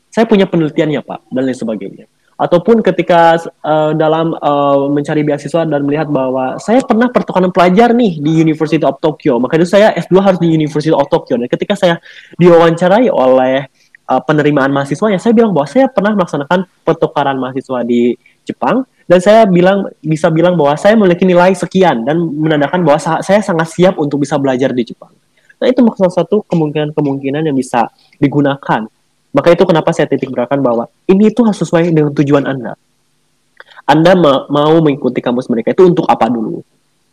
Saya 0.07 0.25
punya 0.25 0.47
penelitiannya, 0.47 1.03
Pak, 1.03 1.19
dan 1.29 1.43
lain 1.43 1.53
sebagainya. 1.53 2.07
Ataupun 2.37 2.85
ketika 2.85 3.35
uh, 3.65 3.91
dalam 3.97 4.31
uh, 4.37 4.87
mencari 4.87 5.25
beasiswa 5.25 5.65
dan 5.65 5.81
melihat 5.83 6.07
bahwa 6.07 6.61
saya 6.61 6.85
pernah 6.85 7.09
pertukaran 7.09 7.49
pelajar 7.49 7.91
nih 7.97 8.21
di 8.21 8.31
University 8.39 8.81
of 8.85 9.01
Tokyo, 9.01 9.41
maka 9.41 9.57
itu 9.57 9.67
saya 9.67 9.91
S2 9.97 10.15
harus 10.21 10.39
di 10.39 10.47
University 10.53 10.93
of 10.93 11.09
Tokyo. 11.09 11.35
Dan 11.41 11.49
ketika 11.49 11.73
saya 11.73 11.97
diwawancarai 12.37 13.09
oleh 13.09 13.67
uh, 14.05 14.21
penerimaan 14.21 14.69
mahasiswanya, 14.69 15.17
saya 15.17 15.33
bilang 15.33 15.51
bahwa 15.51 15.65
saya 15.65 15.89
pernah 15.89 16.13
melaksanakan 16.13 16.69
pertukaran 16.85 17.35
mahasiswa 17.41 17.81
di 17.83 18.15
Jepang 18.45 18.85
dan 19.09 19.19
saya 19.19 19.43
bilang 19.49 19.89
bisa 19.99 20.29
bilang 20.29 20.53
bahwa 20.53 20.77
saya 20.77 20.93
memiliki 20.93 21.25
nilai 21.25 21.51
sekian 21.57 22.05
dan 22.05 22.21
menandakan 22.21 22.85
bahwa 22.85 22.99
saya 23.23 23.41
sangat 23.41 23.67
siap 23.73 23.95
untuk 23.97 24.21
bisa 24.21 24.37
belajar 24.37 24.71
di 24.77 24.85
Jepang. 24.87 25.11
Nah 25.57 25.67
itu 25.69 25.81
salah 25.97 26.13
satu 26.13 26.45
kemungkinan-kemungkinan 26.45 27.49
yang 27.49 27.57
bisa 27.57 27.89
digunakan. 28.21 28.85
Maka 29.33 29.47
itu 29.53 29.63
kenapa 29.65 29.93
saya 29.93 30.09
titik 30.09 30.33
beratkan 30.33 30.61
bahwa 30.61 30.89
ini 31.09 31.29
itu 31.29 31.45
harus 31.45 31.59
sesuai 31.61 31.93
dengan 31.93 32.13
tujuan 32.13 32.45
Anda. 32.45 32.73
Anda 33.87 34.13
ma 34.19 34.49
mau 34.51 34.77
mengikuti 34.83 35.23
kampus 35.23 35.47
mereka 35.47 35.71
itu 35.71 35.87
untuk 35.87 36.05
apa 36.09 36.27
dulu? 36.27 36.59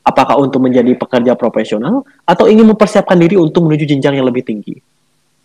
Apakah 0.05 0.36
untuk 0.36 0.61
menjadi 0.61 0.92
pekerja 0.99 1.32
profesional 1.32 2.05
atau 2.28 2.45
ingin 2.45 2.68
mempersiapkan 2.68 3.16
diri 3.16 3.40
untuk 3.40 3.64
menuju 3.64 3.88
jenjang 3.88 4.20
yang 4.20 4.26
lebih 4.28 4.45
tinggi? 4.45 4.76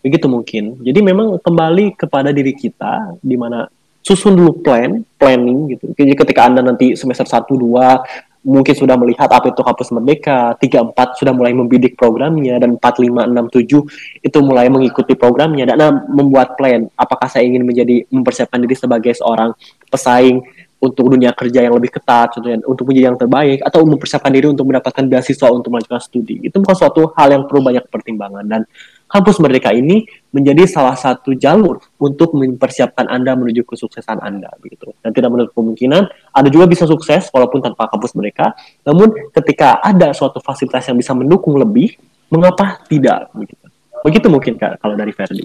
Begitu 0.04 0.28
mungkin. 0.28 0.80
Jadi 0.84 1.00
memang 1.00 1.39
kembali 1.39 1.95
kepada 1.95 2.32
diri 2.36 2.52
kita, 2.56 3.16
di 3.24 3.36
mana 3.39 3.68
susun 4.04 4.36
dulu 4.36 4.60
plan, 4.64 5.04
planning 5.20 5.76
gitu. 5.76 5.91
Jadi 5.95 6.12
ketika 6.16 6.47
Anda 6.47 6.64
nanti 6.64 6.95
semester 6.95 7.28
1, 7.28 7.45
2, 7.45 8.29
mungkin 8.40 8.72
sudah 8.72 8.96
melihat 8.96 9.28
apa 9.28 9.52
itu 9.52 9.60
kampus 9.60 9.92
merdeka, 9.92 10.56
3, 10.56 10.96
4 10.96 11.20
sudah 11.20 11.34
mulai 11.36 11.52
membidik 11.52 12.00
programnya, 12.00 12.56
dan 12.56 12.80
4, 12.80 13.04
5, 13.04 13.28
6, 13.28 13.52
7 13.52 13.84
itu 14.24 14.38
mulai 14.40 14.72
mengikuti 14.72 15.14
programnya, 15.20 15.68
dan 15.68 15.76
Anda 15.76 15.90
membuat 16.08 16.56
plan, 16.56 16.88
apakah 16.96 17.28
saya 17.28 17.44
ingin 17.44 17.68
menjadi, 17.68 18.08
mempersiapkan 18.08 18.64
diri 18.64 18.76
sebagai 18.80 19.12
seorang 19.12 19.52
pesaing 19.92 20.40
untuk 20.80 21.12
dunia 21.12 21.36
kerja 21.36 21.68
yang 21.68 21.76
lebih 21.76 21.92
ketat, 21.92 22.40
contohnya 22.40 22.64
untuk 22.64 22.88
menjadi 22.88 23.12
yang 23.12 23.20
terbaik, 23.20 23.60
atau 23.60 23.84
mempersiapkan 23.84 24.32
diri 24.32 24.48
untuk 24.48 24.64
mendapatkan 24.72 25.04
beasiswa 25.12 25.48
untuk 25.52 25.76
melanjutkan 25.76 26.00
studi. 26.00 26.40
Itu 26.40 26.64
bukan 26.64 26.76
suatu 26.80 27.12
hal 27.20 27.36
yang 27.36 27.44
perlu 27.44 27.60
banyak 27.60 27.92
pertimbangan, 27.92 28.48
dan 28.48 28.64
kampus 29.10 29.41
Merdeka 29.41 29.74
ini 29.74 30.05
menjadi 30.30 30.70
salah 30.70 30.93
satu 30.93 31.34
jalur 31.34 31.82
untuk 31.97 32.38
mempersiapkan 32.38 33.10
Anda 33.10 33.34
menuju 33.34 33.66
kesuksesan 33.66 34.22
Anda 34.22 34.53
begitu. 34.62 34.93
Dan 35.01 35.12
tidak 35.12 35.34
menutup 35.34 35.57
kemungkinan 35.57 36.05
Anda 36.32 36.49
juga 36.53 36.70
bisa 36.70 36.86
sukses 36.86 37.34
walaupun 37.34 37.66
tanpa 37.66 37.89
kampus 37.89 38.14
Merdeka. 38.14 38.53
Namun 38.86 39.34
ketika 39.34 39.82
ada 39.82 40.14
suatu 40.14 40.38
fasilitas 40.38 40.86
yang 40.86 40.95
bisa 40.95 41.18
mendukung 41.18 41.57
lebih, 41.57 41.97
mengapa 42.30 42.86
tidak 42.86 43.34
begitu. 43.34 43.66
Begitu 44.05 44.28
mungkin 44.30 44.53
Kak 44.55 44.80
kalau 44.80 44.95
dari 44.95 45.12
Ferdi. 45.12 45.43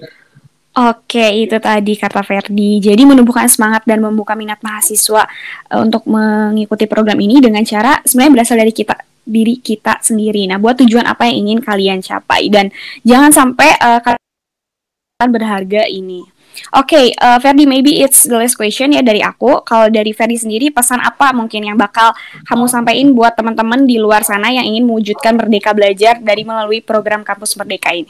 Oke, 0.75 1.47
itu 1.47 1.55
tadi 1.55 1.95
kata 1.95 2.19
Ferdi. 2.19 2.83
Jadi 2.83 3.07
menumbuhkan 3.07 3.47
semangat 3.47 3.87
dan 3.87 4.03
membuka 4.03 4.35
minat 4.35 4.59
mahasiswa 4.59 5.23
uh, 5.71 5.79
untuk 5.79 6.03
mengikuti 6.03 6.83
program 6.83 7.15
ini 7.23 7.39
dengan 7.39 7.63
cara 7.63 8.03
sebenarnya 8.03 8.43
berasal 8.43 8.59
dari 8.59 8.75
kita 8.75 9.14
diri 9.25 9.57
kita 9.59 9.99
sendiri. 9.99 10.45
Nah, 10.47 10.61
buat 10.61 10.77
tujuan 10.79 11.03
apa 11.09 11.25
yang 11.27 11.49
ingin 11.49 11.59
kalian 11.65 11.99
capai 11.99 12.47
dan 12.47 12.69
jangan 13.01 13.33
sampai 13.33 13.69
uh, 13.81 13.99
kalian 13.99 15.29
berharga 15.33 15.89
ini. 15.89 16.23
Oke, 16.71 16.95
okay, 16.95 17.05
uh, 17.19 17.35
Ferdi, 17.43 17.67
maybe 17.67 17.99
it's 17.99 18.23
the 18.23 18.37
last 18.39 18.55
question 18.55 18.95
ya 18.95 19.03
dari 19.03 19.19
aku. 19.19 19.59
Kalau 19.67 19.91
dari 19.91 20.15
Ferdi 20.15 20.39
sendiri, 20.39 20.71
pesan 20.71 21.03
apa 21.03 21.35
mungkin 21.35 21.67
yang 21.67 21.75
bakal 21.75 22.15
kamu 22.47 22.71
sampaikan 22.71 23.11
buat 23.11 23.35
teman-teman 23.35 23.83
di 23.83 23.99
luar 23.99 24.23
sana 24.23 24.47
yang 24.55 24.63
ingin 24.63 24.87
mewujudkan 24.87 25.35
Merdeka 25.35 25.75
Belajar 25.75 26.23
dari 26.23 26.47
melalui 26.47 26.79
program 26.79 27.27
Kampus 27.27 27.59
Merdeka 27.59 27.91
ini? 27.91 28.07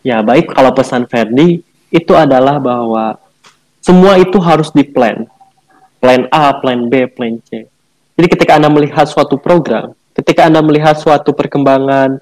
Ya, 0.00 0.24
baik. 0.24 0.56
Kalau 0.56 0.72
pesan 0.72 1.04
Ferdi, 1.04 1.60
itu 1.92 2.12
adalah 2.16 2.56
bahwa 2.56 3.20
semua 3.84 4.16
itu 4.16 4.40
harus 4.40 4.72
di 4.72 4.88
plan. 4.88 5.28
Plan 6.00 6.24
A, 6.32 6.56
plan 6.56 6.88
B, 6.88 7.04
plan 7.12 7.36
C. 7.44 7.68
Jadi 8.18 8.34
ketika 8.34 8.58
Anda 8.58 8.66
melihat 8.66 9.06
suatu 9.06 9.38
program, 9.38 9.94
ketika 10.10 10.50
Anda 10.50 10.58
melihat 10.58 10.98
suatu 10.98 11.30
perkembangan 11.30 12.18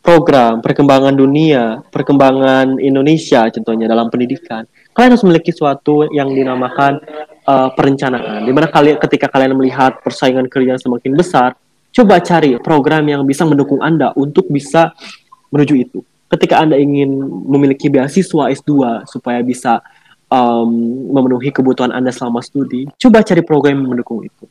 program, 0.00 0.64
perkembangan 0.64 1.12
dunia, 1.12 1.84
perkembangan 1.92 2.80
Indonesia 2.80 3.44
contohnya 3.52 3.84
dalam 3.84 4.08
pendidikan, 4.08 4.64
kalian 4.96 5.12
harus 5.12 5.20
memiliki 5.20 5.52
suatu 5.52 6.08
yang 6.08 6.32
dinamakan 6.32 6.96
uh, 7.44 7.68
perencanaan. 7.76 8.48
Di 8.48 8.52
mana 8.56 8.72
kalian 8.72 8.96
ketika 8.96 9.28
kalian 9.28 9.52
melihat 9.52 10.00
persaingan 10.00 10.48
kerja 10.48 10.80
semakin 10.80 11.12
besar, 11.12 11.52
coba 11.92 12.24
cari 12.24 12.56
program 12.64 13.04
yang 13.04 13.20
bisa 13.28 13.44
mendukung 13.44 13.84
Anda 13.84 14.16
untuk 14.16 14.48
bisa 14.48 14.96
menuju 15.52 15.74
itu. 15.76 16.00
Ketika 16.32 16.64
Anda 16.64 16.80
ingin 16.80 17.20
memiliki 17.52 17.92
beasiswa 17.92 18.48
S2 18.48 19.04
supaya 19.12 19.44
bisa 19.44 19.84
um, 20.32 20.72
memenuhi 21.12 21.52
kebutuhan 21.52 21.92
Anda 21.92 22.08
selama 22.08 22.40
studi, 22.40 22.88
coba 22.96 23.20
cari 23.20 23.44
program 23.44 23.84
yang 23.84 23.92
mendukung 23.92 24.24
itu. 24.24 24.48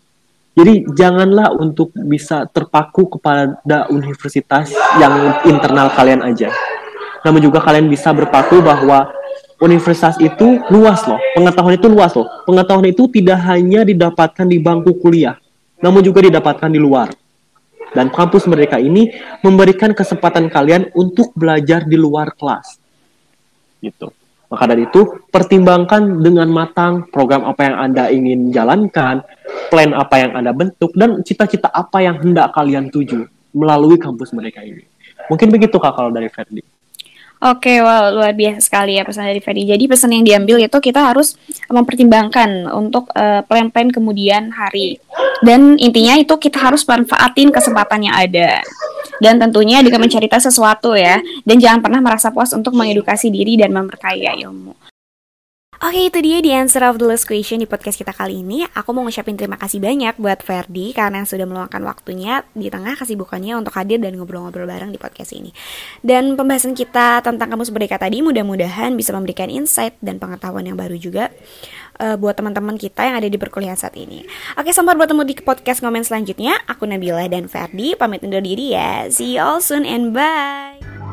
Jadi 0.53 0.85
janganlah 0.93 1.49
untuk 1.57 1.89
bisa 1.97 2.45
terpaku 2.45 3.17
kepada 3.17 3.89
universitas 3.89 4.69
yang 5.01 5.41
internal 5.49 5.89
kalian 5.97 6.21
aja. 6.21 6.53
Namun 7.25 7.41
juga 7.41 7.57
kalian 7.63 7.89
bisa 7.89 8.13
berpaku 8.13 8.61
bahwa 8.61 9.09
universitas 9.63 10.19
itu 10.21 10.61
luas 10.69 11.01
loh, 11.09 11.17
pengetahuan 11.33 11.79
itu 11.79 11.87
luas 11.89 12.13
loh. 12.13 12.27
Pengetahuan 12.45 12.85
itu 12.85 13.09
tidak 13.09 13.39
hanya 13.49 13.81
didapatkan 13.87 14.45
di 14.45 14.59
bangku 14.59 14.99
kuliah, 14.99 15.39
namun 15.81 16.05
juga 16.05 16.21
didapatkan 16.21 16.69
di 16.69 16.77
luar. 16.77 17.09
Dan 17.93 18.09
kampus 18.13 18.45
mereka 18.49 18.77
ini 18.77 19.09
memberikan 19.41 19.93
kesempatan 19.93 20.49
kalian 20.53 20.91
untuk 20.93 21.31
belajar 21.33 21.85
di 21.85 21.97
luar 21.97 22.33
kelas. 22.33 22.81
Gitu. 23.79 24.09
Maka 24.53 24.69
dari 24.69 24.85
itu, 24.85 25.25
pertimbangkan 25.33 26.21
dengan 26.21 26.45
matang 26.49 27.09
program 27.09 27.41
apa 27.45 27.61
yang 27.65 27.75
Anda 27.77 28.13
ingin 28.13 28.53
jalankan, 28.53 29.25
plan 29.71 29.91
apa 29.93 30.15
yang 30.21 30.31
Anda 30.37 30.51
bentuk, 30.53 30.93
dan 30.93 31.21
cita-cita 31.25 31.69
apa 31.69 32.01
yang 32.03 32.21
hendak 32.21 32.53
kalian 32.53 32.89
tuju 32.93 33.25
melalui 33.53 33.97
kampus 34.01 34.33
mereka 34.33 34.61
ini. 34.61 34.85
Mungkin 35.29 35.49
begitu 35.53 35.77
Kak 35.79 35.93
kalau 35.95 36.09
dari 36.09 36.27
Ferdi. 36.27 36.61
Oke, 37.43 37.83
wow, 37.83 38.07
luar 38.07 38.31
biasa 38.31 38.63
sekali 38.63 38.95
ya 38.95 39.03
pesan 39.03 39.27
dari 39.27 39.43
Ferdi. 39.43 39.67
Jadi 39.67 39.83
pesan 39.83 40.15
yang 40.15 40.23
diambil 40.23 40.63
itu 40.63 40.79
kita 40.79 41.11
harus 41.11 41.35
mempertimbangkan 41.67 42.71
untuk 42.71 43.11
uh, 43.11 43.43
plan-plan 43.43 43.91
kemudian 43.91 44.47
hari. 44.55 44.95
Dan 45.43 45.75
intinya 45.75 46.15
itu 46.15 46.39
kita 46.39 46.55
harus 46.55 46.87
manfaatin 46.87 47.51
kesempatan 47.51 48.07
yang 48.07 48.15
ada. 48.15 48.63
Dan 49.19 49.43
tentunya 49.43 49.83
dengan 49.83 50.07
mencari 50.07 50.31
tahu 50.31 50.39
sesuatu 50.39 50.95
ya. 50.95 51.19
Dan 51.43 51.59
jangan 51.59 51.83
pernah 51.83 51.99
merasa 51.99 52.31
puas 52.31 52.55
untuk 52.55 52.71
mengedukasi 52.79 53.27
diri 53.27 53.59
dan 53.59 53.75
memperkaya 53.75 54.39
ilmu. 54.39 54.92
Oke 55.83 56.07
itu 56.07 56.15
dia 56.23 56.39
di 56.39 56.47
answer 56.55 56.79
of 56.87 56.95
the 56.95 57.03
last 57.03 57.27
question 57.27 57.59
di 57.59 57.67
podcast 57.67 57.99
kita 57.99 58.15
kali 58.15 58.39
ini. 58.39 58.63
Aku 58.71 58.95
mau 58.95 59.03
ngucapin 59.03 59.35
terima 59.35 59.59
kasih 59.59 59.83
banyak 59.83 60.15
buat 60.15 60.39
Ferdi 60.39 60.95
Karena 60.95 61.19
yang 61.19 61.27
sudah 61.27 61.43
meluangkan 61.43 61.83
waktunya 61.83 62.47
di 62.55 62.71
tengah 62.71 62.95
kesibukannya 62.95 63.59
untuk 63.59 63.75
hadir 63.75 63.99
dan 63.99 64.15
ngobrol-ngobrol 64.15 64.63
bareng 64.63 64.95
di 64.95 64.99
podcast 65.01 65.35
ini. 65.35 65.51
Dan 65.99 66.39
pembahasan 66.39 66.71
kita 66.71 67.19
tentang 67.19 67.51
kamus 67.51 67.67
merdeka 67.67 67.99
tadi 67.99 68.23
mudah-mudahan 68.23 68.95
bisa 68.95 69.11
memberikan 69.11 69.51
insight 69.51 69.99
dan 69.99 70.23
pengetahuan 70.23 70.63
yang 70.63 70.79
baru 70.79 70.95
juga 70.95 71.35
uh, 71.99 72.15
Buat 72.15 72.39
teman-teman 72.39 72.79
kita 72.79 73.03
yang 73.03 73.19
ada 73.19 73.27
di 73.27 73.35
perkuliahan 73.35 73.75
saat 73.75 73.99
ini. 73.99 74.23
Oke 74.55 74.71
sampai 74.71 74.95
bertemu 74.95 75.27
di 75.27 75.35
podcast 75.43 75.83
komen 75.83 76.07
selanjutnya. 76.07 76.63
Aku 76.71 76.87
Nabila 76.87 77.27
dan 77.27 77.51
Ferdi 77.51 77.99
pamit 77.99 78.23
undur 78.23 78.39
diri 78.39 78.71
ya. 78.71 79.11
See 79.11 79.35
you 79.35 79.43
all 79.43 79.59
soon 79.59 79.83
and 79.83 80.15
bye 80.15 81.12